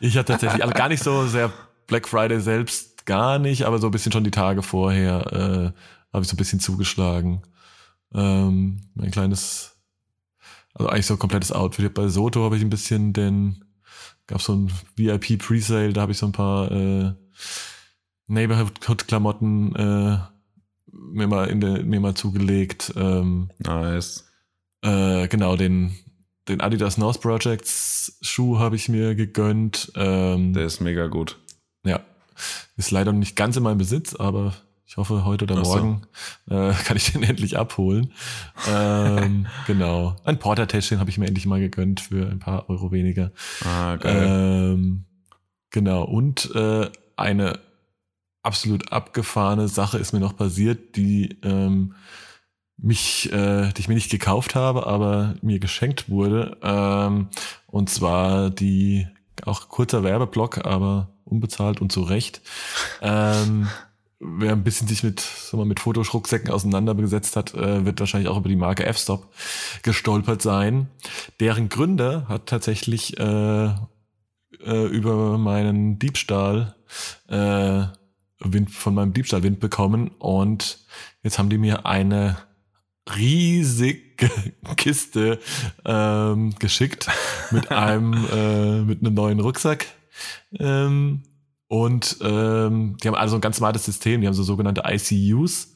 [0.00, 1.50] ich hatte tatsächlich also gar nicht so sehr
[1.86, 5.80] Black Friday selbst gar nicht, aber so ein bisschen schon die Tage vorher äh,
[6.16, 7.42] habe ich so ein bisschen zugeschlagen.
[8.14, 9.76] Ähm, ein kleines,
[10.74, 11.92] also eigentlich so ein komplettes Outfit.
[11.92, 13.64] Bei Soto habe ich ein bisschen den,
[14.26, 17.12] gab so ein VIP Presale, da habe ich so ein paar äh,
[18.28, 20.18] Neighborhood-Klamotten äh,
[20.90, 22.94] mir mal in der, mir mal zugelegt.
[22.96, 24.24] Ähm, nice.
[24.82, 25.94] Äh, genau, den,
[26.48, 29.92] den Adidas North Projects Schuh habe ich mir gegönnt.
[29.94, 31.38] Ähm, der ist mega gut.
[31.84, 32.00] Ja.
[32.76, 34.54] Ist leider nicht ganz in meinem Besitz, aber
[34.86, 36.02] ich hoffe, heute oder morgen
[36.46, 36.54] so.
[36.54, 38.12] äh, kann ich den endlich abholen.
[38.70, 40.14] ähm, genau.
[40.24, 43.32] Ein Porter-Täschchen habe ich mir endlich mal gegönnt für ein paar Euro weniger.
[43.64, 44.26] Ah, geil.
[44.74, 45.04] Ähm,
[45.70, 46.04] genau.
[46.04, 47.58] Und äh, eine
[48.42, 51.94] absolut abgefahrene Sache ist mir noch passiert, die ähm,
[52.78, 56.58] mich, äh, die ich mir nicht gekauft habe, aber mir geschenkt wurde.
[56.62, 57.28] Ähm,
[57.66, 59.08] und zwar die
[59.44, 62.40] auch kurzer Werbeblock, aber unbezahlt und zu Recht.
[63.02, 63.68] Ähm,
[64.18, 68.38] wer ein bisschen sich mit, sag mal, mit Fotoschrucksäcken auseinandergesetzt hat, äh, wird wahrscheinlich auch
[68.38, 69.32] über die Marke F-Stop
[69.82, 70.88] gestolpert sein.
[71.40, 76.74] Deren Gründer hat tatsächlich äh, äh, über meinen Diebstahl
[77.28, 77.84] äh,
[78.38, 80.78] Wind, von meinem Diebstahl Wind bekommen und
[81.22, 82.36] jetzt haben die mir eine
[83.16, 84.30] riesige
[84.76, 85.38] Kiste
[85.84, 87.08] ähm, geschickt
[87.50, 89.86] mit einem äh, mit einem neuen Rucksack
[90.58, 91.22] ähm,
[91.68, 94.20] und ähm, die haben also ein ganz smartes System.
[94.20, 95.74] Die haben so sogenannte ICUs.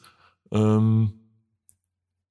[0.51, 1.13] Ähm,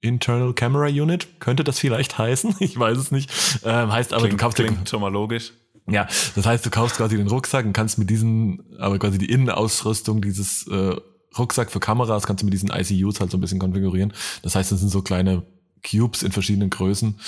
[0.03, 2.57] Internal Camera Unit, könnte das vielleicht heißen?
[2.61, 3.31] Ich weiß es nicht.
[3.65, 5.53] Ähm, heißt aber, klingt, du kaufst klingt schon mal logisch.
[5.87, 9.31] Ja, das heißt, du kaufst quasi den Rucksack und kannst mit diesen, aber quasi die
[9.31, 10.97] Innenausrüstung dieses äh,
[11.37, 14.13] Rucksack für Kameras kannst du mit diesen ICUs halt so ein bisschen konfigurieren.
[14.43, 15.43] Das heißt, das sind so kleine
[15.89, 17.19] Cubes in verschiedenen Größen,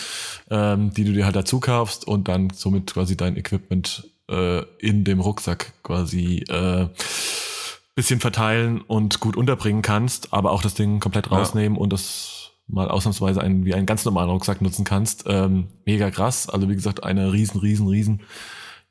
[0.51, 5.05] ähm, die du dir halt dazu kaufst und dann somit quasi dein Equipment äh, in
[5.05, 6.89] dem Rucksack quasi äh,
[7.95, 11.81] bisschen verteilen und gut unterbringen kannst, aber auch das Ding komplett rausnehmen ja.
[11.83, 15.25] und das mal ausnahmsweise einen, wie einen ganz normalen Rucksack nutzen kannst.
[15.27, 16.49] Ähm, mega krass.
[16.49, 18.21] Also wie gesagt, eine riesen, riesen, riesen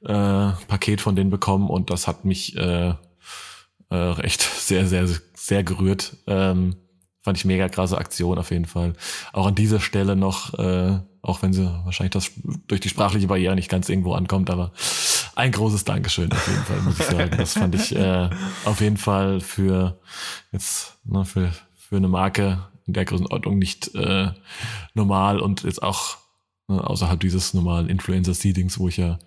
[0.03, 2.94] äh, Paket von denen bekommen und das hat mich äh,
[3.91, 6.18] äh, echt sehr, sehr, sehr gerührt.
[6.28, 6.76] Ähm,
[7.22, 8.94] fand ich mega krasse Aktion auf jeden Fall.
[9.34, 12.32] Auch an dieser Stelle noch, äh, auch wenn sie wahrscheinlich das
[12.68, 14.72] durch die sprachliche Barriere nicht ganz irgendwo ankommt, aber
[15.42, 17.36] ein großes Dankeschön auf jeden Fall, muss ich sagen.
[17.36, 18.30] Das fand ich äh,
[18.64, 20.00] auf jeden Fall für
[20.52, 24.32] jetzt ne, für, für eine Marke in der Größenordnung nicht äh,
[24.94, 26.18] normal und jetzt auch
[26.68, 29.18] ne, außerhalb dieses normalen Influencer-Seedings, wo ich ja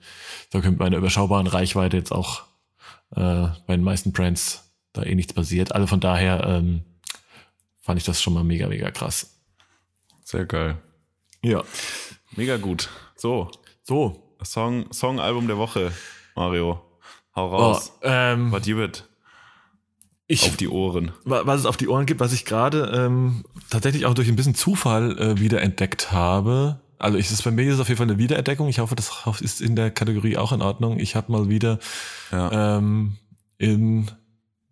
[0.50, 2.42] da mit meiner überschaubaren Reichweite jetzt auch
[3.16, 5.74] äh, bei den meisten Brands da eh nichts passiert.
[5.74, 6.82] Also von daher ähm,
[7.80, 9.40] fand ich das schon mal mega, mega krass.
[10.22, 10.78] Sehr geil.
[11.42, 11.64] Ja.
[12.36, 12.88] Mega gut.
[13.16, 13.50] So.
[13.82, 14.23] So.
[14.42, 15.92] Song, Song Album der Woche,
[16.34, 16.80] Mario.
[17.34, 17.92] Hau raus.
[17.96, 19.04] Oh, ähm, was gibt
[20.26, 21.12] ich, auf die Ohren.
[21.24, 24.54] Was es auf die Ohren gibt, was ich gerade ähm, tatsächlich auch durch ein bisschen
[24.54, 26.80] Zufall äh, wiederentdeckt habe.
[26.98, 28.68] Also ich, ist bei mir ist auf jeden Fall eine Wiederentdeckung.
[28.68, 30.98] Ich hoffe, das ist in der Kategorie auch in Ordnung.
[30.98, 31.78] Ich habe mal wieder
[32.32, 32.78] ja.
[32.78, 33.16] ähm,
[33.58, 34.10] in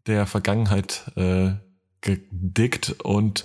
[0.06, 1.52] der Vergangenheit äh,
[2.01, 3.44] gedickt und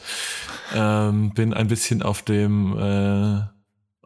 [0.73, 3.41] ähm, bin ein bisschen auf dem äh,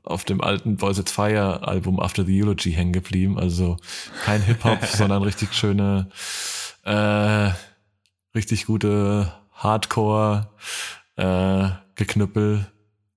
[0.03, 3.37] auf dem alten Boys at Fire Album After the Eulogy hängen geblieben.
[3.37, 3.77] Also
[4.23, 6.09] kein Hip-Hop, sondern richtig schöne,
[6.83, 7.51] äh,
[8.35, 10.49] richtig gute Hardcore,
[11.17, 12.71] äh, Geknüppel,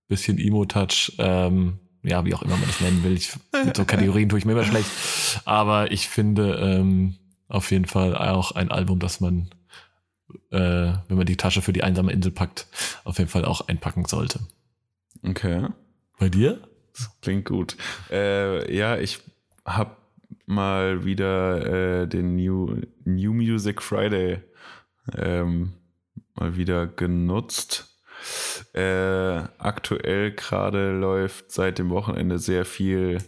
[0.08, 3.16] bisschen Emo-Touch, ähm, ja, wie auch immer man das nennen will.
[3.16, 3.32] Ich,
[3.64, 4.90] mit so Kategorien tue ich mir immer schlecht.
[5.46, 7.16] Aber ich finde ähm,
[7.48, 9.48] auf jeden Fall auch ein Album, das man,
[10.50, 12.66] äh, wenn man die Tasche für die einsame Insel packt,
[13.04, 14.40] auf jeden Fall auch einpacken sollte.
[15.22, 15.68] Okay.
[16.18, 16.60] Bei dir?
[17.22, 17.76] Klingt gut.
[18.10, 19.20] Äh, ja, ich
[19.64, 19.96] habe
[20.46, 24.40] mal wieder äh, den New, New Music Friday
[25.16, 25.74] ähm,
[26.34, 27.90] mal wieder genutzt.
[28.72, 33.18] Äh, aktuell gerade läuft seit dem Wochenende sehr viel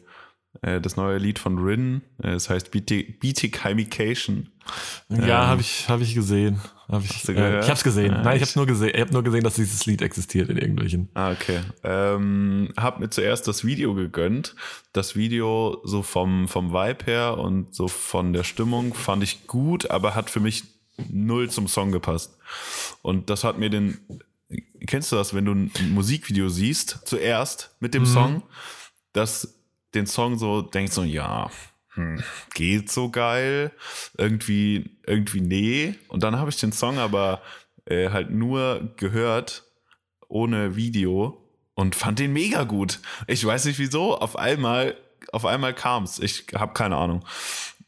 [0.62, 2.02] äh, das neue Lied von Rin.
[2.22, 4.50] Äh, es heißt Beatification.
[5.08, 6.60] Ja, ähm, habe ich, hab ich gesehen.
[6.88, 8.12] Hab ich äh, ich habe es gesehen.
[8.12, 8.92] Ja, Nein, ich habe nur gesehen.
[8.94, 11.08] Ich habe nur gesehen, dass dieses Lied existiert in irgendwelchen.
[11.14, 11.60] Ah, okay.
[11.82, 14.54] Ähm, hab mir zuerst das Video gegönnt.
[14.92, 19.90] Das Video so vom vom Vibe her und so von der Stimmung fand ich gut,
[19.90, 20.64] aber hat für mich
[21.10, 22.38] null zum Song gepasst.
[23.02, 23.98] Und das hat mir den
[24.86, 28.06] kennst du das, wenn du ein Musikvideo siehst zuerst mit dem mhm.
[28.06, 28.42] Song,
[29.12, 29.58] dass
[29.94, 31.50] den Song so denkst so ja,
[31.96, 32.22] hm,
[32.54, 33.72] geht so geil,
[34.16, 35.94] irgendwie, irgendwie nee.
[36.08, 37.42] Und dann habe ich den Song aber
[37.86, 39.64] äh, halt nur gehört,
[40.28, 41.42] ohne Video
[41.74, 43.00] und fand den mega gut.
[43.26, 44.96] Ich weiß nicht wieso, auf einmal,
[45.32, 46.18] auf einmal kam's.
[46.18, 47.24] Ich habe keine Ahnung.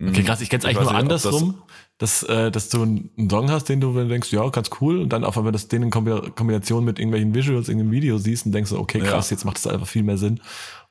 [0.01, 1.63] Okay, krass, ich kenn's eigentlich nur nicht, andersrum,
[1.99, 5.25] dass, äh, dass du einen Song hast, den du denkst, ja, ganz cool, und dann
[5.25, 8.73] auf einmal das den in Kombination mit irgendwelchen Visuals in dem Video siehst und denkst,
[8.73, 9.35] okay, krass, ja.
[9.35, 10.41] jetzt macht das einfach viel mehr Sinn.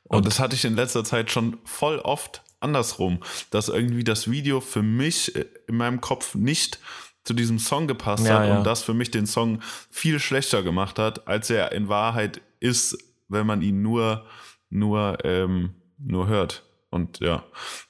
[0.03, 3.19] Und, und das hatte ich in letzter Zeit schon voll oft andersrum,
[3.49, 6.79] dass irgendwie das Video für mich äh, in meinem Kopf nicht
[7.23, 8.57] zu diesem Song gepasst ja, hat ja.
[8.57, 9.59] und das für mich den Song
[9.91, 12.97] viel schlechter gemacht hat, als er in Wahrheit ist,
[13.27, 14.25] wenn man ihn nur,
[14.69, 16.63] nur, ähm, nur hört.
[16.89, 17.43] Und ja,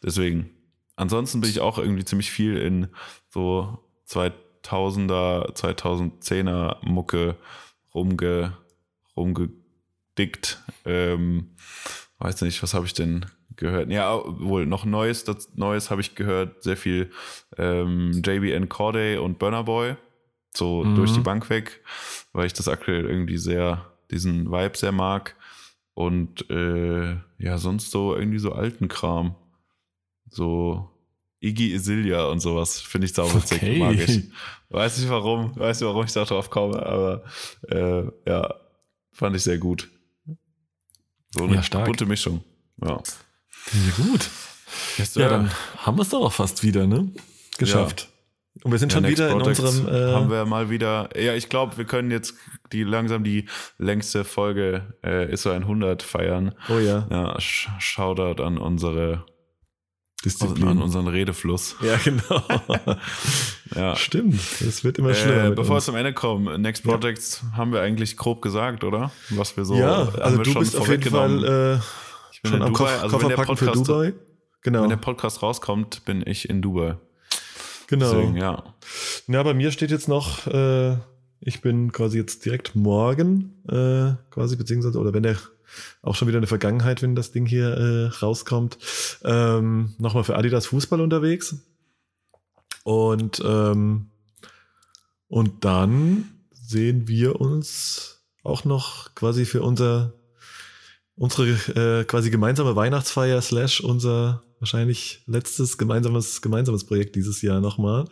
[0.03, 0.49] deswegen.
[0.95, 2.88] Ansonsten bin ich auch irgendwie ziemlich viel in
[3.30, 3.77] so
[4.10, 7.35] 2000er, 2010er Mucke
[7.94, 8.57] rumge,
[9.15, 10.64] rumgedickt.
[10.85, 11.52] Ähm,
[12.19, 13.26] weiß nicht, was habe ich denn
[13.56, 13.91] gehört?
[13.91, 17.11] Ja, wohl noch Neues, das Neues habe ich gehört, sehr viel
[17.57, 19.95] ähm, JBN Corday und Burner Boy,
[20.56, 20.95] so mhm.
[20.95, 21.81] durch die Bank weg,
[22.34, 25.35] weil ich das aktuell irgendwie sehr, diesen Vibe sehr mag.
[25.94, 29.35] Und äh, ja, sonst so irgendwie so alten Kram.
[30.30, 30.91] So
[31.39, 32.80] Iggy Isilia und sowas.
[32.80, 33.80] Finde ich sauwitzig, okay.
[33.80, 34.30] mag ich.
[34.69, 37.23] Weiß nicht warum, weiß nicht warum ich da drauf komme, aber
[37.69, 38.53] äh, ja,
[39.14, 39.89] fand ich sehr gut.
[41.32, 41.86] So eine ja, stark.
[41.86, 42.44] bunte Mischung.
[42.82, 43.02] Ja.
[43.74, 44.30] Ja, gut.
[44.98, 47.12] Jetzt, ja, dann haben wir es doch auch fast wieder, ne?
[47.58, 48.02] Geschafft.
[48.02, 48.18] Ja.
[48.64, 49.88] Und wir sind ja, schon wieder in unserem.
[49.88, 51.10] Äh haben wir mal wieder.
[51.16, 52.34] Ja, ich glaube, wir können jetzt
[52.72, 53.45] die langsam die
[53.78, 56.56] längste Folge äh, ist so ein 100 feiern.
[56.70, 57.08] Oh ja.
[57.10, 59.26] Ja, Shoutout an unsere
[60.26, 60.68] Disziplin.
[60.68, 61.76] An unseren Redefluss.
[61.81, 62.41] Ja, genau.
[63.76, 63.95] ja.
[63.95, 64.41] Stimmt.
[64.61, 65.45] Es wird immer schlimmer.
[65.45, 67.57] Äh, bevor wir zum Ende kommen, Next Projects ja.
[67.57, 69.11] haben wir eigentlich grob gesagt, oder?
[69.30, 69.76] Was wir so.
[69.76, 72.99] Ja, also du bist auf jeden Fall äh, schon in Dubai.
[72.99, 74.14] also wenn der Podcast, für Dubai.
[74.64, 74.81] Genau.
[74.81, 76.98] Wenn der Podcast rauskommt, bin ich in Dubai.
[77.88, 78.11] Genau.
[78.11, 78.64] Deswegen, ja.
[79.27, 80.98] Ja, bei mir steht jetzt noch, äh,
[81.39, 85.38] ich bin quasi jetzt direkt morgen, äh, quasi, beziehungsweise, oder wenn der
[86.02, 88.77] auch schon wieder in der Vergangenheit, wenn das Ding hier äh, rauskommt,
[89.23, 91.56] ähm, nochmal für Adidas Fußball unterwegs.
[92.84, 94.11] Und, ähm,
[95.27, 100.14] und dann sehen wir uns auch noch quasi für unser
[101.18, 108.06] unsere äh, quasi gemeinsame Weihnachtsfeier slash unser wahrscheinlich letztes gemeinsames gemeinsames Projekt dieses Jahr nochmal.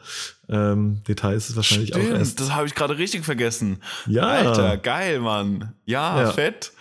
[0.49, 2.39] Ähm, Details ist wahrscheinlich Stimmt, auch erst.
[2.39, 3.81] Das habe ich gerade richtig vergessen.
[4.07, 4.23] Ja.
[4.23, 5.73] Alter, geil, Mann.
[5.85, 6.31] Ja, ja.
[6.31, 6.71] fett.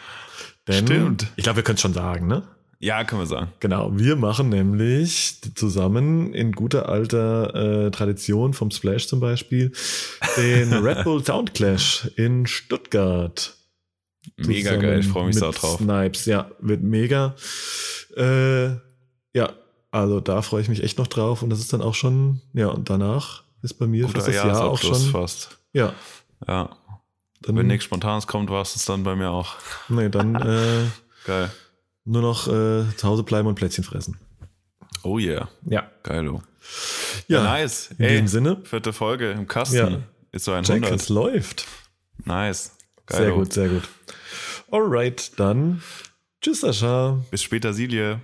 [0.68, 1.26] Denn, Stimmt.
[1.36, 2.42] Ich glaube, wir können schon sagen, ne?
[2.78, 3.52] Ja, können wir sagen.
[3.60, 9.72] Genau, wir machen nämlich zusammen in guter alter äh, Tradition vom Splash zum Beispiel
[10.36, 13.54] den Red Bull Sound Clash in Stuttgart.
[14.36, 15.78] Mega geil, ich freue mich so drauf.
[15.78, 17.34] Snipes, ja, wird mega.
[18.16, 18.70] Äh,
[19.34, 19.52] ja,
[19.90, 22.68] also da freue ich mich echt noch drauf und das ist dann auch schon, ja,
[22.68, 25.00] und danach ist bei mir Guter fast das Jahr auch schon.
[25.00, 25.58] Fast.
[25.72, 25.94] Ja.
[26.46, 26.76] Ja.
[27.46, 29.56] Dann, Wenn nichts Spontanes kommt, war es dann bei mir auch.
[29.88, 30.86] Nee, dann äh,
[31.26, 31.50] geil.
[32.04, 34.18] Nur noch äh, zu Hause bleiben und Plätzchen fressen.
[35.02, 35.48] Oh yeah.
[35.68, 35.90] Ja.
[36.02, 36.42] Geil, du.
[37.28, 37.90] Ja, ja, nice.
[37.98, 38.60] In Ey, diesem Sinne.
[38.64, 39.76] Vierte Folge im Kasten.
[39.76, 40.00] Ja.
[40.32, 40.92] Ist so ein 100.
[40.92, 41.66] es läuft.
[42.24, 42.76] Nice.
[43.06, 43.88] Geil, sehr gut, sehr gut.
[44.70, 45.82] Alright, dann
[46.40, 47.18] tschüss, Sascha.
[47.30, 48.20] Bis später, Silje.